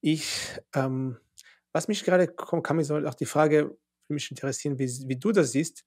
ich, 0.00 0.60
ähm 0.74 1.18
was 1.72 1.88
mich 1.88 2.04
gerade 2.04 2.26
kom 2.28 2.62
kam 2.62 2.78
mir 2.78 2.84
so 2.84 2.96
auch 3.06 3.14
die 3.14 3.26
Frage 3.26 3.64
würde 3.66 3.78
mich 4.08 4.30
interessieren, 4.30 4.78
wie 4.78 4.88
wie 5.08 5.16
du 5.16 5.32
das 5.32 5.52
siehst. 5.52 5.84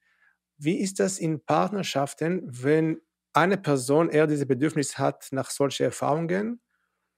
Wie 0.57 0.77
ist 0.79 0.99
das 0.99 1.19
in 1.19 1.43
Partnerschaften, 1.45 2.41
wenn 2.45 3.01
eine 3.33 3.57
Person 3.57 4.09
eher 4.09 4.27
dieses 4.27 4.47
Bedürfnis 4.47 4.97
hat 4.99 5.29
nach 5.31 5.49
solchen 5.51 5.83
Erfahrungen 5.85 6.61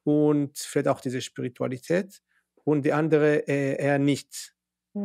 und 0.06 0.58
vielleicht 0.60 0.88
auch 0.90 1.02
diese 1.02 1.22
Spiritualität 1.22 2.22
und 2.66 2.84
die 2.86 2.94
andere, 2.94 3.48
äh, 3.48 3.78
eher 3.84 4.00
nicht? 4.00 4.56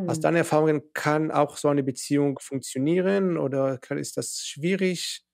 Aus 0.07 0.21
Mhm. 0.21 0.23
deinen 0.23 0.37
Erfahrungen, 0.39 0.93
kann 0.95 1.31
auch 1.33 1.57
so 1.59 1.69
eine 1.69 1.83
Beziehung 1.85 2.39
funktionieren 2.41 3.39
oder 3.39 3.81
ist 3.93 4.17
das 4.19 4.41
schwierig? 4.47 5.25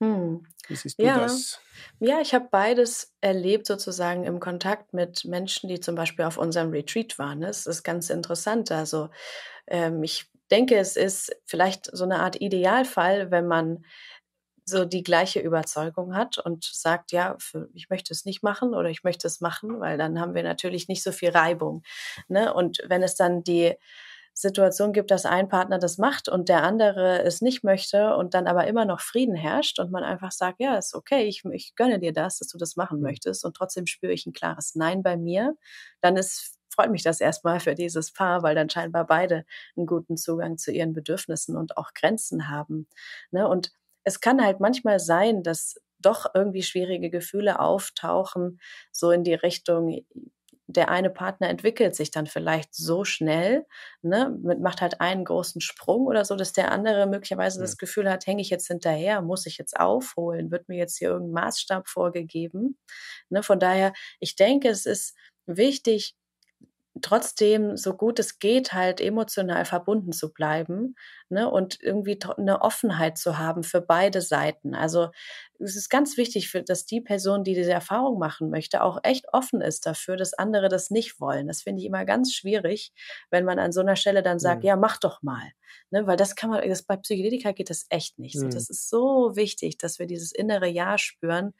Mhm. 0.00 0.46
Wie 0.68 0.76
siehst 0.76 1.02
du 1.02 1.10
Ja. 1.10 1.10
das? 1.10 1.62
Ja, 2.00 2.20
ich 2.20 2.34
habe 2.34 2.48
beides 2.50 3.14
erlebt 3.20 3.66
sozusagen 3.66 4.24
im 4.24 4.40
Kontakt 4.40 4.92
mit 4.94 5.24
Menschen, 5.24 5.68
die 5.68 5.80
zum 5.80 5.94
Beispiel 5.96 6.24
auf 6.24 6.38
unserem 6.38 6.70
Retreat 6.70 7.18
waren. 7.18 7.40
Das 7.42 7.66
ist 7.66 7.82
ganz 7.84 8.10
interessant. 8.10 8.70
Also, 8.72 9.10
ähm, 9.68 10.02
ich 10.04 10.30
denke, 10.50 10.76
es 10.78 10.96
ist 10.96 11.36
vielleicht 11.46 11.86
so 11.96 12.04
eine 12.04 12.20
Art 12.20 12.40
Idealfall, 12.40 13.30
wenn 13.32 13.46
man 13.48 13.84
so 14.66 14.84
die 14.86 15.02
gleiche 15.04 15.40
Überzeugung 15.40 16.14
hat 16.16 16.38
und 16.38 16.64
sagt: 16.64 17.12
„Ja, 17.12 17.36
für 17.40 17.68
ich 17.74 17.90
möchte 17.90 18.12
es 18.14 18.24
nicht 18.26 18.42
machen 18.44 18.74
oder 18.74 18.90
ich 18.90 19.04
möchte 19.04 19.26
es 19.28 19.40
machen“, 19.42 19.80
weil 19.80 19.98
dann 19.98 20.20
haben 20.20 20.34
wir 20.34 20.44
natürlich 20.44 20.88
nicht 20.88 21.02
so 21.04 21.12
viel 21.12 21.30
Reibung, 21.30 21.82
ne? 22.28 22.54
Und 22.54 22.80
wenn 22.88 23.02
es 23.04 23.16
dann 23.16 23.44
die 23.44 23.74
Situation 24.40 24.92
gibt, 24.92 25.10
dass 25.10 25.26
ein 25.26 25.48
Partner 25.48 25.80
das 25.80 25.98
macht 25.98 26.28
und 26.28 26.48
der 26.48 26.62
andere 26.62 27.22
es 27.22 27.40
nicht 27.40 27.64
möchte 27.64 28.14
und 28.14 28.34
dann 28.34 28.46
aber 28.46 28.68
immer 28.68 28.84
noch 28.84 29.00
Frieden 29.00 29.34
herrscht 29.34 29.80
und 29.80 29.90
man 29.90 30.04
einfach 30.04 30.30
sagt, 30.30 30.60
ja, 30.60 30.76
ist 30.76 30.94
okay, 30.94 31.24
ich, 31.24 31.44
ich 31.46 31.74
gönne 31.74 31.98
dir 31.98 32.12
das, 32.12 32.38
dass 32.38 32.46
du 32.46 32.56
das 32.56 32.76
machen 32.76 32.98
mhm. 32.98 33.04
möchtest 33.04 33.44
und 33.44 33.56
trotzdem 33.56 33.86
spüre 33.86 34.12
ich 34.12 34.26
ein 34.26 34.32
klares 34.32 34.76
Nein 34.76 35.02
bei 35.02 35.16
mir, 35.16 35.56
dann 36.00 36.16
ist 36.16 36.54
freut 36.70 36.92
mich 36.92 37.02
das 37.02 37.20
erstmal 37.20 37.58
für 37.58 37.74
dieses 37.74 38.12
Paar, 38.12 38.44
weil 38.44 38.54
dann 38.54 38.70
scheinbar 38.70 39.04
beide 39.04 39.44
einen 39.76 39.86
guten 39.86 40.16
Zugang 40.16 40.58
zu 40.58 40.70
ihren 40.70 40.92
Bedürfnissen 40.92 41.56
und 41.56 41.76
auch 41.76 41.92
Grenzen 41.92 42.48
haben. 42.48 42.86
Ne? 43.32 43.48
Und 43.48 43.72
es 44.04 44.20
kann 44.20 44.40
halt 44.40 44.60
manchmal 44.60 45.00
sein, 45.00 45.42
dass 45.42 45.80
doch 45.98 46.26
irgendwie 46.34 46.62
schwierige 46.62 47.10
Gefühle 47.10 47.58
auftauchen, 47.58 48.60
so 48.92 49.10
in 49.10 49.24
die 49.24 49.34
Richtung, 49.34 50.06
der 50.68 50.90
eine 50.90 51.08
Partner 51.08 51.48
entwickelt 51.48 51.96
sich 51.96 52.10
dann 52.10 52.26
vielleicht 52.26 52.74
so 52.74 53.02
schnell, 53.04 53.64
ne, 54.02 54.38
macht 54.60 54.82
halt 54.82 55.00
einen 55.00 55.24
großen 55.24 55.62
Sprung 55.62 56.06
oder 56.06 56.26
so, 56.26 56.36
dass 56.36 56.52
der 56.52 56.70
andere 56.70 57.06
möglicherweise 57.06 57.58
ja. 57.58 57.62
das 57.62 57.78
Gefühl 57.78 58.08
hat, 58.08 58.26
hänge 58.26 58.42
ich 58.42 58.50
jetzt 58.50 58.68
hinterher, 58.68 59.22
muss 59.22 59.46
ich 59.46 59.56
jetzt 59.56 59.80
aufholen, 59.80 60.50
wird 60.50 60.68
mir 60.68 60.76
jetzt 60.76 60.98
hier 60.98 61.08
irgendein 61.08 61.44
Maßstab 61.44 61.88
vorgegeben. 61.88 62.78
Ne, 63.30 63.42
von 63.42 63.58
daher, 63.58 63.94
ich 64.20 64.36
denke, 64.36 64.68
es 64.68 64.84
ist 64.84 65.16
wichtig, 65.46 66.14
trotzdem 67.00 67.76
so 67.76 67.94
gut 67.94 68.18
es 68.18 68.38
geht 68.38 68.72
halt 68.72 69.00
emotional 69.00 69.64
verbunden 69.64 70.12
zu 70.12 70.32
bleiben 70.32 70.96
ne, 71.30 71.50
und 71.50 71.80
irgendwie 71.82 72.18
eine 72.36 72.62
Offenheit 72.62 73.18
zu 73.18 73.38
haben 73.38 73.62
für 73.62 73.80
beide 73.80 74.20
Seiten. 74.20 74.74
Also 74.74 75.08
es 75.60 75.76
ist 75.76 75.88
ganz 75.88 76.16
wichtig, 76.16 76.48
für, 76.48 76.62
dass 76.62 76.86
die 76.86 77.00
Person, 77.00 77.44
die 77.44 77.54
diese 77.54 77.72
Erfahrung 77.72 78.18
machen 78.18 78.50
möchte, 78.50 78.82
auch 78.82 78.98
echt 79.02 79.26
offen 79.32 79.60
ist 79.60 79.86
dafür, 79.86 80.16
dass 80.16 80.34
andere 80.34 80.68
das 80.68 80.90
nicht 80.90 81.20
wollen. 81.20 81.48
Das 81.48 81.62
finde 81.62 81.80
ich 81.80 81.86
immer 81.86 82.04
ganz 82.04 82.32
schwierig, 82.32 82.92
wenn 83.30 83.44
man 83.44 83.58
an 83.58 83.72
so 83.72 83.80
einer 83.80 83.96
Stelle 83.96 84.22
dann 84.22 84.38
sagt, 84.38 84.62
mhm. 84.62 84.68
ja, 84.68 84.76
mach 84.76 84.98
doch 84.98 85.22
mal. 85.22 85.52
Ne, 85.90 86.06
weil 86.06 86.16
das 86.16 86.34
kann 86.34 86.50
man, 86.50 86.66
das, 86.68 86.82
bei 86.82 86.96
Psychedelika 86.96 87.52
geht 87.52 87.70
das 87.70 87.86
echt 87.88 88.18
nicht. 88.18 88.36
Mhm. 88.36 88.50
Das 88.50 88.70
ist 88.70 88.88
so 88.88 89.32
wichtig, 89.34 89.78
dass 89.78 89.98
wir 89.98 90.06
dieses 90.06 90.32
innere 90.32 90.68
Ja 90.68 90.98
spüren 90.98 91.54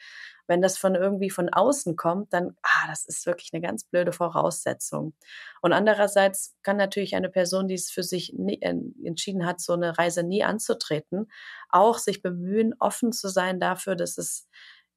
wenn 0.49 0.63
das 0.63 0.79
von 0.79 0.95
irgendwie 0.95 1.31
von 1.31 1.51
außen 1.51 1.95
kommt, 1.95 2.33
dann, 2.33 2.57
ah, 2.63 2.89
das 2.89 3.05
ist 3.05 3.27
wirklich 3.27 3.51
eine 3.53 3.61
ganz 3.61 3.85
blöde 3.85 4.13
Voraussetzung. 4.13 5.13
Und 5.61 5.73
andererseits 5.73 6.57
kann 6.63 6.79
natürlich 6.79 7.15
eine 7.15 7.29
Person, 7.29 7.69
die 7.69 7.75
es 7.75 7.91
für 7.91 8.03
sich 8.03 8.33
äh, 8.35 8.75
entschieden 9.05 9.47
hat, 9.47 9.58
so 9.61 9.75
eine 9.75 9.99
Reise 9.99 10.23
nie 10.23 10.45
anzutreten, 10.45 11.31
auch 11.71 11.99
sich 11.99 12.23
bemühen, 12.23 12.75
offen 12.79 13.13
zu 13.13 13.29
sein 13.29 13.61
dafür, 13.61 13.97
dass 13.97 14.19
es 14.19 14.49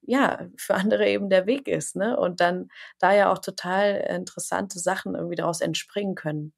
ja, 0.04 0.48
für 0.56 0.74
andere 0.74 1.08
eben 1.08 1.30
der 1.30 1.46
Weg 1.46 1.68
ist, 1.68 1.94
ne? 1.96 2.16
Und 2.18 2.40
dann 2.40 2.68
da 2.98 3.12
ja 3.14 3.32
auch 3.32 3.38
total 3.38 3.94
interessante 4.10 4.80
Sachen 4.80 5.14
irgendwie 5.14 5.36
daraus 5.36 5.60
entspringen 5.60 6.16
können. 6.16 6.52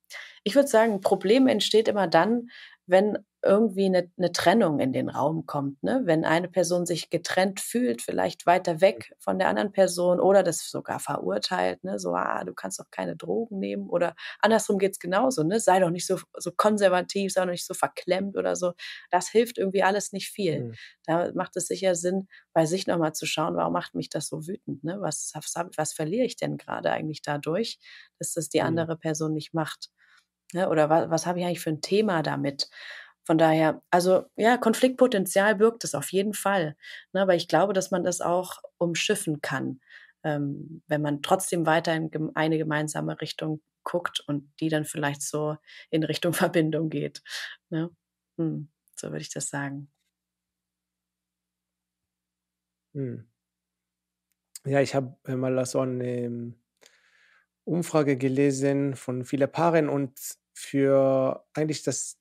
Ich 0.44 0.54
würde 0.54 0.68
sagen, 0.68 1.00
Problem 1.02 1.46
entsteht 1.46 1.88
immer 1.88 2.08
dann, 2.08 2.48
wenn 2.86 3.18
irgendwie 3.44 3.87
eine, 3.87 4.11
eine 4.16 4.33
Trennung 4.33 4.80
in 4.80 4.92
den 4.92 5.09
Raum 5.09 5.46
kommt. 5.46 5.83
Ne? 5.83 6.02
Wenn 6.04 6.24
eine 6.24 6.48
Person 6.48 6.87
sich 6.87 7.11
getrennt 7.11 7.61
fühlt, 7.61 8.02
vielleicht 8.02 8.46
weiter 8.46 8.80
weg 8.80 9.14
von 9.18 9.38
der 9.38 9.48
anderen 9.48 9.72
Person 9.72 10.18
oder 10.18 10.42
das 10.42 10.70
sogar 10.70 10.98
verurteilt, 10.98 11.85
ne? 11.85 11.98
so, 11.98 12.14
ah, 12.14 12.42
du 12.44 12.54
kannst 12.54 12.80
doch 12.80 12.90
keine 12.90 13.16
Drogen 13.16 13.59
nehmen 13.59 13.88
oder 13.88 14.16
andersrum 14.40 14.78
geht's 14.78 14.98
genauso, 14.98 15.42
ne? 15.42 15.61
sei 15.61 15.78
doch 15.80 15.90
nicht 15.90 16.07
so, 16.07 16.18
so 16.37 16.52
konservativ, 16.52 17.33
sei 17.33 17.42
doch 17.44 17.50
nicht 17.50 17.66
so 17.66 17.74
verklemmt 17.74 18.37
oder 18.37 18.57
so. 18.57 18.72
Das 19.11 19.28
hilft 19.28 19.59
irgendwie 19.59 19.83
alles 19.83 20.12
nicht 20.12 20.30
viel. 20.30 20.64
Mhm. 20.64 20.74
Da 21.04 21.30
macht 21.35 21.57
es 21.57 21.66
sicher 21.66 21.94
Sinn, 21.94 22.28
bei 22.52 22.64
sich 22.66 22.87
nochmal 22.87 23.12
zu 23.12 23.26
schauen, 23.26 23.57
warum 23.57 23.74
macht 23.74 23.94
mich 23.94 24.09
das 24.09 24.28
so 24.28 24.46
wütend? 24.46 24.85
Ne? 24.85 24.96
Was, 25.00 25.33
was, 25.35 25.54
was 25.76 25.92
verliere 25.92 26.24
ich 26.24 26.37
denn 26.37 26.57
gerade 26.57 26.90
eigentlich 26.90 27.20
dadurch, 27.20 27.78
dass 28.18 28.33
das 28.33 28.48
die 28.48 28.61
mhm. 28.61 28.68
andere 28.68 28.96
Person 28.96 29.35
nicht 29.35 29.52
macht? 29.52 29.90
Ne? 30.54 30.68
Oder 30.68 30.88
was, 30.88 31.11
was 31.11 31.26
habe 31.26 31.40
ich 31.40 31.44
eigentlich 31.44 31.61
für 31.61 31.70
ein 31.70 31.83
Thema 31.83 32.22
damit? 32.22 32.70
Von 33.24 33.38
daher, 33.38 33.82
also 33.90 34.26
ja, 34.37 34.56
Konfliktpotenzial 34.56 35.56
birgt 35.56 35.84
es 35.84 35.94
auf 35.94 36.12
jeden 36.12 36.34
Fall. 36.34 36.76
Ne, 37.12 37.22
aber 37.22 37.34
ich 37.34 37.48
glaube, 37.48 37.72
dass 37.72 37.90
man 37.90 38.04
das 38.04 38.20
auch 38.20 38.58
umschiffen 38.78 39.40
kann, 39.40 39.80
ähm, 40.22 40.82
wenn 40.88 41.02
man 41.02 41.22
trotzdem 41.22 41.66
weiter 41.66 41.94
in 41.94 42.10
eine 42.35 42.58
gemeinsame 42.58 43.20
Richtung 43.20 43.62
guckt 43.83 44.20
und 44.27 44.52
die 44.60 44.68
dann 44.68 44.85
vielleicht 44.85 45.22
so 45.22 45.56
in 45.90 46.02
Richtung 46.04 46.33
Verbindung 46.35 46.90
geht. 46.90 47.22
Ne? 47.70 47.90
Hm. 48.38 48.68
so 48.96 49.08
würde 49.08 49.22
ich 49.22 49.31
das 49.33 49.48
sagen. 49.48 49.90
Hm. 52.94 53.27
Ja, 54.66 54.81
ich 54.81 54.94
habe 54.94 55.16
äh, 55.25 55.37
mal 55.37 55.64
so 55.66 55.81
eine 55.81 56.54
Umfrage 57.64 58.16
gelesen 58.16 58.96
von 58.96 59.25
vielen 59.25 59.50
Paaren 59.50 59.88
und 59.88 60.18
für 60.54 61.44
eigentlich 61.54 61.83
das 61.83 62.18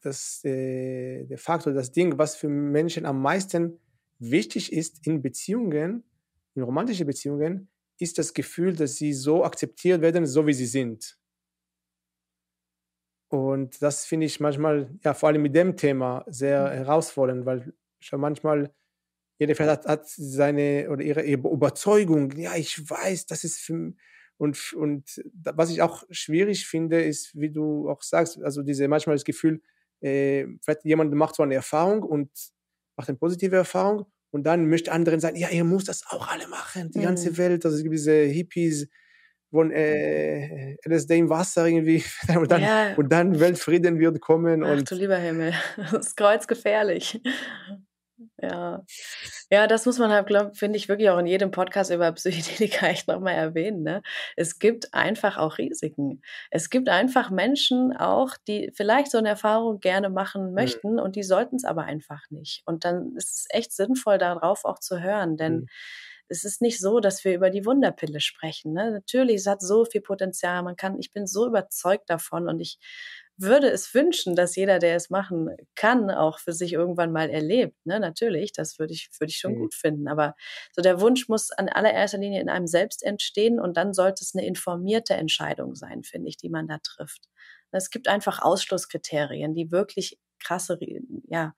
das, 0.00 0.44
äh 0.44 1.24
der 1.26 1.38
Faktor, 1.38 1.72
das 1.72 1.92
Ding, 1.92 2.18
was 2.18 2.36
für 2.36 2.48
Menschen 2.48 3.06
am 3.06 3.20
meisten 3.22 3.80
wichtig 4.18 4.72
ist 4.72 5.06
in 5.06 5.22
Beziehungen, 5.22 6.04
in 6.54 6.62
romantischen 6.62 7.06
Beziehungen, 7.06 7.68
ist 7.98 8.18
das 8.18 8.34
Gefühl, 8.34 8.74
dass 8.74 8.96
sie 8.96 9.12
so 9.12 9.44
akzeptiert 9.44 10.00
werden, 10.02 10.26
so 10.26 10.46
wie 10.46 10.54
sie 10.54 10.66
sind. 10.66 11.18
Und 13.30 13.82
das 13.82 14.06
finde 14.06 14.26
ich 14.26 14.40
manchmal, 14.40 14.90
ja, 15.04 15.12
vor 15.14 15.28
allem 15.28 15.42
mit 15.42 15.54
dem 15.54 15.76
Thema 15.76 16.24
sehr 16.28 16.70
Mhm. 16.70 16.70
herausfordernd, 16.70 17.44
weil 17.44 17.74
schon 18.00 18.20
manchmal 18.20 18.72
jeder 19.38 19.54
vielleicht 19.56 19.82
hat, 19.84 19.86
hat 19.86 20.08
seine 20.08 20.88
oder 20.90 21.02
ihre, 21.04 21.22
ihre 21.24 21.48
Überzeugung, 21.50 22.32
ja, 22.38 22.56
ich 22.56 22.88
weiß, 22.90 23.26
das 23.26 23.44
ist 23.44 23.60
für 23.60 23.94
und, 24.38 24.72
und 24.74 25.22
was 25.44 25.70
ich 25.70 25.82
auch 25.82 26.04
schwierig 26.10 26.66
finde, 26.66 27.02
ist, 27.02 27.34
wie 27.40 27.50
du 27.50 27.88
auch 27.90 28.02
sagst, 28.02 28.42
also 28.42 28.62
diese 28.62 28.88
manchmal 28.88 29.16
das 29.16 29.24
Gefühl, 29.24 29.62
äh, 30.00 30.46
vielleicht 30.62 30.84
jemand 30.84 31.14
macht 31.14 31.36
so 31.36 31.42
eine 31.42 31.54
Erfahrung 31.54 32.02
und 32.02 32.30
macht 32.96 33.08
eine 33.08 33.18
positive 33.18 33.56
Erfahrung 33.56 34.06
und 34.30 34.44
dann 34.44 34.68
möchte 34.68 34.92
anderen 34.92 35.20
sagen, 35.20 35.36
ja, 35.36 35.48
ihr 35.50 35.64
müsst 35.64 35.88
das 35.88 36.04
auch 36.08 36.28
alle 36.28 36.48
machen, 36.48 36.90
die 36.90 37.00
ganze 37.00 37.30
Mhm. 37.30 37.38
Welt, 37.38 37.64
also 37.64 37.76
es 37.76 37.82
gibt 37.82 37.94
diese 37.94 38.12
Hippies, 38.12 38.88
wollen 39.50 39.70
äh, 39.70 40.76
LSD 40.86 41.18
im 41.18 41.30
Wasser 41.30 41.66
irgendwie 41.66 42.04
und 42.36 42.50
dann, 42.50 42.62
Ja, 42.62 42.94
und 42.96 43.10
dann 43.10 43.40
Weltfrieden 43.40 43.98
wird 43.98 44.20
kommen 44.20 44.62
ach 44.62 44.70
und 44.72 44.90
du 44.90 44.94
lieber 44.94 45.16
Himmel, 45.16 45.54
das 45.76 46.08
ist 46.08 46.16
kreuzgefährlich. 46.16 47.20
Ja. 48.42 48.84
Ja, 49.50 49.66
das 49.68 49.86
muss 49.86 49.98
man 49.98 50.10
halt, 50.10 50.26
glaube 50.26 50.54
finde 50.54 50.76
ich, 50.76 50.88
wirklich 50.88 51.10
auch 51.10 51.18
in 51.18 51.26
jedem 51.26 51.50
Podcast 51.52 51.90
über 51.92 52.10
Psychedelika 52.12 52.86
echt 52.88 53.06
noch 53.08 53.20
mal 53.20 53.30
erwähnen, 53.32 53.82
ne? 53.82 54.02
Es 54.36 54.58
gibt 54.58 54.92
einfach 54.94 55.36
auch 55.38 55.58
Risiken. 55.58 56.22
Es 56.50 56.70
gibt 56.70 56.88
einfach 56.88 57.30
Menschen 57.30 57.96
auch, 57.96 58.36
die 58.48 58.70
vielleicht 58.74 59.10
so 59.12 59.20
'ne 59.20 59.28
Erfahrung 59.30 59.80
gerne 59.80 60.10
machen 60.10 60.54
hm, 60.54 60.54
möchten 60.54 60.98
und 61.00 61.14
die 61.16 61.22
sollten's 61.22 61.64
aber 61.64 61.84
einfach 61.84 62.22
nicht. 62.30 62.62
Und 62.66 62.84
dann 62.84 63.14
ist 63.16 63.30
es 63.40 63.46
echt 63.50 63.72
sinnvoll, 63.72 64.18
darauf 64.18 64.64
auch 64.64 64.80
zu 64.80 65.00
hören, 65.00 65.36
denn 65.36 65.62
hm, 65.62 65.68
es 66.28 66.44
ist 66.44 66.60
nicht 66.60 66.80
so, 66.80 67.00
dass 67.00 67.24
wir 67.24 67.34
über 67.34 67.50
die 67.50 67.64
Wunderpille 67.64 68.20
sprechen, 68.20 68.72
ne? 68.72 68.90
Natürlich, 68.92 69.36
es 69.36 69.46
hat 69.46 69.62
so 69.62 69.84
viel 69.84 70.00
Potenzial. 70.02 70.62
Man 70.62 70.76
kann 70.76 70.98
ich 70.98 71.12
bin 71.12 71.26
so 71.26 71.46
überzeugt 71.46 72.10
davon 72.10 72.48
und 72.48 72.60
ich 72.60 72.78
würde 73.40 73.70
es 73.70 73.92
wünschen, 73.94 74.36
dass 74.36 74.56
jeder, 74.56 74.78
der 74.78 74.96
es 74.96 75.10
machen 75.10 75.50
kann, 75.74 76.10
auch 76.10 76.38
für 76.40 76.52
sich 76.52 76.72
irgendwann 76.72 77.12
mal 77.12 77.30
erlebt, 77.30 77.76
ne? 77.86 78.00
Natürlich, 78.00 78.52
das 78.52 78.78
würde 78.78 78.92
ich 78.94 79.08
würde 79.18 79.30
ich 79.30 79.38
schon 79.38 79.54
hm, 79.54 79.56
gut 79.56 79.74
finden, 79.74 80.08
aber 80.08 80.34
so 80.72 80.82
der 80.82 81.00
Wunsch 81.00 81.28
muss 81.28 81.50
an 81.52 81.68
allererster 81.68 82.18
Linie 82.18 82.40
in 82.40 82.48
einem 82.48 82.66
selbst 82.66 83.02
entstehen 83.04 83.60
und 83.60 83.76
dann 83.76 83.92
sollte 83.94 84.22
es 84.24 84.34
'ne 84.34 84.44
informierte 84.46 85.14
Entscheidung 85.14 85.74
sein, 85.74 86.02
finde 86.04 86.28
ich, 86.28 86.36
die 86.36 86.50
man 86.50 86.66
da 86.68 86.78
trifft. 86.82 87.28
Es 87.70 87.90
gibt 87.90 88.08
einfach 88.08 88.40
Ausschlusskriterien, 88.42 89.54
die 89.54 89.70
wirklich 89.70 90.18
krasse 90.40 90.78
ja, 91.28 91.54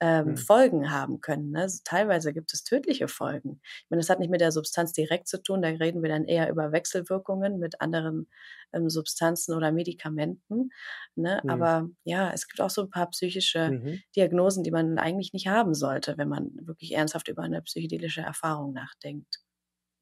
ähm, 0.00 0.36
hm, 0.36 0.36
Folgen 0.36 0.90
haben 0.90 1.20
können, 1.20 1.50
ne? 1.52 1.62
Also, 1.62 1.80
teilweise 1.84 2.32
gibt 2.34 2.52
es 2.54 2.64
tödliche 2.64 3.08
Folgen. 3.08 3.60
Ich 3.64 3.86
meine, 3.90 4.00
das 4.00 4.10
hat 4.10 4.18
nicht 4.20 4.30
mit 4.30 4.40
der 4.42 4.52
Substanz 4.52 4.92
direkt 4.92 5.28
zu 5.28 5.42
tun, 5.42 5.62
da 5.62 5.68
reden 5.68 6.02
wir 6.02 6.10
dann 6.10 6.24
eher 6.26 6.50
über 6.50 6.72
Wechselwirkungen 6.72 7.58
mit 7.58 7.80
anderen, 7.80 8.28
ähm, 8.72 8.90
Substanzen 8.90 9.54
oder 9.54 9.72
Medikamenten, 9.72 10.70
ne? 11.14 11.42
hm, 11.42 11.66
Aber 11.66 11.88
ja, 12.04 12.30
es 12.32 12.48
gibt 12.48 12.60
auch 12.60 12.70
so 12.70 12.82
'n 12.82 12.90
paar 12.90 13.10
psychische 13.10 13.76
mhm, 13.76 14.02
Diagnosen, 14.16 14.62
die 14.64 14.70
man 14.70 14.98
eigentlich 14.98 15.32
nicht 15.32 15.48
haben 15.48 15.74
sollte, 15.74 16.18
wenn 16.18 16.28
man 16.28 16.50
wirklich 16.66 16.92
ernsthaft 16.94 17.28
über 17.28 17.48
'ne 17.48 17.62
psychedelische 17.62 18.20
Erfahrung 18.22 18.72
nachdenkt. 18.72 19.38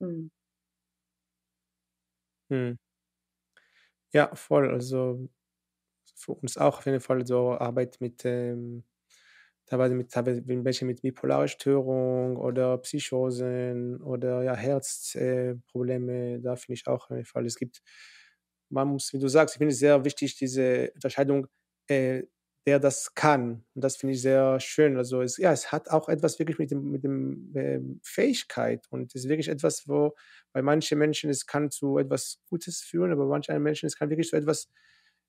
Mhm. 0.01 0.31
hm. 2.51 2.75
Ja, 4.13 4.35
voll. 4.35 4.71
Also 4.71 5.29
für 6.17 6.33
uns 6.35 6.57
auch 6.59 6.79
auf 6.79 6.87
jeden 6.87 7.01
Fall 7.01 7.27
so 7.27 7.53
Arbeit 7.59 8.01
mit, 8.01 8.25
ähm, 8.25 8.85
teilweise 9.67 9.95
mit 9.95 10.11
teilweise 10.13 10.43
welche 10.47 10.85
mit 10.85 11.03
bipolarer 11.03 11.49
Störung 11.49 12.37
oder 12.37 12.79
Psychosen 12.79 14.01
oder 14.03 14.43
ja, 14.45 14.55
Herzprobleme, 14.55 16.35
äh, 16.37 16.41
da 16.41 16.57
finde 16.57 16.75
ich 16.81 16.87
auch 16.87 17.11
jeden 17.11 17.25
Fall. 17.25 17.47
Es 17.47 17.57
gibt 17.57 17.83
man 18.71 18.89
muss, 18.89 19.13
wie 19.13 19.19
du 19.19 19.29
sagst, 19.29 19.55
ich 19.55 19.59
finde 19.59 19.73
es 19.73 19.79
sehr 19.79 20.05
wichtig, 20.05 20.37
diese 20.37 20.91
Unterscheidung, 20.95 21.47
äh, 21.89 22.25
der 22.67 22.79
das 22.81 23.15
kann. 23.15 23.65
Und 23.75 23.85
das 23.85 23.97
finde 23.97 24.15
ich 24.15 24.23
sehr 24.23 24.59
schön. 24.59 24.97
Also 24.97 25.21
es, 25.23 25.37
ja, 25.37 25.53
es 25.53 25.71
hat 25.71 25.91
auch 25.91 26.09
etwas 26.09 26.39
wirklich 26.39 26.59
mit 26.59 26.71
dem, 26.71 26.91
mit 26.91 27.05
dem 27.05 27.53
ähm, 27.55 28.01
Fähigkeit 28.03 28.87
und 28.91 29.15
es 29.15 29.25
ist 29.25 29.29
wirklich 29.29 29.49
etwas, 29.49 29.87
wo 29.87 30.15
bei 30.53 30.63
manchen 30.63 30.99
Menschen 30.99 31.29
es 31.31 31.47
kann 31.47 31.71
zu 31.71 31.99
etwas 31.99 32.41
Gutes 32.49 32.81
führen, 32.81 33.13
aber 33.13 33.25
bei 33.25 33.31
manchen 33.31 33.63
Menschen 33.63 33.87
es 33.87 33.97
kann 33.99 34.09
wirklich 34.11 34.29
zu 34.31 34.37
etwas 34.37 34.71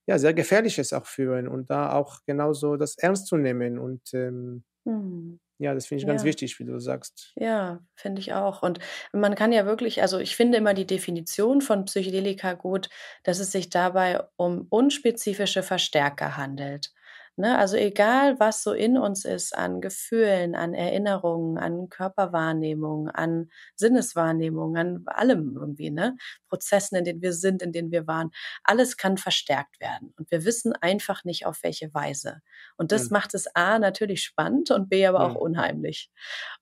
ja, 0.07 0.19
sehr 0.19 0.33
Gefährliches 0.33 0.93
auch 0.93 1.05
führen 1.07 1.47
und 1.47 1.69
da 1.71 1.93
auch 1.93 2.19
genauso 2.25 2.77
das 2.77 2.97
ernst 2.97 3.27
zu 3.27 3.37
nehmen. 3.37 3.79
Und 3.79 4.13
ähm, 4.13 4.63
Mhm. 4.85 5.39
ja, 5.59 5.73
das 5.75 5.87
finde 5.87 6.01
ich 6.01 6.07
ganz 6.07 6.23
Ja. 6.23 6.25
wichtig, 6.25 6.59
wie 6.59 6.65
du 6.65 6.79
sagst. 6.79 7.37
Ja, 7.37 7.81
finde 7.95 8.21
ich 8.21 8.33
auch. 8.33 8.61
Und 8.63 8.79
man 9.11 9.35
kann 9.35 9.51
ja 9.51 9.65
wirklich 9.65 10.01
also, 10.01 10.19
ich 10.19 10.35
finde 10.37 10.57
immer 10.57 10.73
die 10.73 10.87
Definition 10.87 11.59
von 11.61 11.83
Psychedelika 11.85 12.53
gut, 12.53 12.89
dass 13.23 13.39
es 13.39 13.51
sich 13.51 13.69
dabei 13.69 14.21
um 14.37 14.67
unspezifische 14.69 15.61
Verstärker 15.63 16.37
handelt, 16.37 16.93
ne? 17.37 17.57
Also, 17.57 17.77
egal, 17.77 18.39
was 18.39 18.63
so 18.63 18.73
in 18.73 18.97
uns 18.97 19.25
ist 19.25 19.55
an 19.57 19.81
Gefühlen, 19.81 20.55
an 20.55 20.73
Erinnerungen, 20.73 21.57
an 21.57 21.89
Körperwahrnehmung, 21.89 23.09
an 23.09 23.49
Sinneswahrnehmung, 23.75 24.77
an 24.77 25.03
allem 25.07 25.55
irgendwie, 25.57 25.91
ne? 25.91 26.15
Prozessen, 26.49 26.95
in 26.97 27.05
denen 27.05 27.21
wir 27.21 27.33
sind, 27.33 27.61
in 27.61 27.71
denen 27.71 27.91
wir 27.91 28.07
waren. 28.07 28.31
Alles 28.63 28.97
kann 28.97 29.17
verstärkt 29.17 29.79
werden 29.79 30.13
und 30.17 30.31
wir 30.31 30.45
wissen 30.45 30.73
einfach 30.73 31.23
nicht, 31.25 31.45
auf 31.45 31.63
welche 31.63 31.93
Weise. 31.93 32.41
Und 32.77 32.91
das 32.91 33.09
Mhm. 33.09 33.11
macht 33.11 33.33
es 33.33 33.47
A 33.55 33.79
natürlich 33.79 34.23
spannend 34.23 34.71
und 34.71 34.89
B 34.89 35.05
aber 35.05 35.23
auch 35.25 35.35
Mhm. 35.35 35.35
unheimlich. 35.35 36.09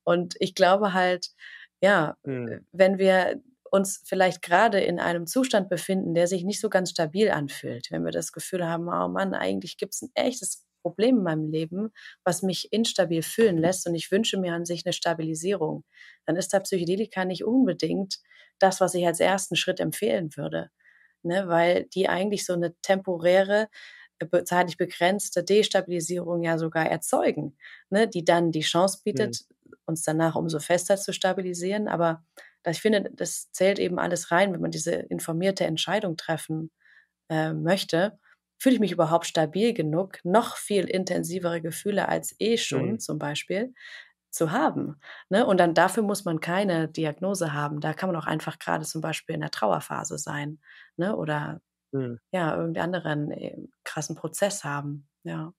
Und 0.03 0.35
ich 0.39 0.55
glaube 0.55 0.93
halt, 0.93 1.29
ja, 1.81 2.17
Mhm. 2.25 2.65
wenn 2.71 2.97
wir 2.97 3.41
uns 3.73 4.01
vielleicht 4.05 4.41
gerade 4.43 4.79
in 4.81 4.99
einem 4.99 5.25
Zustand 5.27 5.69
befinden, 5.69 6.13
der 6.13 6.27
sich 6.27 6.43
nicht 6.43 6.61
so 6.61 6.69
ganz 6.69 6.91
stabil 6.91 7.31
anfühlt, 7.31 7.89
wenn 7.91 8.05
wir 8.05 8.11
das 8.11 8.31
Gefühl 8.31 8.67
haben: 8.67 8.87
„Oh 8.87 9.07
Mann, 9.09 9.33
eigentlich 9.33 9.77
gibt's 9.77 10.01
ein 10.03 10.11
echtes 10.15 10.65
Problem 10.83 11.17
in 11.17 11.23
meinem 11.23 11.47
Leben, 11.51 11.91
was 12.23 12.43
mich 12.43 12.71
instabil 12.73 13.23
fühlen 13.23 13.57
lässt 13.57 13.87
und 13.87 13.95
ich 13.95 14.11
wünsche 14.11 14.37
mir 14.39 14.53
an 14.53 14.65
sich 14.65 14.85
eine 14.85 14.93
Stabilisierung“, 14.93 15.85
dann 16.25 16.35
ist 16.35 16.53
da 16.53 16.59
Psychedelika 16.59 17.25
nicht 17.25 17.43
unbedingt 17.45 18.19
das, 18.59 18.81
was 18.81 18.93
ich 18.93 19.05
als 19.07 19.19
ersten 19.19 19.55
Schritt 19.55 19.79
empfehlen 19.79 20.35
würde, 20.37 20.69
ne? 21.23 21.47
Weil 21.47 21.85
die 21.85 22.09
eigentlich 22.09 22.45
so 22.45 22.53
eine 22.53 22.75
temporäre, 22.81 23.69
zeitlich 24.45 24.77
begrenzte 24.77 25.43
Destabilisierung 25.43 26.43
ja 26.43 26.57
sogar 26.57 26.85
erzeugen, 26.89 27.57
ne, 27.89 28.07
die 28.07 28.23
dann 28.23 28.51
die 28.51 28.61
Chance 28.61 29.01
Mhm. 29.11 29.33
bietet, 29.33 29.45
uns 29.85 30.03
danach 30.03 30.35
umso 30.35 30.59
fester 30.59 30.97
zu 30.97 31.11
stabilisieren. 31.13 31.87
Aber 31.87 32.23
ich 32.71 32.81
finde, 32.81 33.09
das 33.13 33.51
zählt 33.51 33.79
eben 33.79 33.99
alles 33.99 34.31
rein, 34.31 34.53
wenn 34.53 34.61
man 34.61 34.71
diese 34.71 34.93
informierte 34.93 35.65
Entscheidung 35.65 36.17
treffen, 36.17 36.71
äh, 37.29 37.53
möchte. 37.53 38.19
Fühle 38.59 38.75
ich 38.75 38.81
mich 38.81 38.91
überhaupt 38.93 39.25
stabil 39.27 39.73
genug, 39.73 40.19
noch 40.23 40.57
viel 40.57 40.85
intensivere 40.85 41.61
Gefühle 41.61 42.09
als 42.09 42.35
eh 42.39 42.57
schon 42.57 42.97
Mhm. 42.97 42.99
zum 42.99 43.19
Beispiel 43.19 43.73
zu 44.31 44.51
haben, 44.51 44.99
ne? 45.29 45.45
Und 45.45 45.59
dann 45.59 45.75
dafür 45.75 46.03
muss 46.03 46.25
man 46.25 46.39
keine 46.39 46.87
Diagnose 46.89 47.53
haben. 47.53 47.81
Da 47.81 47.93
kann 47.93 48.09
man 48.11 48.15
auch 48.21 48.27
einfach 48.27 48.59
gerade 48.59 48.85
zum 48.85 49.01
Beispiel 49.01 49.35
in 49.35 49.41
der 49.41 49.51
Trauerphase 49.51 50.17
sein, 50.17 50.59
ne, 50.97 51.15
oder 51.15 51.61
Mhm. 51.93 52.17
ja, 52.31 52.55
irgend 52.57 52.77
anderen, 52.79 53.31
äh, 53.31 53.57
krassen 53.83 54.15
Prozess 54.15 54.63
haben, 54.63 55.07
ja. 55.23 55.53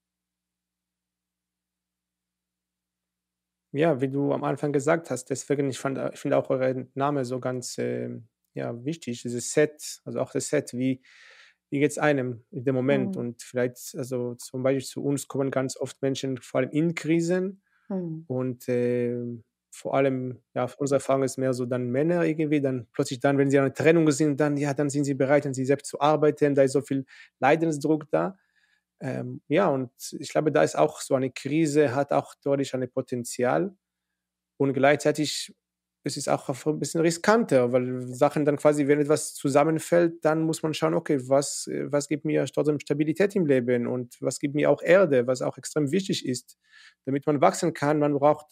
Ja, 3.75 4.01
wie 4.01 4.09
du 4.09 4.33
am 4.33 4.45
Anfang 4.45 4.73
gesagt 4.73 5.11
hast, 5.11 5.31
deswegen, 5.31 5.69
ich 5.69 5.79
fand, 5.81 5.99
ich 6.15 6.21
finde 6.21 6.37
auch 6.37 6.49
euren 6.51 6.91
Name 6.95 7.25
so 7.25 7.41
ganz 7.41 7.77
ähm, 7.79 8.29
ja, 8.55 8.85
wichtig, 8.85 9.23
dieses 9.23 9.53
Set, 9.53 10.01
also 10.05 10.21
auch 10.21 10.31
das 10.31 10.47
Set, 10.49 10.73
wie, 10.75 11.03
wie 11.71 11.81
geht 11.81 11.91
es 11.91 11.99
einem 11.99 12.45
in 12.53 12.65
dem 12.65 12.75
Moment? 12.77 13.17
Mhm. 13.17 13.17
Und 13.17 13.43
vielleicht, 13.43 13.97
also 13.97 14.37
zum 14.37 14.63
Beispiel 14.63 14.85
zu 14.85 15.03
uns 15.05 15.27
kommen 15.27 15.51
ganz 15.51 15.77
oft 15.77 16.01
Menschen, 16.03 16.39
vor 16.39 16.61
allem 16.61 16.71
in 16.71 16.95
Krisen, 16.95 17.63
Mhm. 17.91 18.27
und 18.27 18.65
ähm, 18.69 19.45
vor 19.73 19.95
allem, 19.95 20.43
ja, 20.55 20.71
unsere 20.79 20.97
Erfahrung 20.99 21.25
ist 21.25 21.39
mehr 21.39 21.53
so 21.55 21.67
dann 21.67 21.91
Männer 21.91 22.25
irgendwie, 22.25 22.61
dann 22.61 22.87
plötzlich 22.93 23.21
dann, 23.21 23.39
wenn 23.39 23.51
sie 23.51 23.59
an 23.59 23.67
einer 23.67 23.75
Trennung 23.75 24.11
sind, 24.13 24.41
dann, 24.41 24.57
ja, 24.57 24.75
dann 24.75 24.91
sind 24.91 25.05
sie 25.05 25.15
bereit, 25.15 25.47
an 25.47 25.55
sich 25.55 25.67
selbst 25.67 25.89
zu 25.91 26.01
arbeiten, 26.01 26.55
da 26.55 26.63
ist 26.63 26.73
so 26.73 26.83
viel 26.83 27.07
Leidensdruck 27.41 28.07
da. 28.11 28.37
Ähm, 29.01 29.43
ja, 29.49 29.69
und 29.69 29.91
ich 30.19 30.31
glaube, 30.31 30.53
da 30.53 30.63
ist 30.63 30.77
auch 30.77 31.01
so 31.01 31.15
eine 31.15 31.31
Krise, 31.31 31.95
hat 31.95 32.13
auch 32.13 32.35
deutlich 32.43 32.75
ein 32.75 32.91
Potenzial. 32.91 33.77
Und 34.59 34.73
gleichzeitig 34.75 35.55
es 36.05 36.19
ist 36.19 36.29
auch 36.29 36.67
ein 36.67 36.79
bisschen 36.79 37.01
riskanter, 37.01 37.73
weil 37.73 38.03
Sachen 38.03 38.45
dann 38.45 38.57
quasi, 38.57 38.87
wenn 38.87 39.01
etwas 39.01 39.35
zusammenfällt, 39.35 40.23
dann 40.25 40.43
muss 40.43 40.63
man 40.63 40.75
schauen, 40.75 40.93
okay, 40.95 41.19
was, 41.29 41.67
was 41.87 42.09
gibt 42.09 42.27
mir 42.27 42.45
trotzdem 42.45 42.79
Stabilität 42.79 43.35
im 43.35 43.47
Leben 43.47 43.87
und 43.87 44.17
was 44.21 44.39
gibt 44.39 44.55
mir 44.55 44.71
auch 44.71 44.83
Erde, 44.83 45.27
was 45.27 45.41
auch 45.41 45.57
extrem 45.57 45.91
wichtig 45.93 46.27
ist. 46.27 46.59
Damit 47.07 47.27
man 47.27 47.41
wachsen 47.41 47.73
kann, 47.73 47.99
man 47.99 48.13
braucht 48.15 48.47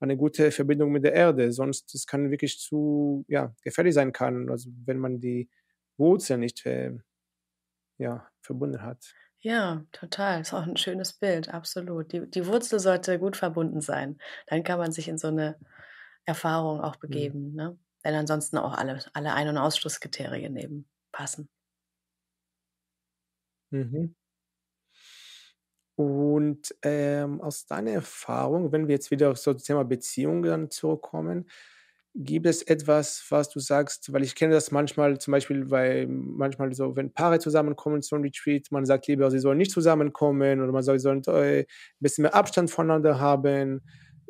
eine 0.00 0.16
gute 0.18 0.50
Verbindung 0.52 0.92
mit 0.92 1.02
der 1.04 1.14
Erde, 1.14 1.50
sonst 1.50 1.94
es 1.94 2.06
kann 2.06 2.30
wirklich 2.30 2.58
zu 2.58 3.24
ja, 3.28 3.54
gefährlich 3.62 3.94
sein 3.94 4.12
kann, 4.12 4.50
also 4.50 4.70
wenn 4.84 4.98
man 4.98 5.18
die 5.20 5.48
Wurzeln 5.96 6.40
nicht 6.40 6.64
äh, 6.66 6.92
ja, 7.98 8.28
verbunden 8.42 8.82
hat. 8.82 9.14
Ja, 9.40 9.84
total. 9.92 10.40
Ist 10.40 10.52
auch 10.52 10.62
ein 10.66 10.76
schönes 10.76 11.12
Bild, 11.12 11.48
absolut. 11.48 12.12
Die, 12.12 12.28
die 12.28 12.46
Wurzel 12.46 12.80
sollte 12.80 13.18
gut 13.20 13.36
verbunden 13.36 13.80
sein. 13.80 14.18
Dann 14.46 14.64
kann 14.64 14.78
man 14.78 14.90
sich 14.92 15.06
in 15.08 15.18
so 15.18 15.28
eine 15.28 15.58
Erfahrung 16.24 16.80
auch 16.80 16.96
Mhm. 17.06 17.28
begeben, 17.36 17.54
ne? 17.54 17.78
Wenn 18.02 18.14
ansonsten 18.14 18.58
auch 18.58 18.74
alle 18.74 19.00
alle 19.14 19.34
Ein 19.34 19.48
und 19.48 19.58
Ausschlusskriterien 19.58 20.56
eben 20.56 20.88
passen. 21.12 21.48
Mhm. 23.72 24.12
Und, 25.96 26.76
ähm, 26.82 27.40
aus 27.40 27.66
deiner 27.66 27.90
Erfahrung, 27.90 28.70
wenn 28.70 28.86
wir 28.86 28.94
jetzt 28.94 29.10
wieder 29.10 29.30
auf 29.32 29.38
so 29.38 29.52
das 29.52 29.64
Thema 29.64 29.84
Beziehungen 29.84 30.70
zurückkommen, 30.70 31.48
gibt 32.14 32.46
es 32.46 32.62
etwas, 32.62 33.24
was 33.30 33.50
du 33.50 33.60
sagst 33.60 34.12
weil 34.12 34.22
ich 34.24 34.34
kenne 34.34 34.54
das 34.54 34.70
manchmal 34.72 35.18
zum 35.18 35.32
Beispiel, 35.32 35.70
weil 35.70 36.06
manchmal 36.08 36.72
so, 36.74 36.96
wenn 36.96 37.12
Paare 37.12 37.38
zusammenkommen 37.38 38.02
zum 38.02 38.22
Retreat, 38.22 38.66
man 38.72 38.86
sagt 38.86 39.06
lieber, 39.08 39.30
sie 39.30 39.38
sollen 39.38 39.58
nicht 39.58 39.70
zusammenkommen 39.72 40.60
oder 40.60 40.72
man 40.72 40.82
sie 40.82 40.98
sollen, 40.98 41.22
äh, 41.28 41.60
'n 41.62 41.66
bisschen 42.00 42.22
mehr 42.22 42.34
Abstand 42.34 42.70
voneinander 42.70 43.20
haben. 43.20 43.82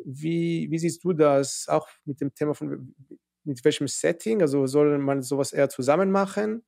Wie 0.04 0.68
wie 0.70 0.78
siehst 0.78 1.02
du 1.04 1.12
das 1.12 1.66
auch 1.68 1.88
mit 2.04 2.20
dem 2.20 2.34
Thema 2.34 2.54
von 2.54 2.94
mit 3.44 3.64
welchem 3.64 3.88
Setting? 3.88 4.42
Also, 4.42 4.66
soll 4.66 4.98
man 4.98 5.22
sowas 5.22 5.52
eher 5.52 5.68
zusammen 5.70 6.10
machen? 6.10 6.64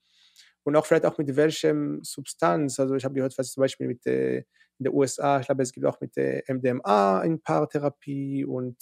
Und 0.65 0.77
auch 0.77 0.87
vielleicht 0.87 1.07
auch 1.07 1.19
mit 1.19 1.37
welchem 1.37 2.01
Substanz? 2.05 2.79
Also, 2.81 2.95
ich 2.97 3.05
habe 3.05 3.15
gehört, 3.15 3.37
was 3.39 3.53
zum 3.53 3.63
Beispiel 3.63 3.89
mit, 3.89 4.07
äh 4.07 4.45
in 4.79 4.85
der 4.85 4.95
USA, 4.95 5.41
ich 5.41 5.47
glaube, 5.47 5.63
es 5.63 5.73
gibt 5.73 5.87
auch 5.87 6.01
mit 6.01 6.17
der 6.17 6.45
MDMA 6.51 7.23
in 7.25 7.41
Paartherapie 7.43 8.45
und, 8.47 8.77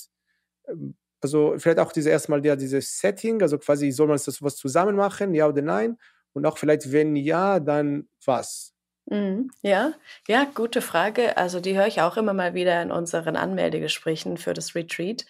ähm, 0.68 0.96
also, 1.20 1.54
vielleicht 1.58 1.78
auch 1.78 1.92
diese 1.92 2.10
erst 2.10 2.28
ja, 2.28 2.56
dieses 2.56 2.98
Setting, 2.98 3.42
also 3.42 3.58
quasi 3.58 3.90
soll 3.90 4.06
man 4.06 4.20
das 4.24 4.42
was 4.42 4.56
zusammen 4.56 4.96
machen, 4.96 5.34
ja 5.34 5.46
oder 5.48 5.62
nein? 5.62 5.98
Und 6.32 6.46
auch 6.46 6.58
vielleicht, 6.58 6.92
wenn 6.92 7.16
ja, 7.16 7.60
dann 7.60 8.08
was? 8.24 8.74
Mhm. 9.06 9.50
Ja, 9.62 9.94
ja, 10.28 10.44
gute 10.54 10.82
Frage. 10.82 11.36
Also 11.36 11.60
die 11.60 11.76
höre 11.76 11.86
ich 11.86 12.00
auch 12.02 12.16
immer 12.16 12.34
mal 12.34 12.54
wieder 12.54 12.80
in 12.82 12.92
unseren 12.92 13.36
Anmeldegesprächen 13.36 14.36
für 14.36 14.52
das 14.52 14.74
Retreat. 14.74 15.24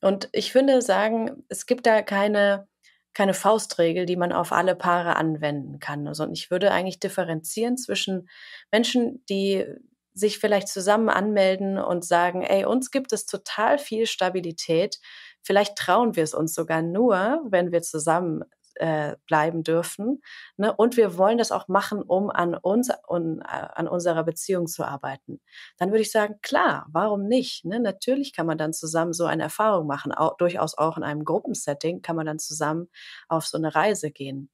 Und 0.00 0.28
ich 0.32 0.52
finde 0.52 0.80
sagen, 0.82 1.44
es 1.48 1.66
gibt 1.66 1.86
da 1.86 2.02
keine, 2.02 2.66
keine 3.12 3.34
Faustregel, 3.34 4.06
die 4.06 4.16
man 4.16 4.32
auf 4.32 4.52
alle 4.52 4.74
Paare 4.74 5.16
anwenden 5.16 5.78
kann. 5.80 6.08
Also 6.08 6.26
ich 6.32 6.50
würde 6.50 6.70
eigentlich 6.72 7.00
differenzieren 7.00 7.76
zwischen 7.76 8.28
Menschen, 8.72 9.22
die 9.28 9.66
sich 10.14 10.38
vielleicht 10.38 10.68
zusammen 10.68 11.08
anmelden 11.08 11.78
und 11.78 12.04
sagen, 12.04 12.42
ey, 12.42 12.64
uns 12.64 12.90
gibt 12.90 13.12
es 13.12 13.26
total 13.26 13.78
viel 13.78 14.06
Stabilität. 14.06 14.98
Vielleicht 15.42 15.76
trauen 15.76 16.16
wir 16.16 16.24
es 16.24 16.34
uns 16.34 16.54
sogar 16.54 16.82
nur, 16.82 17.40
wenn 17.48 17.72
wir 17.72 17.82
zusammen 17.82 18.44
äh, 18.80 19.16
bleiben 19.26 19.62
dürfen. 19.62 20.22
Ne? 20.56 20.72
Und 20.74 20.96
wir 20.96 21.18
wollen 21.18 21.38
das 21.38 21.52
auch 21.52 21.68
machen, 21.68 22.02
um 22.02 22.30
an 22.30 22.54
uns 22.54 22.90
und 23.06 23.40
äh, 23.40 23.44
an 23.74 23.86
unserer 23.86 24.24
Beziehung 24.24 24.66
zu 24.66 24.84
arbeiten. 24.84 25.40
Dann 25.76 25.90
würde 25.90 26.02
ich 26.02 26.10
sagen, 26.10 26.36
klar, 26.42 26.86
warum 26.90 27.26
nicht? 27.26 27.64
Ne? 27.64 27.78
Natürlich 27.78 28.32
kann 28.32 28.46
man 28.46 28.58
dann 28.58 28.72
zusammen 28.72 29.12
so 29.12 29.26
eine 29.26 29.42
Erfahrung 29.42 29.86
machen. 29.86 30.12
Auch, 30.12 30.36
durchaus 30.38 30.78
auch 30.78 30.96
in 30.96 31.02
einem 31.02 31.24
Gruppensetting 31.24 32.00
kann 32.00 32.16
man 32.16 32.26
dann 32.26 32.38
zusammen 32.38 32.88
auf 33.28 33.46
so 33.46 33.58
eine 33.58 33.74
Reise 33.74 34.10
gehen. 34.10 34.48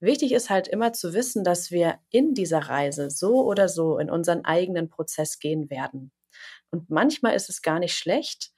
Wichtig 0.00 0.32
ist 0.32 0.50
halt 0.50 0.68
immer 0.68 0.92
zu 0.92 1.12
wissen, 1.14 1.44
dass 1.44 1.70
wir 1.70 1.98
in 2.10 2.34
dieser 2.34 2.60
Reise 2.60 3.10
so 3.10 3.44
oder 3.44 3.68
so 3.68 3.98
in 3.98 4.10
unseren 4.10 4.44
eigenen 4.44 4.88
Prozess 4.90 5.38
gehen 5.38 5.70
werden. 5.70 6.12
Und 6.70 6.90
manchmal 6.90 7.34
ist 7.34 7.48
es 7.50 7.62
gar 7.62 7.78
nicht 7.78 7.96
schlecht, 7.96 8.52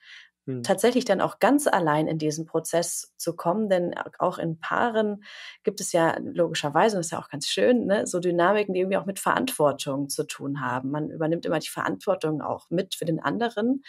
Mhm. 0.46 0.62
tatsächlich 0.62 1.04
dann 1.06 1.20
auch 1.22 1.38
ganz 1.38 1.66
allein 1.66 2.06
in 2.06 2.18
diesen 2.18 2.44
Prozess 2.46 3.14
zu 3.16 3.34
kommen, 3.34 3.68
denn 3.70 3.94
auch 4.18 4.38
in 4.38 4.60
Paaren 4.60 5.24
gibt 5.64 5.80
es 5.80 5.92
ja 5.92 6.18
logischerweise, 6.20 6.96
und 6.96 7.00
das 7.00 7.06
ist 7.06 7.12
ja 7.12 7.20
auch 7.22 7.30
ganz 7.30 7.46
schön, 7.48 7.86
ne, 7.86 8.06
so 8.06 8.20
Dynamiken, 8.20 8.74
die 8.74 8.80
irgendwie 8.80 8.98
auch 8.98 9.06
mit 9.06 9.18
Verantwortung 9.20 10.08
zu 10.10 10.24
tun 10.26 10.60
haben. 10.60 10.90
Man 10.90 11.10
übernimmt 11.10 11.46
immer 11.46 11.60
die 11.60 11.68
Verantwortung 11.68 12.42
auch 12.42 12.68
mit 12.70 12.94
für 12.94 13.06
den 13.06 13.20
anderen 13.20 13.82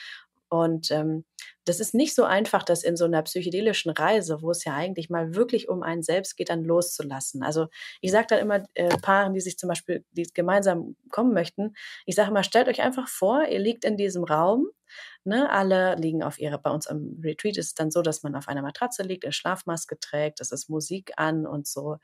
und 0.51 0.91
ähm, 0.91 1.23
das 1.63 1.79
ist 1.79 1.93
nicht 1.93 2.13
so 2.13 2.25
einfach, 2.25 2.63
das 2.63 2.83
in 2.83 2.97
so 2.97 3.05
einer 3.05 3.21
psychedelischen 3.21 3.91
Reise, 3.91 4.41
wo 4.41 4.51
es 4.51 4.65
ja 4.65 4.75
eigentlich 4.75 5.09
mal 5.09 5.33
wirklich 5.33 5.69
um 5.69 5.81
einen 5.81 6.03
selbst 6.03 6.35
geht, 6.35 6.49
dann 6.49 6.65
loszulassen. 6.65 7.41
Also 7.41 7.67
ich 8.01 8.11
sage 8.11 8.27
dann 8.29 8.39
immer 8.39 8.63
äh, 8.73 8.89
Paaren, 8.97 9.33
die 9.33 9.39
sich 9.39 9.57
zum 9.57 9.69
Beispiel 9.69 10.03
die 10.11 10.23
gemeinsam 10.33 10.97
kommen 11.09 11.33
möchten, 11.33 11.73
ich 12.05 12.15
sage 12.15 12.31
immer, 12.31 12.43
stellt 12.43 12.67
euch 12.67 12.81
einfach 12.81 13.07
vor, 13.07 13.47
ihr 13.47 13.59
liegt 13.59 13.85
in 13.85 13.95
diesem 13.95 14.25
Raum, 14.25 14.67
ne, 15.23 15.49
alle 15.49 15.95
liegen 15.95 16.21
auf 16.21 16.37
ihrer, 16.37 16.57
bei 16.57 16.71
uns 16.71 16.85
am 16.87 17.17
Retreat 17.23 17.55
ist 17.55 17.67
es 17.67 17.73
dann 17.75 17.91
so, 17.91 18.01
dass 18.01 18.23
man 18.23 18.35
auf 18.35 18.49
einer 18.49 18.61
Matratze 18.61 19.03
liegt, 19.03 19.23
eine 19.23 19.31
Schlafmaske 19.31 19.99
trägt, 19.99 20.41
es 20.41 20.51
ist 20.51 20.69
Musik 20.69 21.13
an 21.15 21.47
und 21.47 21.65
so. 21.65 21.97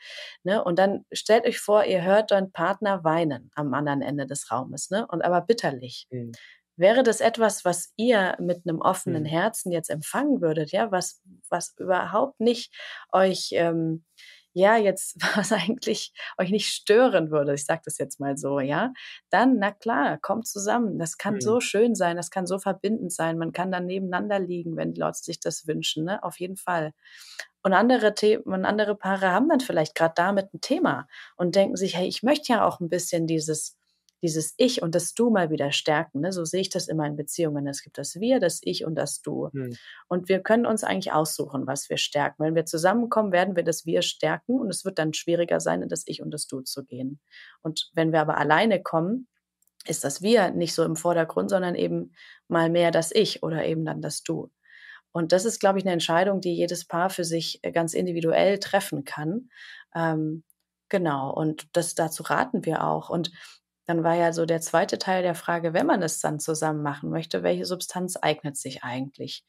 Ne? 0.43 0.63
Und 0.63 0.79
dann 0.79 1.05
stellt 1.11 1.45
euch 1.45 1.59
vor, 1.59 1.83
ihr 1.83 2.03
hört 2.03 2.31
euren 2.31 2.53
Partner 2.53 3.03
weinen 3.03 3.51
am 3.55 3.73
anderen 3.73 4.01
Ende 4.01 4.25
des 4.25 4.51
Raumes, 4.51 4.89
ne? 4.89 5.05
Und 5.07 5.23
aber 5.23 5.41
bitterlich. 5.41 6.07
Mhm. 6.11 6.31
Wäre 6.77 7.01
das 7.01 7.21
etwas, 7.21 7.65
was 7.65 7.91
ihr 7.95 8.37
mit 8.39 8.61
einem 8.65 8.79
offenen 8.79 9.23
mhm. 9.23 9.27
Herzen 9.27 9.71
jetzt 9.71 9.89
empfangen 9.89 10.41
würdet, 10.41 10.71
ja, 10.71 10.91
was, 10.91 11.21
was 11.49 11.73
überhaupt 11.77 12.39
nicht 12.39 12.71
euch, 13.11 13.49
ähm, 13.53 14.05
ja, 14.53 14.77
jetzt, 14.77 15.17
was 15.35 15.51
eigentlich 15.51 16.13
euch 16.37 16.51
nicht 16.51 16.67
stören 16.67 17.31
würde, 17.31 17.55
ich 17.55 17.65
sage 17.65 17.81
das 17.85 17.97
jetzt 17.97 18.19
mal 18.19 18.37
so, 18.37 18.59
ja, 18.59 18.93
dann, 19.31 19.57
na 19.57 19.71
klar, 19.71 20.19
kommt 20.19 20.47
zusammen. 20.47 20.99
Das 20.99 21.17
kann 21.17 21.35
mhm. 21.35 21.41
so 21.41 21.59
schön 21.59 21.95
sein, 21.95 22.15
das 22.15 22.29
kann 22.29 22.45
so 22.45 22.59
verbindend 22.59 23.11
sein. 23.11 23.39
Man 23.39 23.53
kann 23.53 23.71
dann 23.71 23.87
nebeneinander 23.87 24.39
liegen, 24.39 24.77
wenn 24.77 24.93
die 24.93 25.01
Leute 25.01 25.19
sich 25.19 25.39
das 25.39 25.67
wünschen, 25.67 26.05
ne? 26.05 26.23
Auf 26.23 26.39
jeden 26.39 26.57
Fall. 26.57 26.93
Und 27.63 27.73
andere 27.73 28.13
Themen, 28.13 28.65
andere 28.65 28.95
Paare 28.95 29.31
haben 29.31 29.49
dann 29.49 29.59
vielleicht 29.59 29.95
gerade 29.95 30.13
damit 30.15 30.53
ein 30.53 30.61
Thema 30.61 31.07
und 31.35 31.55
denken 31.55 31.75
sich, 31.75 31.97
hey, 31.97 32.07
ich 32.07 32.23
möchte 32.23 32.53
ja 32.53 32.65
auch 32.65 32.79
ein 32.79 32.89
bisschen 32.89 33.27
dieses 33.27 33.76
dieses 34.21 34.53
Ich 34.57 34.81
und 34.81 34.95
das 34.95 35.13
Du 35.13 35.29
mal 35.29 35.49
wieder 35.49 35.71
stärken. 35.71 36.21
Ne? 36.21 36.31
So 36.31 36.43
sehe 36.45 36.61
ich 36.61 36.69
das 36.69 36.87
immer 36.87 37.05
in 37.05 37.15
Beziehungen. 37.15 37.67
Es 37.67 37.83
gibt 37.83 37.97
das 37.97 38.15
Wir, 38.15 38.39
das 38.39 38.59
Ich 38.63 38.85
und 38.85 38.95
das 38.95 39.21
Du. 39.21 39.49
Hm. 39.51 39.75
Und 40.07 40.29
wir 40.29 40.39
können 40.39 40.65
uns 40.65 40.83
eigentlich 40.83 41.11
aussuchen, 41.11 41.67
was 41.67 41.89
wir 41.89 41.97
stärken. 41.97 42.43
Wenn 42.43 42.55
wir 42.55 42.65
zusammenkommen, 42.65 43.31
werden 43.31 43.55
wir 43.55 43.63
das 43.63 43.85
Wir 43.85 44.01
stärken 44.01 44.59
und 44.59 44.69
es 44.69 44.85
wird 44.85 44.99
dann 44.99 45.13
schwieriger 45.13 45.59
sein, 45.59 45.81
in 45.81 45.89
das 45.89 46.03
Ich 46.07 46.21
und 46.21 46.31
das 46.31 46.47
Du 46.47 46.61
zu 46.61 46.83
gehen. 46.83 47.19
Und 47.61 47.89
wenn 47.93 48.11
wir 48.11 48.21
aber 48.21 48.37
alleine 48.37 48.81
kommen, 48.81 49.27
ist 49.85 50.03
das 50.03 50.21
Wir 50.21 50.51
nicht 50.51 50.73
so 50.73 50.83
im 50.83 50.95
Vordergrund, 50.95 51.49
sondern 51.49 51.75
eben 51.75 52.13
mal 52.47 52.69
mehr 52.69 52.91
das 52.91 53.11
Ich 53.11 53.43
oder 53.43 53.65
eben 53.65 53.85
dann 53.85 54.01
das 54.01 54.23
Du. 54.23 54.49
Und 55.11 55.31
das 55.31 55.45
ist, 55.45 55.59
glaube 55.59 55.79
ich, 55.79 55.85
eine 55.85 55.93
Entscheidung, 55.93 56.41
die 56.41 56.55
jedes 56.55 56.85
Paar 56.85 57.09
für 57.09 57.23
sich 57.23 57.59
äh, 57.63 57.71
ganz 57.71 57.93
individuell 57.93 58.59
treffen 58.59 59.03
kann. 59.03 59.49
Ähm, 59.95 60.43
genau. 60.89 61.33
Und 61.33 61.67
das 61.73 61.95
dazu 61.95 62.23
raten 62.23 62.65
wir 62.65 62.83
auch. 62.83 63.09
Und 63.09 63.31
dann 63.87 64.03
war 64.03 64.15
ja 64.15 64.33
so 64.33 64.45
der 64.45 64.61
zweite 64.61 64.99
Teil 64.99 65.23
der 65.23 65.35
Frage, 65.35 65.73
wenn 65.73 65.87
man 65.87 66.03
es 66.03 66.19
dann 66.19 66.39
zusammen 66.39 66.83
machen 66.83 67.09
möchte, 67.09 67.41
welche 67.41 67.65
Substanz 67.65 68.17
eignet 68.21 68.57
sich 68.57 68.83
eigentlich? 68.83 69.43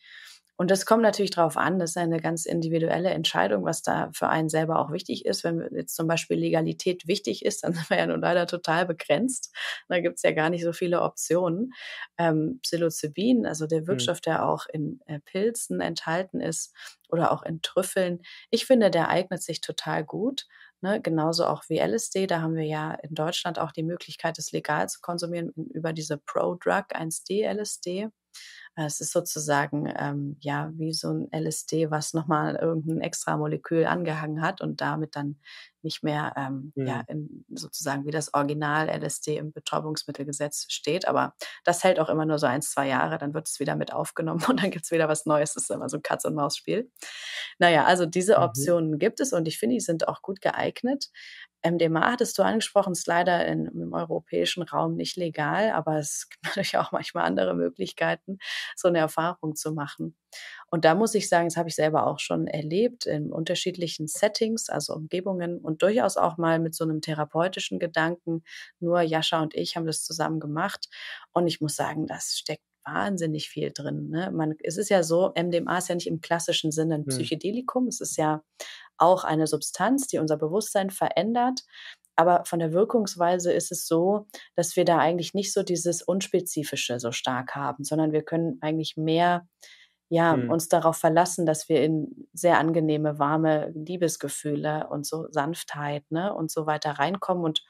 Und 0.60 0.72
das 0.72 0.86
kommt 0.86 1.02
natürlich 1.04 1.30
darauf 1.30 1.56
an, 1.56 1.78
das 1.78 1.90
ist 1.90 1.98
eine 1.98 2.18
ganz 2.18 2.44
individuelle 2.44 3.10
Entscheidung, 3.10 3.64
was 3.64 3.82
da 3.82 4.10
für 4.12 4.28
einen 4.28 4.48
selber 4.48 4.80
auch 4.80 4.90
wichtig 4.90 5.24
ist. 5.24 5.44
Wenn 5.44 5.64
jetzt 5.72 5.94
zum 5.94 6.08
Beispiel 6.08 6.36
Legalität 6.36 7.06
wichtig 7.06 7.44
ist, 7.44 7.62
dann 7.62 7.72
sind 7.74 7.88
wir 7.88 7.96
ja 7.96 8.06
nun 8.06 8.20
leider 8.20 8.44
total 8.48 8.84
begrenzt. 8.84 9.54
Da 9.88 10.00
gibt's 10.00 10.22
ja 10.22 10.32
gar 10.32 10.50
nicht 10.50 10.64
so 10.64 10.72
viele 10.72 11.02
Optionen. 11.02 11.70
Ähm, 12.18 12.58
Psilocybin, 12.62 13.46
also 13.46 13.68
der 13.68 13.82
mhm. 13.82 13.86
Wirkstoff, 13.86 14.20
der 14.20 14.48
auch 14.48 14.66
in 14.66 15.00
äh, 15.06 15.20
Pilzen 15.20 15.80
enthalten 15.80 16.40
ist 16.40 16.74
oder 17.08 17.30
auch 17.30 17.44
in 17.44 17.62
Trüffeln, 17.62 18.20
ich 18.50 18.66
finde, 18.66 18.90
der 18.90 19.10
eignet 19.10 19.44
sich 19.44 19.60
total 19.60 20.04
gut. 20.04 20.48
Ne, 20.80 21.00
genauso 21.00 21.44
auch 21.46 21.64
wie 21.68 21.78
LSD, 21.80 22.28
da 22.28 22.40
haben 22.40 22.54
wir 22.54 22.64
ja 22.64 22.92
in 22.94 23.14
Deutschland 23.14 23.58
auch 23.58 23.72
die 23.72 23.82
Möglichkeit, 23.82 24.38
es 24.38 24.52
legal 24.52 24.88
zu 24.88 25.00
konsumieren 25.00 25.52
über 25.74 25.92
diese 25.92 26.18
Pro-Drug 26.18 26.94
1D 26.94 27.44
LSD. 27.52 28.08
Es 28.86 29.00
ist 29.00 29.12
sozusagen 29.12 29.92
ähm, 29.96 30.36
ja 30.40 30.70
wie 30.74 30.92
so 30.92 31.10
ein 31.10 31.28
LSD, 31.32 31.90
was 31.90 32.14
nochmal 32.14 32.54
irgendein 32.54 33.00
extra 33.00 33.36
Molekül 33.36 33.84
angehangen 33.86 34.40
hat 34.40 34.60
und 34.60 34.80
damit 34.80 35.16
dann 35.16 35.40
nicht 35.82 36.04
mehr 36.04 36.32
ähm, 36.36 36.72
mhm. 36.76 36.86
ja 36.86 37.02
in, 37.08 37.44
sozusagen 37.52 38.06
wie 38.06 38.12
das 38.12 38.32
Original 38.34 38.88
LSD 38.88 39.36
im 39.36 39.52
Betäubungsmittelgesetz 39.52 40.66
steht. 40.68 41.08
Aber 41.08 41.34
das 41.64 41.82
hält 41.82 41.98
auch 41.98 42.08
immer 42.08 42.24
nur 42.24 42.38
so 42.38 42.46
ein, 42.46 42.62
zwei 42.62 42.86
Jahre, 42.86 43.18
dann 43.18 43.34
wird 43.34 43.48
es 43.48 43.58
wieder 43.58 43.74
mit 43.74 43.92
aufgenommen 43.92 44.44
und 44.48 44.62
dann 44.62 44.70
gibt 44.70 44.84
es 44.84 44.92
wieder 44.92 45.08
was 45.08 45.26
Neues. 45.26 45.54
Das 45.54 45.64
ist 45.64 45.70
immer 45.70 45.88
so 45.88 45.96
ein 45.96 46.02
Katz-und-Maus-Spiel. 46.02 46.88
Naja, 47.58 47.84
also 47.84 48.06
diese 48.06 48.36
mhm. 48.36 48.42
Optionen 48.44 48.90
mhm. 48.92 48.98
gibt 48.98 49.18
es 49.18 49.32
und 49.32 49.48
ich 49.48 49.58
finde, 49.58 49.74
die 49.74 49.80
sind 49.80 50.06
auch 50.06 50.22
gut 50.22 50.40
geeignet. 50.40 51.10
MDMA 51.62 52.12
hattest 52.12 52.38
du 52.38 52.42
angesprochen, 52.42 52.92
ist 52.92 53.06
leider 53.06 53.46
in, 53.46 53.66
im 53.66 53.92
europäischen 53.92 54.62
Raum 54.62 54.94
nicht 54.94 55.16
legal, 55.16 55.70
aber 55.70 55.98
es 55.98 56.28
gibt 56.30 56.44
natürlich 56.46 56.76
auch 56.76 56.92
manchmal 56.92 57.24
andere 57.24 57.54
Möglichkeiten. 57.54 58.38
so 58.76 58.88
eine 58.88 58.98
Erfahrung 58.98 59.56
zu 59.56 59.72
machen. 59.72 60.16
Und 60.70 60.84
da 60.84 60.94
muss 60.94 61.14
ich 61.14 61.28
sagen, 61.28 61.48
das 61.48 61.56
habe 61.56 61.68
ich 61.68 61.74
selber 61.74 62.06
auch 62.06 62.18
schon 62.18 62.46
erlebt 62.46 63.06
in 63.06 63.32
unterschiedlichen 63.32 64.06
Settings, 64.06 64.68
also 64.68 64.94
Umgebungen 64.94 65.58
und 65.58 65.82
durchaus 65.82 66.16
auch 66.16 66.36
mal 66.36 66.58
mit 66.58 66.74
so 66.74 66.84
einem 66.84 67.00
therapeutischen 67.00 67.78
Gedanken. 67.78 68.42
Nur 68.78 69.00
Jascha 69.00 69.40
und 69.40 69.54
ich 69.54 69.76
haben 69.76 69.86
das 69.86 70.04
zusammen 70.04 70.40
gemacht. 70.40 70.88
Und 71.32 71.46
ich 71.46 71.60
muss 71.60 71.76
sagen, 71.76 72.06
das 72.06 72.36
steckt 72.36 72.62
wahnsinnig 72.84 73.48
viel 73.48 73.70
drin. 73.72 74.08
Ne? 74.08 74.30
Man, 74.32 74.54
es 74.62 74.76
ist 74.76 74.88
ja 74.88 75.02
so, 75.02 75.32
MDMA 75.36 75.78
ist 75.78 75.88
ja 75.88 75.94
nicht 75.94 76.06
im 76.06 76.20
klassischen 76.20 76.70
Sinne 76.72 76.96
ein 76.96 77.00
hm. 77.02 77.08
Psychedelikum. 77.08 77.88
Es 77.88 78.00
ist 78.00 78.16
ja 78.16 78.42
auch 78.98 79.24
eine 79.24 79.46
Substanz, 79.46 80.06
die 80.06 80.18
unser 80.18 80.36
Bewusstsein 80.36 80.90
verändert. 80.90 81.62
Aber 82.16 82.44
von 82.44 82.58
der 82.58 82.72
Wirkungsweise 82.72 83.52
ist 83.52 83.70
es 83.70 83.86
so, 83.86 84.26
dass 84.56 84.74
wir 84.74 84.84
da 84.84 84.98
eigentlich 84.98 85.34
nicht 85.34 85.52
so 85.52 85.62
dieses 85.62 86.02
Unspezifische 86.02 86.98
so 86.98 87.12
stark 87.12 87.54
haben, 87.54 87.84
sondern 87.84 88.12
wir 88.12 88.22
können 88.22 88.58
eigentlich 88.60 88.96
mehr 88.96 89.46
ja, 90.10 90.36
mhm. 90.36 90.50
uns 90.50 90.68
darauf 90.68 90.96
verlassen, 90.96 91.46
dass 91.46 91.68
wir 91.68 91.82
in 91.82 92.28
sehr 92.32 92.58
angenehme, 92.58 93.18
warme 93.18 93.70
Liebesgefühle 93.74 94.88
und 94.88 95.06
so 95.06 95.26
Sanftheit 95.30 96.10
ne, 96.10 96.34
und 96.34 96.50
so 96.50 96.66
weiter 96.66 96.92
reinkommen. 96.92 97.44
Und 97.44 97.62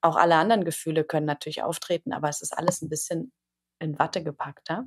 auch 0.00 0.16
alle 0.16 0.36
anderen 0.36 0.64
Gefühle 0.64 1.04
können 1.04 1.26
natürlich 1.26 1.62
auftreten, 1.62 2.12
aber 2.12 2.28
es 2.28 2.40
ist 2.40 2.56
alles 2.56 2.82
ein 2.82 2.88
bisschen 2.88 3.32
in 3.78 3.98
Watte 3.98 4.22
gepackter. 4.22 4.84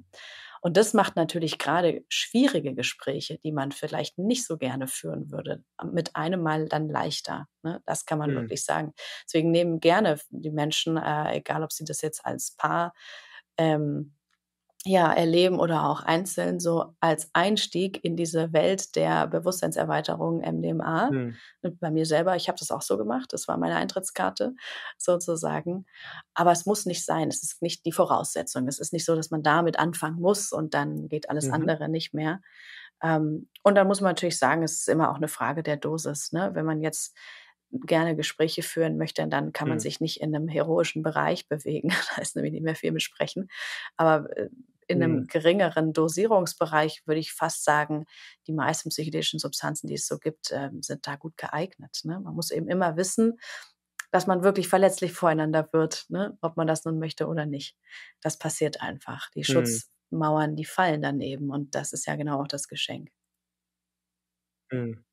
Und 0.65 0.77
das 0.77 0.95
macht 0.95 1.15
natürlich 1.15 1.59
gerade 1.59 2.03
schwierige 2.09 2.73
Gespräche, 2.73 3.37
die 3.37 3.51
man 3.51 3.71
vielleicht 3.71 4.17
nicht 4.17 4.47
so 4.47 4.57
gerne 4.57 4.87
führen 4.87 5.29
würde, 5.29 5.63
mit 5.83 6.15
einem 6.15 6.41
Mal 6.41 6.67
dann 6.67 6.89
leichter. 6.89 7.45
Ne? 7.61 7.83
Das 7.85 8.07
kann 8.07 8.17
man 8.17 8.31
mhm. 8.31 8.35
wirklich 8.37 8.65
sagen. 8.65 8.91
Deswegen 9.27 9.51
nehmen 9.51 9.79
gerne 9.79 10.19
die 10.31 10.49
Menschen, 10.49 10.97
äh, 10.97 11.35
egal 11.35 11.61
ob 11.61 11.71
sie 11.71 11.85
das 11.85 12.01
jetzt 12.01 12.25
als 12.25 12.55
Paar 12.57 12.95
ähm, 13.59 14.15
ja, 14.87 15.11
erleben 15.11 15.59
oder 15.59 15.89
auch 15.89 16.01
einzeln 16.01 16.59
so 16.59 16.93
als 16.99 17.29
Einstieg 17.33 18.03
in 18.03 18.15
diese 18.15 18.53
Welt 18.53 18.95
der 18.95 19.25
Bewusstseinserweiterung 19.25 20.41
MDMA. 20.41 21.09
Mhm. 21.11 21.35
Bei 21.79 21.89
mir 21.89 22.05
selber, 22.05 22.35
ich 22.35 22.47
habe 22.47 22.59
das 22.59 22.69
auch 22.69 22.83
so 22.83 22.95
gemacht, 22.95 23.33
das 23.33 23.47
war 23.47 23.57
meine 23.57 23.77
Eintrittskarte 23.77 24.53
sozusagen. 24.99 25.87
Aber 26.35 26.51
es 26.51 26.67
muss 26.67 26.85
nicht 26.85 27.03
sein, 27.03 27.29
es 27.29 27.41
ist 27.41 27.63
nicht 27.63 27.83
die 27.85 27.91
Voraussetzung. 27.91 28.67
Es 28.67 28.77
ist 28.77 28.93
nicht 28.93 29.05
so, 29.05 29.15
dass 29.15 29.31
man 29.31 29.41
damit 29.41 29.79
anfangen 29.79 30.21
muss 30.21 30.51
und 30.51 30.75
dann 30.75 31.07
geht 31.09 31.31
alles 31.31 31.47
mhm. 31.47 31.53
andere 31.53 31.89
nicht 31.89 32.13
mehr. 32.13 32.41
Ähm, 33.01 33.49
und 33.63 33.73
dann 33.73 33.87
muss 33.87 34.01
man 34.01 34.11
natürlich 34.11 34.37
sagen, 34.37 34.61
es 34.61 34.81
ist 34.81 34.89
immer 34.89 35.09
auch 35.09 35.17
eine 35.17 35.27
Frage 35.27 35.63
der 35.63 35.77
Dosis. 35.77 36.31
Ne? 36.31 36.51
Wenn 36.53 36.65
man 36.65 36.81
jetzt 36.81 37.17
gerne 37.71 38.15
Gespräche 38.15 38.61
führen 38.61 38.97
möchte, 38.97 39.27
dann 39.27 39.51
kann 39.51 39.67
man 39.67 39.77
mhm. 39.77 39.81
sich 39.81 39.99
nicht 39.99 40.21
in 40.21 40.35
einem 40.35 40.47
heroischen 40.47 41.01
Bereich 41.01 41.47
bewegen. 41.49 41.89
da 42.15 42.21
ist 42.21 42.35
nämlich 42.35 42.53
nicht 42.53 42.63
mehr 42.63 42.75
viel 42.75 42.91
besprechen. 42.91 43.49
Aber 43.97 44.29
äh, 44.37 44.49
in 44.87 45.01
einem 45.01 45.21
mhm. 45.21 45.27
geringeren 45.27 45.93
Dosierungsbereich 45.93 47.03
würde 47.05 47.19
ich 47.19 47.33
fast 47.33 47.63
sagen, 47.63 48.05
die 48.47 48.53
meisten 48.53 48.89
psychedelischen 48.89 49.39
Substanzen, 49.39 49.87
die 49.87 49.95
es 49.95 50.07
so 50.07 50.19
gibt, 50.19 50.51
äh, 50.51 50.69
sind 50.81 51.07
da 51.07 51.15
gut 51.15 51.37
geeignet. 51.37 52.01
Ne? 52.03 52.19
Man 52.19 52.35
muss 52.35 52.51
eben 52.51 52.67
immer 52.67 52.95
wissen, 52.97 53.39
dass 54.11 54.27
man 54.27 54.43
wirklich 54.43 54.67
verletzlich 54.67 55.13
voreinander 55.13 55.67
wird, 55.73 56.05
ne? 56.09 56.37
ob 56.41 56.57
man 56.57 56.67
das 56.67 56.85
nun 56.85 56.99
möchte 56.99 57.27
oder 57.27 57.45
nicht. 57.45 57.75
Das 58.21 58.37
passiert 58.37 58.81
einfach. 58.81 59.29
Die 59.31 59.39
mhm. 59.39 59.43
Schutzmauern, 59.43 60.55
die 60.55 60.65
fallen 60.65 61.01
dann 61.01 61.19
eben 61.21 61.49
und 61.49 61.75
das 61.75 61.91
ist 61.91 62.05
ja 62.05 62.15
genau 62.15 62.41
auch 62.41 62.47
das 62.47 62.67
Geschenk. 62.67 63.09
Mhm. 64.71 65.03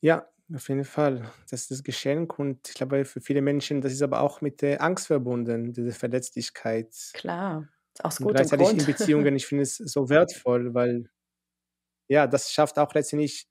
Ja, 0.00 0.28
auf 0.54 0.68
jeden 0.68 0.84
Fall. 0.84 1.30
Das 1.50 1.62
ist 1.62 1.70
das 1.70 1.82
Geschenk 1.82 2.38
und 2.38 2.68
ich 2.68 2.74
glaube, 2.74 3.04
für 3.04 3.20
viele 3.20 3.42
Menschen, 3.42 3.80
das 3.80 3.92
ist 3.92 4.02
aber 4.02 4.20
auch 4.20 4.40
mit 4.40 4.62
der 4.62 4.82
Angst 4.82 5.06
verbunden, 5.06 5.72
diese 5.72 5.92
Verletzlichkeit. 5.92 6.94
Klar, 7.12 7.68
ist 7.92 8.04
auch 8.04 8.20
gut 8.20 8.40
gleichzeitig 8.40 8.74
in 8.74 8.84
Beziehungen, 8.86 9.36
ich 9.36 9.46
finde 9.46 9.62
es 9.62 9.76
so 9.76 10.08
wertvoll, 10.08 10.74
weil 10.74 11.10
ja, 12.08 12.26
das 12.26 12.52
schafft 12.52 12.78
auch 12.78 12.92
letztendlich 12.94 13.48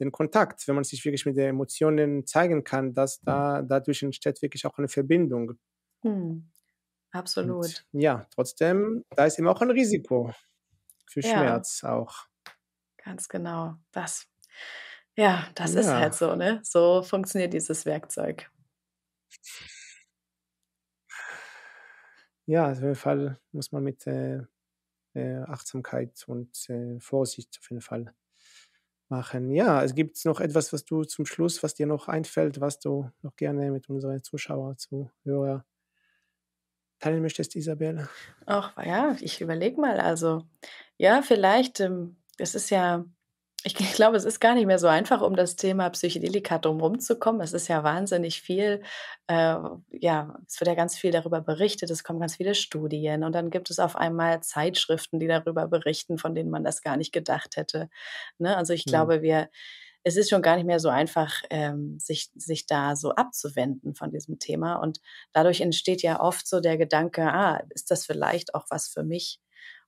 den 0.00 0.12
Kontakt, 0.12 0.66
wenn 0.68 0.74
man 0.76 0.84
sich 0.84 1.04
wirklich 1.04 1.26
mit 1.26 1.36
den 1.36 1.48
Emotionen 1.50 2.26
zeigen 2.26 2.64
kann, 2.64 2.94
dass 2.94 3.22
da 3.22 3.62
dadurch 3.62 4.02
entsteht 4.02 4.40
wirklich 4.42 4.66
auch 4.66 4.78
eine 4.78 4.88
Verbindung. 4.88 5.58
Hm, 6.02 6.50
absolut. 7.12 7.70
Und 7.70 7.86
ja, 7.92 8.26
trotzdem, 8.30 9.04
da 9.10 9.24
ist 9.26 9.38
immer 9.38 9.50
auch 9.52 9.60
ein 9.62 9.70
Risiko 9.70 10.32
für 11.06 11.22
Ja, 11.22 11.62
Schmerz 11.62 11.84
auch. 11.84 12.26
ganz 12.96 13.28
genau. 13.28 13.76
Das 13.92 14.28
ja, 15.18 15.48
das 15.54 15.74
ist 15.74 15.88
halt 15.88 16.14
so, 16.14 16.34
ne? 16.36 16.60
So 16.62 17.02
funktioniert 17.02 17.52
dieses 17.52 17.84
Werkzeug. 17.84 18.50
Ja, 22.46 22.70
auf 22.70 22.80
jeden 22.80 22.94
Fall 22.94 23.38
muss 23.52 23.72
man 23.72 23.84
mit 23.84 24.06
äh, 24.06 24.42
äh, 25.14 25.38
Achtsamkeit 25.46 26.24
und 26.28 26.70
äh, 26.70 27.00
Vorsicht 27.00 27.58
auf 27.60 27.70
jeden 27.70 27.82
Fall 27.82 28.14
machen. 29.08 29.50
Ja, 29.50 29.82
es 29.84 29.94
gibt 29.94 30.24
noch 30.24 30.40
etwas, 30.40 30.72
was 30.72 30.84
du 30.84 31.04
zum 31.04 31.26
Schluss, 31.26 31.62
was 31.62 31.74
dir 31.74 31.86
noch 31.86 32.08
einfällt, 32.08 32.60
was 32.60 32.78
du 32.78 33.10
noch 33.22 33.36
gerne 33.36 33.70
mit 33.70 33.88
unseren 33.88 34.22
Zuschauern, 34.22 34.78
Zuhörer 34.78 35.64
teilen 37.00 37.22
möchtest, 37.22 37.56
Isabel? 37.56 38.08
Ach, 38.46 38.76
ja, 38.84 39.16
ich 39.20 39.40
überlege 39.40 39.80
mal. 39.80 40.00
Also, 40.00 40.44
ja, 40.96 41.22
vielleicht, 41.22 41.80
ähm, 41.80 42.16
es 42.38 42.54
ist 42.54 42.70
ja 42.70 43.04
ich 43.64 43.74
glaube, 43.74 44.16
es 44.16 44.24
ist 44.24 44.40
gar 44.40 44.54
nicht 44.54 44.66
mehr 44.66 44.78
so 44.78 44.86
einfach, 44.86 45.20
um 45.20 45.34
das 45.34 45.56
Thema 45.56 45.90
Psychedelika 45.90 46.58
drumherum 46.58 47.00
zu 47.00 47.18
kommen. 47.18 47.40
Es 47.40 47.52
ist 47.52 47.66
ja 47.66 47.82
wahnsinnig 47.82 48.40
viel, 48.40 48.82
äh, 49.26 49.56
ja, 49.90 50.38
es 50.46 50.60
wird 50.60 50.68
ja 50.68 50.74
ganz 50.74 50.96
viel 50.96 51.10
darüber 51.10 51.40
berichtet, 51.40 51.90
es 51.90 52.04
kommen 52.04 52.20
ganz 52.20 52.36
viele 52.36 52.54
Studien 52.54 53.24
und 53.24 53.32
dann 53.32 53.50
gibt 53.50 53.70
es 53.70 53.80
auf 53.80 53.96
einmal 53.96 54.42
Zeitschriften, 54.42 55.18
die 55.18 55.26
darüber 55.26 55.66
berichten, 55.66 56.18
von 56.18 56.36
denen 56.36 56.50
man 56.50 56.62
das 56.62 56.82
gar 56.82 56.96
nicht 56.96 57.12
gedacht 57.12 57.56
hätte. 57.56 57.90
Ne? 58.38 58.56
Also 58.56 58.74
ich 58.74 58.86
mhm. 58.86 58.90
glaube, 58.90 59.22
wir, 59.22 59.48
es 60.04 60.16
ist 60.16 60.30
schon 60.30 60.42
gar 60.42 60.54
nicht 60.54 60.66
mehr 60.66 60.80
so 60.80 60.88
einfach, 60.88 61.42
ähm, 61.50 61.98
sich, 61.98 62.30
sich 62.36 62.66
da 62.66 62.94
so 62.94 63.10
abzuwenden 63.10 63.96
von 63.96 64.12
diesem 64.12 64.38
Thema. 64.38 64.76
Und 64.76 65.00
dadurch 65.32 65.60
entsteht 65.60 66.02
ja 66.02 66.20
oft 66.20 66.46
so 66.46 66.60
der 66.60 66.78
Gedanke, 66.78 67.22
ah, 67.22 67.60
ist 67.70 67.90
das 67.90 68.06
vielleicht 68.06 68.54
auch 68.54 68.66
was 68.70 68.88
für 68.88 69.02
mich? 69.02 69.40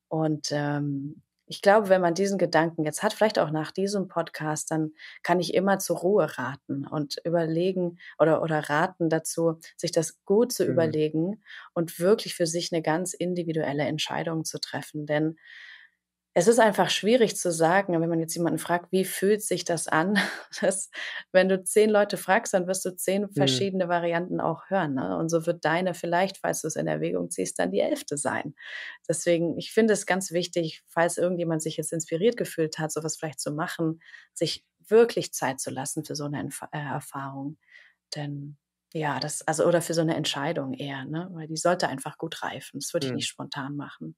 Und 0.09 0.49
ähm, 0.51 1.23
ich 1.51 1.63
glaube, 1.63 1.89
wenn 1.89 2.01
man 2.01 2.15
diesen 2.15 2.39
Gedanken 2.39 2.85
jetzt 2.85 3.03
hat, 3.03 3.13
vielleicht 3.13 3.41
auch 3.41 3.51
nach 3.51 3.73
diesem 3.73 4.07
Podcast, 4.07 4.71
dann 4.71 4.93
kann 5.25 5.41
ich 5.41 5.53
immer 5.53 5.81
zur 5.81 5.99
Ruhe 5.99 6.39
raten 6.39 6.87
und 6.87 7.21
überlegen 7.25 7.99
oder, 8.21 8.41
oder 8.41 8.71
raten 8.71 9.09
dazu, 9.09 9.59
sich 9.77 9.91
das 9.91 10.25
gut 10.25 10.53
zu 10.53 10.65
mhm. 10.65 10.71
überlegen 10.71 11.43
und 11.75 11.99
wirklich 11.99 12.37
für 12.37 12.47
sich 12.47 12.73
eine 12.73 12.83
ganz 12.83 13.15
individuelle 13.15 13.83
Entscheidung 13.83 14.45
zu 14.45 14.61
treffen. 14.61 15.07
Denn 15.07 15.39
es 16.41 16.49
ist 16.49 16.59
einfach 16.59 16.89
schwierig 16.89 17.37
zu 17.37 17.53
sagen, 17.53 18.01
wenn 18.01 18.09
man 18.09 18.19
jetzt 18.19 18.35
jemanden 18.35 18.59
fragt, 18.59 18.91
wie 18.93 19.05
fühlt 19.05 19.43
sich 19.43 19.65
das 19.65 19.89
an? 19.89 20.19
Dass, 20.63 20.91
wenn 21.33 21.51
du 21.51 21.63
zehn 21.63 21.91
Leute 21.91 22.17
fragst, 22.17 22.55
dann 22.55 22.67
wirst 22.67 22.83
du 22.87 22.97
zehn 22.97 23.25
mhm. 23.25 23.33
verschiedene 23.33 23.91
Varianten 23.91 24.41
auch 24.41 24.71
hören. 24.71 24.95
Ne? 24.95 25.19
Und 25.19 25.29
so 25.29 25.45
wird 25.45 25.67
deine 25.67 25.93
vielleicht, 25.93 26.39
falls 26.39 26.63
du 26.63 26.69
es 26.69 26.77
in 26.77 26.87
Erwägung 26.87 27.31
ziehst, 27.31 27.59
dann 27.59 27.71
die 27.71 27.81
elfte 27.81 28.17
sein. 28.17 28.55
Deswegen, 29.07 29.59
ich 29.59 29.71
finde 29.73 29.93
es 29.93 30.07
ganz 30.07 30.33
wichtig, 30.33 30.83
falls 30.87 31.19
irgendjemand 31.19 31.63
sich 31.63 31.77
jetzt 31.77 31.93
inspiriert 31.93 32.39
gefühlt 32.39 32.79
hat, 32.79 32.91
sowas 32.91 33.19
vielleicht 33.19 33.41
zu 33.41 33.53
machen, 33.53 34.01
sich 34.33 34.65
wirklich 34.79 35.35
Zeit 35.35 35.61
zu 35.61 35.71
lassen 35.71 36.07
für 36.07 36.17
so 36.17 36.25
eine 36.25 36.49
äh, 36.73 36.79
Erfahrung. 36.79 37.59
Denn 38.17 38.57
ja, 38.95 39.21
das, 39.21 39.47
also, 39.47 39.67
oder 39.67 39.83
für 39.83 39.93
so 39.93 40.01
eine 40.01 40.17
Entscheidung 40.17 40.73
eher, 40.73 41.05
ne? 41.05 41.29
Weil 41.33 41.49
die 41.49 41.59
sollte 41.59 41.87
einfach 41.87 42.17
gut 42.17 42.43
reifen. 42.43 42.81
Das 42.81 42.95
würde 42.95 43.07
ich 43.07 43.13
mhm. 43.13 43.17
nicht 43.17 43.29
spontan 43.29 43.77
machen. 43.77 44.17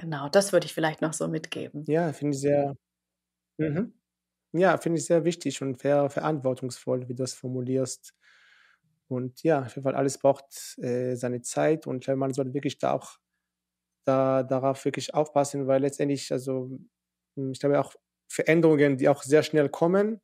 Genau, 0.00 0.30
das 0.30 0.52
würde 0.52 0.64
ich 0.64 0.72
vielleicht 0.72 1.02
noch 1.02 1.12
so 1.12 1.28
mitgeben. 1.28 1.84
Ja, 1.86 2.12
finde 2.14 2.34
ich 2.34 2.40
sehr 2.40 2.74
mhm. 3.58 3.94
Ja, 4.52 4.78
finde 4.78 4.98
ich 4.98 5.06
sehr 5.06 5.24
wichtig 5.24 5.62
und 5.62 5.80
sehr 5.80 6.10
verantwortungsvoll, 6.10 7.02
wie 7.08 7.14
du 7.14 7.22
das 7.22 7.34
formulierst. 7.34 8.14
Und 9.08 9.42
ja, 9.42 9.60
auf 9.62 9.76
jeden 9.76 9.84
Fall 9.84 9.94
alles 9.96 10.18
braucht, 10.18 10.78
äh, 10.78 11.16
seine 11.16 11.42
Zeit 11.42 11.86
und 11.86 12.06
ich 12.08 12.14
man 12.16 12.32
sollte 12.34 12.54
wirklich 12.54 12.78
da 12.78 12.92
auch 12.92 13.18
da 14.04 14.42
darauf 14.44 14.84
wirklich 14.84 15.14
aufpassen, 15.14 15.66
weil 15.66 15.82
letztendlich 15.82 16.32
also, 16.32 16.70
hm, 17.36 17.52
ich 17.52 17.60
glaube 17.60 17.80
auch 17.80 17.94
Veränderungen, 18.28 18.96
die 18.98 19.08
auch 19.08 19.22
sehr 19.22 19.42
schnell 19.42 19.68
kommen, 19.68 20.20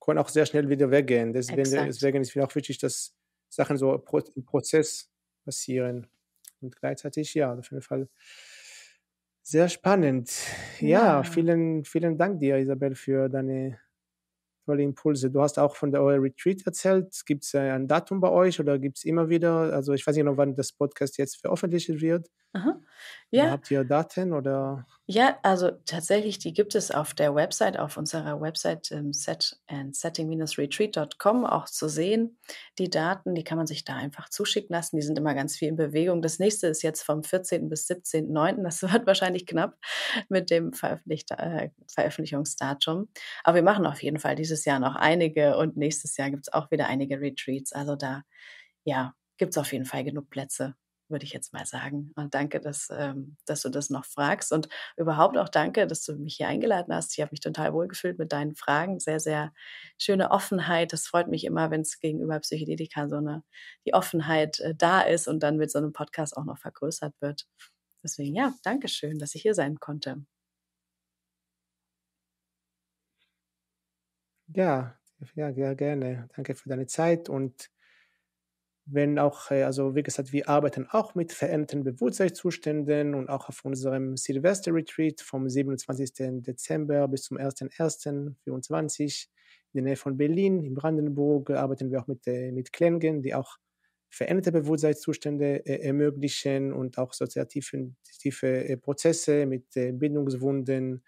können 0.00 0.18
auch 0.20 0.28
sehr 0.30 0.46
schnell 0.46 0.68
wieder 0.70 0.90
weggehen. 0.90 1.32
Deswegen 1.34 1.60
Exakt. 1.60 1.88
deswegen 1.88 2.22
ist 2.22 2.36
mir 2.36 2.44
auch 2.46 2.54
wichtig, 2.56 2.78
dass 2.78 3.14
Sachen 3.50 3.76
so 3.78 3.94
im 4.36 4.44
Prozess 4.46 5.10
passieren. 5.44 6.08
Und 6.60 6.76
gleichzeitig, 6.76 7.34
ja, 7.34 7.54
auf 7.54 7.70
jeden 7.70 7.82
Fall 7.82 8.08
sehr 9.52 9.68
spannend. 9.68 10.30
Ja, 10.80 11.22
Ja. 11.22 11.22
vielen, 11.22 11.84
vielen 11.84 12.16
Dank 12.18 12.40
dir, 12.40 12.56
Isabel, 12.58 12.94
für 12.94 13.28
deine 13.28 13.78
tolle 14.66 14.82
Impulse. 14.84 15.30
Du 15.30 15.42
hast 15.42 15.58
auch 15.58 15.76
von 15.76 15.92
der 15.92 16.02
euer 16.02 16.22
Retreat 16.22 16.62
erzählt. 16.66 17.22
Gibt 17.26 17.44
es 17.44 17.54
ein 17.54 17.88
Datum 17.88 18.20
bei 18.20 18.30
euch 18.30 18.60
oder 18.60 18.78
gibt 18.78 18.98
es 18.98 19.04
immer 19.04 19.28
wieder? 19.28 19.72
Also 19.74 19.92
ich 19.94 20.06
weiß 20.06 20.16
nicht 20.16 20.24
noch, 20.24 20.36
wann 20.38 20.56
das 20.56 20.72
Podcast 20.72 21.18
jetzt 21.18 21.40
veröffentlicht 21.40 21.88
wird. 22.00 22.28
Aha. 22.54 22.78
Ja. 23.30 23.50
Habt 23.50 23.70
ihr 23.70 23.82
Daten 23.82 24.34
oder? 24.34 24.86
Ja, 25.06 25.38
also 25.42 25.70
tatsächlich, 25.86 26.38
die 26.38 26.52
gibt 26.52 26.74
es 26.74 26.90
auf 26.90 27.14
der 27.14 27.34
Website, 27.34 27.78
auf 27.78 27.96
unserer 27.96 28.42
Website 28.42 28.90
ähm, 28.92 29.14
set 29.14 29.58
and 29.68 29.96
setting-retreat.com 29.96 31.46
auch 31.46 31.64
zu 31.64 31.88
sehen. 31.88 32.38
Die 32.78 32.90
Daten, 32.90 33.34
die 33.34 33.42
kann 33.42 33.56
man 33.56 33.66
sich 33.66 33.84
da 33.84 33.96
einfach 33.96 34.28
zuschicken 34.28 34.74
lassen. 34.74 34.96
Die 34.96 35.02
sind 35.02 35.18
immer 35.18 35.34
ganz 35.34 35.56
viel 35.56 35.68
in 35.68 35.76
Bewegung. 35.76 36.20
Das 36.20 36.38
nächste 36.38 36.66
ist 36.66 36.82
jetzt 36.82 37.02
vom 37.02 37.24
14. 37.24 37.70
bis 37.70 37.88
17.9. 37.88 38.62
Das 38.62 38.82
wird 38.92 39.06
wahrscheinlich 39.06 39.46
knapp 39.46 39.78
mit 40.28 40.50
dem 40.50 40.72
äh, 40.82 41.70
Veröffentlichungsdatum. 41.88 43.08
Aber 43.44 43.54
wir 43.54 43.62
machen 43.62 43.86
auf 43.86 44.02
jeden 44.02 44.18
Fall 44.18 44.36
dieses 44.36 44.66
Jahr 44.66 44.78
noch 44.78 44.94
einige 44.94 45.56
und 45.56 45.78
nächstes 45.78 46.18
Jahr 46.18 46.30
gibt 46.30 46.48
es 46.48 46.52
auch 46.52 46.70
wieder 46.70 46.86
einige 46.86 47.18
Retreats. 47.18 47.72
Also 47.72 47.96
da, 47.96 48.24
ja, 48.84 49.14
gibt 49.38 49.52
es 49.52 49.58
auf 49.58 49.72
jeden 49.72 49.86
Fall 49.86 50.04
genug 50.04 50.28
Plätze 50.28 50.74
würde 51.12 51.24
ich 51.24 51.32
jetzt 51.32 51.52
mal 51.52 51.66
sagen. 51.66 52.12
Und 52.16 52.34
danke, 52.34 52.60
dass, 52.60 52.88
ähm, 52.90 53.36
dass 53.46 53.62
du 53.62 53.68
das 53.68 53.90
noch 53.90 54.04
fragst. 54.04 54.52
Und 54.52 54.68
überhaupt 54.96 55.38
auch 55.38 55.48
danke, 55.48 55.86
dass 55.86 56.04
du 56.04 56.14
mich 56.16 56.36
hier 56.36 56.48
eingeladen 56.48 56.94
hast. 56.94 57.12
Ich 57.14 57.20
habe 57.20 57.30
mich 57.32 57.40
total 57.40 57.72
wohlgefühlt 57.74 58.18
mit 58.18 58.32
deinen 58.32 58.54
Fragen. 58.56 58.98
Sehr, 59.00 59.20
sehr 59.20 59.52
schöne 59.98 60.30
Offenheit. 60.32 60.92
Das 60.92 61.06
freut 61.06 61.28
mich 61.28 61.44
immer, 61.44 61.70
wenn 61.70 61.82
es 61.82 62.00
gegenüber 62.00 62.40
Psychedelika 62.40 63.08
so 63.08 63.16
eine, 63.16 63.44
die 63.86 63.94
Offenheit 63.94 64.58
äh, 64.60 64.74
da 64.74 65.02
ist 65.02 65.28
und 65.28 65.42
dann 65.42 65.56
mit 65.58 65.70
so 65.70 65.78
einem 65.78 65.92
Podcast 65.92 66.36
auch 66.36 66.44
noch 66.44 66.58
vergrößert 66.58 67.14
wird. 67.20 67.46
Deswegen, 68.02 68.34
ja, 68.34 68.54
danke 68.64 68.88
schön, 68.88 69.18
dass 69.18 69.34
ich 69.34 69.42
hier 69.42 69.54
sein 69.54 69.78
konnte. 69.78 70.24
Ja, 74.54 74.98
ja, 75.34 75.52
sehr 75.52 75.74
gerne. 75.74 76.28
Danke 76.36 76.54
für 76.54 76.68
deine 76.68 76.86
Zeit 76.86 77.28
und 77.28 77.70
wenn 78.84 79.18
auch, 79.18 79.50
äh, 79.50 79.62
also 79.62 79.94
wie 79.94 80.02
gesagt, 80.02 80.32
wir 80.32 80.48
arbeiten 80.48 80.86
auch 80.90 81.14
mit 81.14 81.32
veränderten 81.32 81.84
Bewusstseinszuständen 81.84 83.14
und 83.14 83.28
auch 83.28 83.48
auf 83.48 83.64
unserem 83.64 84.16
Silvester-Retreat 84.16 85.20
vom 85.20 85.48
27. 85.48 86.42
Dezember 86.42 87.06
bis 87.08 87.22
zum 87.22 87.38
1.1.24 87.38 89.28
in 89.74 89.78
der 89.78 89.82
Nähe 89.84 89.96
von 89.96 90.16
Berlin, 90.16 90.64
in 90.64 90.74
Brandenburg, 90.74 91.50
arbeiten 91.50 91.90
wir 91.90 92.00
auch 92.00 92.06
mit, 92.06 92.26
äh, 92.26 92.52
mit 92.52 92.72
Klängen, 92.72 93.22
die 93.22 93.34
auch 93.34 93.56
veränderte 94.10 94.52
Bewusstseinszustände 94.52 95.64
äh, 95.64 95.86
ermöglichen 95.86 96.72
und 96.72 96.98
auch 96.98 97.12
soziative 97.14 97.92
tiefe 98.18 98.78
Prozesse 98.82 99.46
mit 99.46 99.64
Bindungswunden, 99.74 101.02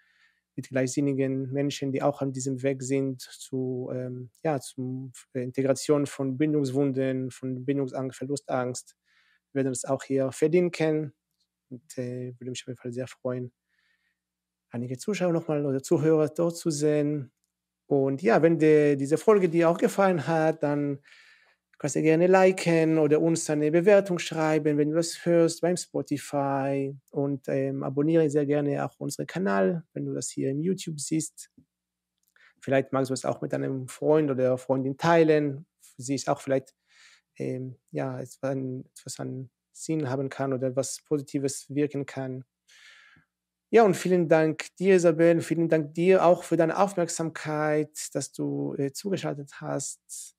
mit 0.55 0.69
gleichsinnigen 0.69 1.51
Menschen, 1.51 1.91
die 1.91 2.01
auch 2.01 2.21
an 2.21 2.31
diesem 2.31 2.63
Weg 2.63 2.81
sind 2.83 3.21
zu 3.21 3.89
ähm, 3.93 4.29
ja, 4.43 4.59
zum 4.59 5.11
Integration 5.33 6.05
von 6.05 6.37
Bindungswunden, 6.37 7.31
von 7.31 7.65
Bindungsangst, 7.65 8.17
Verlustangst, 8.17 8.95
wir 9.51 9.59
werden 9.59 9.71
das 9.71 9.85
auch 9.85 10.03
hier 10.03 10.31
verlinken 10.31 11.13
und 11.69 11.97
äh, 11.97 12.33
würde 12.39 12.51
mich 12.51 12.63
auf 12.63 12.67
jeden 12.67 12.77
Fall 12.77 12.91
sehr 12.91 13.07
freuen, 13.07 13.53
einige 14.69 14.97
Zuschauer 14.97 15.33
nochmal 15.33 15.65
oder 15.65 15.81
Zuhörer 15.81 16.27
dort 16.29 16.57
zu 16.57 16.69
sehen. 16.69 17.31
Und 17.87 18.21
ja, 18.21 18.41
wenn 18.41 18.59
die, 18.59 18.97
diese 18.97 19.17
Folge 19.17 19.49
dir 19.49 19.69
auch 19.69 19.77
gefallen 19.77 20.27
hat, 20.27 20.63
dann 20.63 20.99
kannst 21.77 21.95
du 21.95 22.01
gerne 22.01 22.27
liken 22.27 22.97
oder 22.97 23.21
uns 23.21 23.49
eine 23.49 23.71
Bewertung 23.71 24.19
schreiben, 24.19 24.77
wenn 24.77 24.89
du 24.89 24.95
das 24.95 25.25
hörst 25.25 25.61
beim 25.61 25.77
Spotify 25.77 26.95
und 27.11 27.47
ähm, 27.47 27.83
abonniere 27.83 28.29
sehr 28.29 28.45
gerne 28.45 28.85
auch 28.85 28.99
unseren 28.99 29.27
Kanal, 29.27 29.83
wenn 29.93 30.05
du 30.05 30.13
das 30.13 30.29
hier 30.29 30.51
im 30.51 30.61
YouTube 30.61 30.99
siehst. 30.99 31.51
Vielleicht 32.61 32.93
magst 32.93 33.09
du 33.09 33.13
es 33.13 33.25
auch 33.25 33.41
mit 33.41 33.53
einem 33.53 33.87
Freund 33.87 34.31
oder 34.31 34.57
Freundin 34.57 34.97
teilen. 34.97 35.65
Sie 35.97 36.15
ist 36.15 36.29
auch 36.29 36.41
vielleicht 36.41 36.73
ähm, 37.37 37.77
ja, 37.91 38.19
etwas 38.19 38.41
an, 38.43 38.85
etwas 38.97 39.19
an 39.19 39.49
Sinn 39.71 40.09
haben 40.09 40.29
kann 40.29 40.53
oder 40.53 40.67
etwas 40.67 41.01
Positives 41.05 41.65
wirken 41.69 42.05
kann. 42.05 42.45
Ja, 43.71 43.83
und 43.83 43.95
vielen 43.95 44.29
Dank 44.29 44.75
dir, 44.77 44.95
Isabel. 44.95 45.41
Vielen 45.41 45.67
Dank 45.67 45.93
dir 45.93 46.23
auch 46.23 46.43
für 46.43 46.55
deine 46.55 46.77
Aufmerksamkeit, 46.77 47.89
dass 48.13 48.31
du 48.31 48.73
äh, 48.77 48.93
zugeschaltet 48.93 49.59
hast. 49.59 50.34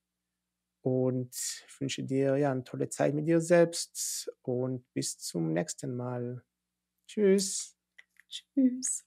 Und 0.88 1.34
wünsche 1.80 2.04
dir 2.04 2.36
ja 2.36 2.52
eine 2.52 2.62
tolle 2.62 2.88
Zeit 2.88 3.12
mit 3.12 3.26
dir 3.26 3.40
selbst 3.40 4.30
und 4.42 4.84
bis 4.94 5.18
zum 5.18 5.52
nächsten 5.52 5.96
Mal. 5.96 6.44
Tschüss. 7.08 7.76
Tschüss. 8.28 9.04